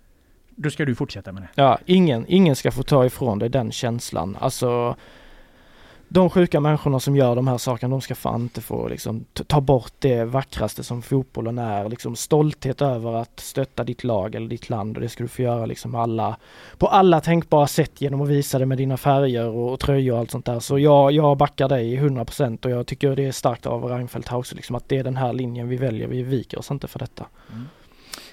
[0.55, 1.49] då ska du fortsätta med det.
[1.55, 4.37] Ja, ingen, ingen ska få ta ifrån dig den känslan.
[4.39, 4.95] Alltså
[6.09, 9.61] de sjuka människorna som gör de här sakerna, de ska fan inte få liksom ta
[9.61, 11.89] bort det vackraste som fotbollen är.
[11.89, 15.41] Liksom stolthet över att stötta ditt lag eller ditt land och det ska du få
[15.41, 16.37] göra liksom alla,
[16.77, 20.19] på alla tänkbara sätt genom att visa det med dina färger och, och tröjor och
[20.19, 20.59] allt sånt där.
[20.59, 24.55] Så jag, jag backar dig 100% och jag tycker det är starkt av Reinfeldt House
[24.55, 27.25] liksom att det är den här linjen vi väljer, vi viker oss inte för detta.
[27.51, 27.65] Mm.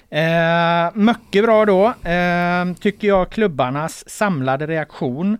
[0.09, 5.37] Eh, mycket bra då, eh, tycker jag klubbarnas samlade reaktion.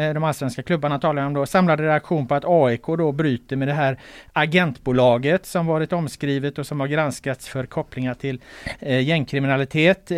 [0.00, 1.46] Eh, de allsvenska klubbarna talar jag om då.
[1.46, 3.98] Samlade reaktion på att AIK då bryter med det här
[4.32, 8.40] agentbolaget som varit omskrivet och som har granskats för kopplingar till
[8.78, 10.10] eh, gängkriminalitet.
[10.10, 10.16] Eh,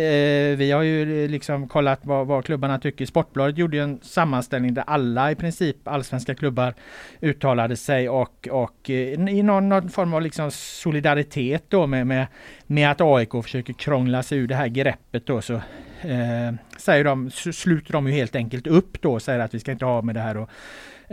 [0.57, 3.05] vi har ju eh, liksom kollat vad, vad klubbarna tycker.
[3.05, 6.73] Sportbladet gjorde ju en sammanställning där alla i princip allsvenska klubbar
[7.21, 12.27] uttalade sig och, och eh, i någon, någon form av liksom solidaritet då med, med,
[12.67, 15.61] med att AIK försöker krångla sig ur det här greppet då så
[16.05, 19.71] eh, säger de, sluter de ju helt enkelt upp då och säger att vi ska
[19.71, 20.49] inte ha med det här att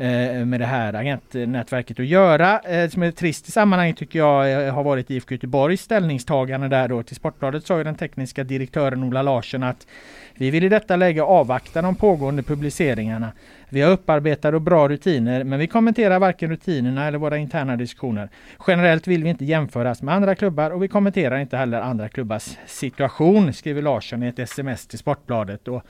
[0.01, 2.59] Eh, med det här agentnätverket att göra.
[2.59, 6.88] Eh, som är trist i sammanhanget tycker jag eh, har varit IFK Göteborgs ställningstagande där
[6.88, 7.03] då.
[7.03, 9.86] Till Sportbladet sa ju den tekniska direktören Ola Larsson att
[10.34, 13.32] vi vill i detta läge avvakta de pågående publiceringarna.
[13.68, 18.28] Vi har upparbetade och bra rutiner men vi kommenterar varken rutinerna eller våra interna diskussioner.
[18.66, 22.57] Generellt vill vi inte jämföras med andra klubbar och vi kommenterar inte heller andra klubbars
[22.66, 25.68] situation, skriver Larsson i ett sms till Sportbladet.
[25.68, 25.82] Och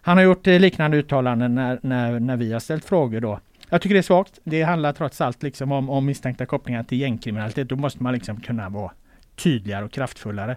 [0.00, 3.40] han har gjort liknande uttalanden när, när, när vi har ställt frågor då.
[3.68, 4.38] Jag tycker det är svagt.
[4.44, 7.68] Det handlar trots allt liksom om, om misstänkta kopplingar till gängkriminalitet.
[7.68, 8.90] Då måste man liksom kunna vara
[9.36, 10.56] tydligare och kraftfullare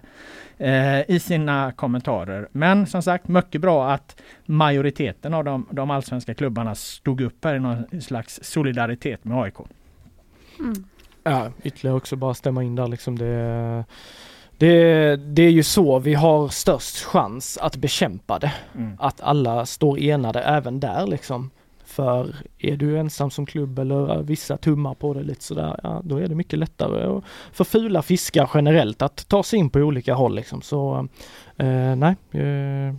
[0.58, 2.48] eh, i sina kommentarer.
[2.52, 7.54] Men som sagt, mycket bra att majoriteten av de, de allsvenska klubbarna stod upp här
[7.54, 9.54] i någon slags solidaritet med AIK.
[10.58, 10.84] Mm.
[11.24, 13.84] Ja, ytterligare också bara stämma in där liksom det
[14.60, 18.52] det, det är ju så vi har störst chans att bekämpa det.
[18.74, 18.96] Mm.
[18.98, 21.50] Att alla står enade även där liksom.
[21.90, 26.16] För är du ensam som klubb eller vissa tummar på det lite sådär, ja då
[26.16, 27.20] är det mycket lättare
[27.52, 30.62] för fula fiskar generellt att ta sig in på olika håll liksom.
[30.62, 31.08] Så
[31.56, 32.94] eh, nej, eh,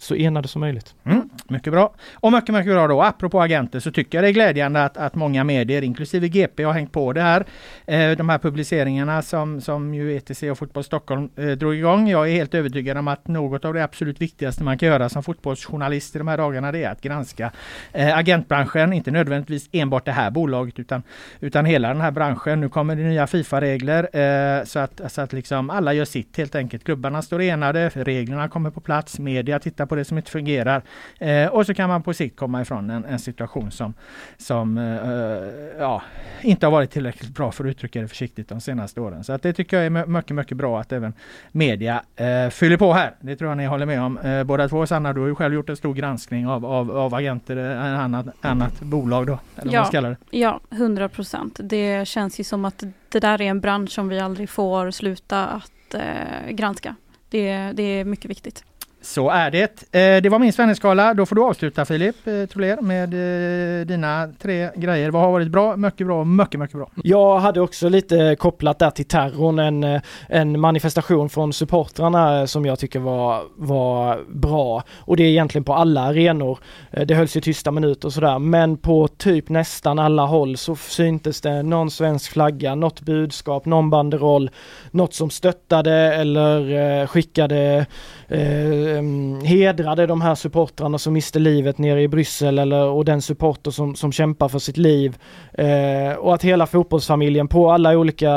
[0.00, 0.94] så enade som möjligt.
[1.04, 1.94] Mm, mycket bra.
[2.14, 3.02] Och mycket, mycket bra då.
[3.02, 6.72] Apropå agenter så tycker jag det är glädjande att, att många medier, inklusive GP, har
[6.72, 7.44] hängt på det här.
[7.86, 12.08] Eh, de här publiceringarna som, som ju ETC och Fotboll Stockholm eh, drog igång.
[12.08, 15.22] Jag är helt övertygad om att något av det absolut viktigaste man kan göra som
[15.22, 17.52] fotbollsjournalist i de här dagarna det är att granska
[17.92, 18.92] eh, agentbranschen.
[18.92, 21.02] Inte nödvändigtvis enbart det här bolaget utan,
[21.40, 22.60] utan hela den här branschen.
[22.60, 26.54] Nu kommer det nya Fifa-regler eh, så, att, så att liksom alla gör sitt helt
[26.54, 26.84] enkelt.
[26.84, 30.82] Klubbarna står enade, reglerna kommer på plats, media tittar på det som inte fungerar.
[31.18, 33.94] Eh, och så kan man på sikt komma ifrån en, en situation som,
[34.36, 36.02] som eh, ja,
[36.40, 39.24] inte har varit tillräckligt bra för att uttrycka det försiktigt de senaste åren.
[39.24, 41.12] Så att det tycker jag är mycket, mycket bra att även
[41.52, 43.14] media eh, fyller på här.
[43.20, 44.86] Det tror jag ni håller med om eh, båda två.
[44.86, 47.94] Sanna, du har ju själv gjort en stor granskning av, av, av agenter, eh, en
[48.00, 49.38] annat, annat bolag då.
[49.56, 50.16] Eller ja, vad ska det.
[50.30, 51.60] ja, 100 procent.
[51.62, 55.46] Det känns ju som att det där är en bransch som vi aldrig får sluta
[55.46, 56.94] att eh, granska.
[57.30, 58.64] Det, det är mycket viktigt.
[59.02, 59.82] Så är det.
[59.92, 61.14] Eh, det var min Svenneskala.
[61.14, 63.14] Då får du avsluta Filip eh, Troler med
[63.80, 65.10] eh, dina tre grejer.
[65.10, 66.90] Vad har varit bra, mycket bra och mycket, mycket bra?
[67.04, 72.78] Jag hade också lite kopplat där till terrorn, en, en manifestation från supportrarna som jag
[72.78, 74.82] tycker var, var bra.
[74.98, 76.58] Och det är egentligen på alla arenor.
[77.06, 81.40] Det hölls ju tysta minuter och sådär, men på typ nästan alla håll så syntes
[81.40, 84.50] det någon svensk flagga, något budskap, någon banderoll,
[84.90, 87.86] något som stöttade eller skickade
[88.30, 89.02] eh,
[89.44, 93.94] hedrade de här supportrarna som miste livet nere i Bryssel eller, och den supporter som,
[93.94, 95.18] som kämpar för sitt liv.
[95.52, 98.30] Eh, och att hela fotbollsfamiljen på alla olika,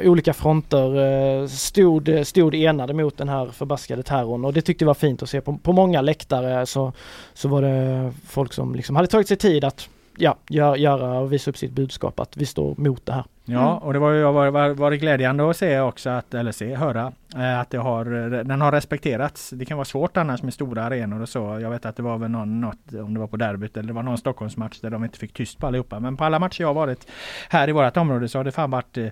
[0.00, 4.84] uh, olika fronter uh, stod, stod enade mot den här förbaskade terrorn och det tyckte
[4.84, 5.40] jag var fint att se.
[5.40, 6.92] På, på många läktare så,
[7.34, 10.36] så var det folk som liksom hade tagit sig tid att ja,
[10.76, 13.24] göra och visa upp sitt budskap att vi står mot det här.
[13.44, 13.82] Ja, mm.
[13.82, 16.74] och det var ju var, var, var det glädjande att se också att, eller se,
[16.74, 18.04] höra eh, att det har,
[18.44, 19.50] den har respekterats.
[19.50, 21.38] Det kan vara svårt annars med stora arenor och så.
[21.38, 23.92] Jag vet att det var väl någon, något, om det var på derbyt eller det
[23.92, 26.00] var någon Stockholmsmatch där de inte fick tyst på allihopa.
[26.00, 27.06] Men på alla matcher jag varit
[27.48, 29.04] här i vårt område så har det fan varit, eh,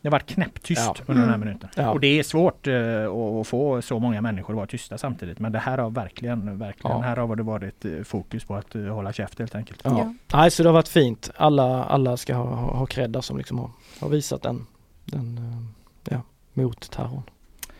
[0.00, 0.94] det har varit knäpptyst ja.
[1.06, 1.48] under den här mm.
[1.48, 1.68] minuten.
[1.76, 1.90] Ja.
[1.90, 5.38] Och det är svårt att få så många människor att vara tysta samtidigt.
[5.38, 7.02] Men det här har verkligen, verkligen, ja.
[7.02, 9.80] här har det varit fokus på att hålla käft helt enkelt.
[9.84, 9.98] Ja.
[9.98, 10.14] Ja.
[10.38, 11.30] Nej, så det har varit fint.
[11.36, 14.66] Alla, alla ska ha, ha cred som liksom har har visat den,
[15.04, 16.22] den eh, ja,
[16.52, 17.22] mot terrorn.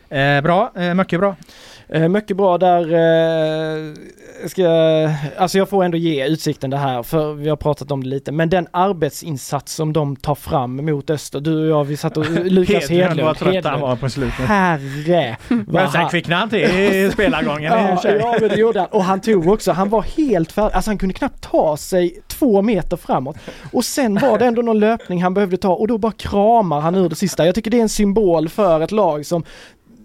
[0.09, 1.35] Eh, bra, eh, mycket bra.
[1.89, 3.93] Eh, mycket bra där, eh,
[4.47, 4.67] ska,
[5.37, 8.31] alltså jag får ändå ge Utsikten det här för vi har pratat om det lite
[8.31, 12.25] men den arbetsinsats som de tar fram mot Öster, du och jag vi satt och
[12.45, 13.21] Lukas Hedlund.
[13.21, 14.45] Vad trött han var på slutet.
[14.45, 15.37] Herre!
[15.47, 19.21] Men sen kvicknade han till i spelargången ja, ja men det gjorde han och han
[19.21, 23.37] tog också, han var helt färdig, alltså han kunde knappt ta sig två meter framåt
[23.71, 26.95] och sen var det ändå någon löpning han behövde ta och då bara kramar han
[26.95, 27.45] ur det sista.
[27.45, 29.43] Jag tycker det är en symbol för ett lag som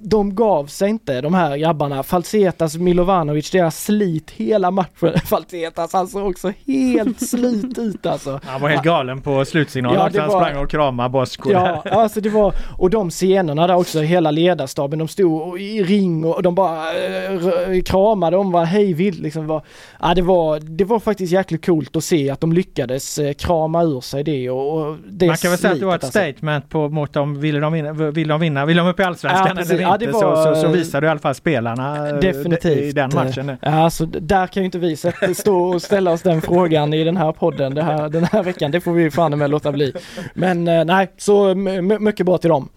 [0.05, 2.03] de gav sig inte de här grabbarna.
[2.03, 5.21] Falsetas, Milovanovic, deras slit hela matchen.
[5.25, 8.41] Falsetas han såg också helt slut ut alltså.
[8.45, 10.45] Han var helt galen på slutsignalen ja, han var...
[10.45, 11.53] sprang och kramade Bosko.
[11.53, 16.25] Ja, alltså det var, och de scenerna där också, hela ledarstaben, de stod i ring
[16.25, 19.47] och de bara äh, kramade, de var hejvilt liksom.
[19.47, 19.63] Var,
[20.01, 23.83] ja, det, var, det var faktiskt jäkligt coolt att se att de lyckades äh, krama
[23.83, 26.19] ur sig det och, och det Man kan väl säga att det var ett alltså.
[26.19, 29.57] statement på, mot dem, vill de vinna, vill de vinna, vill de upp i Allsvenskan
[29.57, 29.94] ja, eller inte?
[30.03, 32.83] Var, så, så, så visar du i alla fall spelarna eh, definitivt.
[32.83, 33.57] i den matchen.
[33.63, 34.97] Alltså, där kan ju inte vi
[35.35, 38.71] stå och ställa oss den frågan i den här podden här, den här veckan.
[38.71, 39.93] Det får vi fan med låta bli.
[40.35, 41.55] Men eh, nej, så
[42.01, 42.69] mycket bra till dem.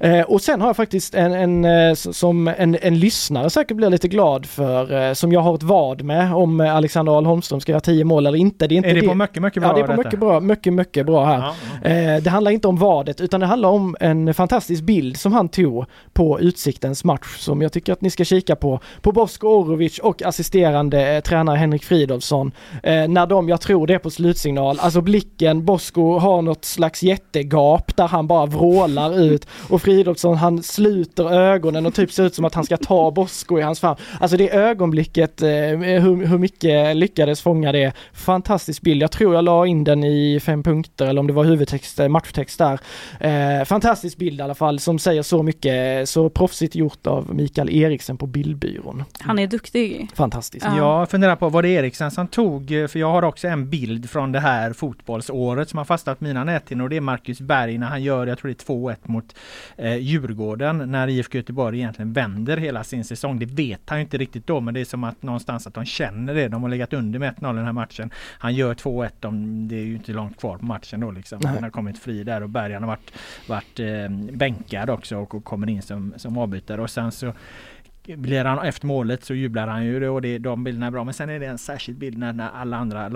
[0.00, 0.20] Mm.
[0.20, 4.08] Eh, och sen har jag faktiskt en, en som en, en lyssnare säkert blir lite
[4.08, 7.80] glad för, eh, som jag har ett vad med om Alexander Ahl Holmström ska göra
[7.80, 8.66] tio mål eller inte.
[8.66, 9.70] Det är, inte är det, det på mycket, mycket bra?
[9.70, 11.54] Ja, det är på mycket bra, mycket, mycket bra här.
[11.82, 15.48] Ja, det handlar inte om vadet utan det handlar om en fantastisk bild som han
[15.48, 18.80] tog på ut Utsiktens match som jag tycker att ni ska kika på.
[19.00, 22.52] På Bosko Orovic och assisterande eh, tränare Henrik Fridolfsson.
[22.82, 27.02] Eh, när de, jag tror det är på slutsignal, alltså blicken, Bosko har något slags
[27.02, 32.34] jättegap där han bara vrålar ut och Fridolfsson han sluter ögonen och typ ser ut
[32.34, 33.96] som att han ska ta Bosko i hans famn.
[34.20, 37.92] Alltså det ögonblicket, eh, hur, hur mycket lyckades fånga det.
[38.12, 39.02] Fantastisk bild.
[39.02, 42.08] Jag tror jag la in den i fem punkter eller om det var huvudtext, eh,
[42.08, 42.80] matchtext där.
[43.20, 47.70] Eh, fantastisk bild i alla fall som säger så mycket, så proffsigt gjort av Mikael
[47.70, 49.04] Eriksen på bildbyrån.
[49.20, 50.08] Han är duktig.
[50.14, 50.66] Fantastiskt.
[50.66, 50.76] Ja.
[50.76, 54.10] Jag funderar på, var det Eriksen som tog, eh, för jag har också en bild
[54.10, 57.86] från det här fotbollsåret som har fastnat mina näthinnor och det är Marcus Berg när
[57.86, 59.36] han gör, jag tror det är 2-1 mot
[59.76, 63.38] eh, Djurgården när IFK Göteborg egentligen vänder hela sin säsong.
[63.38, 65.84] Det vet han ju inte riktigt då men det är som att någonstans att de
[65.84, 66.48] känner det.
[66.48, 68.10] De har legat under med 1-0 i den här matchen.
[68.38, 71.40] Han gör 2-1, de, det är ju inte långt kvar på matchen då liksom.
[71.42, 71.52] Nej.
[71.52, 73.12] Han har kommit fri där och Berg har varit,
[73.46, 77.32] varit eh, bänkad också och, och kommer in som, som avbytare och sen så
[78.06, 81.04] blir han efter målet så jublar han ju och det, de bilderna är bra.
[81.04, 83.08] Men sen är det en särskild bild när, när alla andra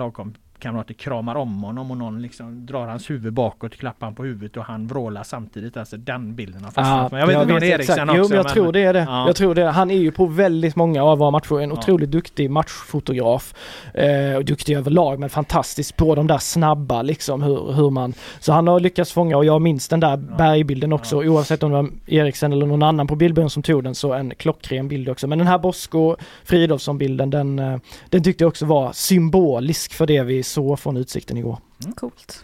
[0.65, 4.57] lagkamrater kramar om honom och någon liksom drar hans huvud bakåt, klappar han på huvudet
[4.57, 5.77] och han vrålar samtidigt.
[5.77, 7.11] Alltså den bilden har fastnat.
[7.11, 8.21] men jag vet inte om det är Eriksen också.
[8.21, 8.99] Jo, men jag tror det är det.
[8.99, 9.27] Ja.
[9.27, 9.69] Jag tror det.
[9.71, 11.75] Han är ju på väldigt många av våra matcher en Ja.
[11.75, 13.53] otroligt duktig matchfotograf.
[13.93, 18.13] Eh, och duktig överlag, men fantastisk på de där snabba liksom hur, hur man...
[18.39, 21.75] Så han har lyckats fånga och jag minns den där bergbilden också, oavsett om det
[21.77, 25.27] var Eriksen eller någon annan på bildbyrån som tog den, så en klockren bild också.
[25.27, 27.77] Men den här Bosko Fridolfsson-bilden, den, eh,
[28.09, 31.57] den tyckte jag också var symbolisk för det vi såg från utsikten igår.
[31.95, 32.43] Coolt.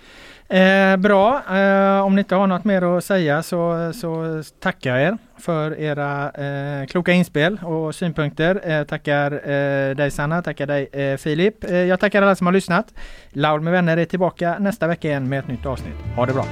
[0.52, 5.08] Eh, bra, eh, om ni inte har något mer att säga så, så tackar jag
[5.08, 8.62] er för era eh, kloka inspel och synpunkter.
[8.72, 11.64] Eh, tackar eh, dig Sanna, tackar dig eh, Filip.
[11.64, 12.94] Eh, jag tackar alla som har lyssnat.
[13.30, 15.96] Laul med vänner är tillbaka nästa vecka igen med ett nytt avsnitt.
[16.16, 16.46] Ha det bra!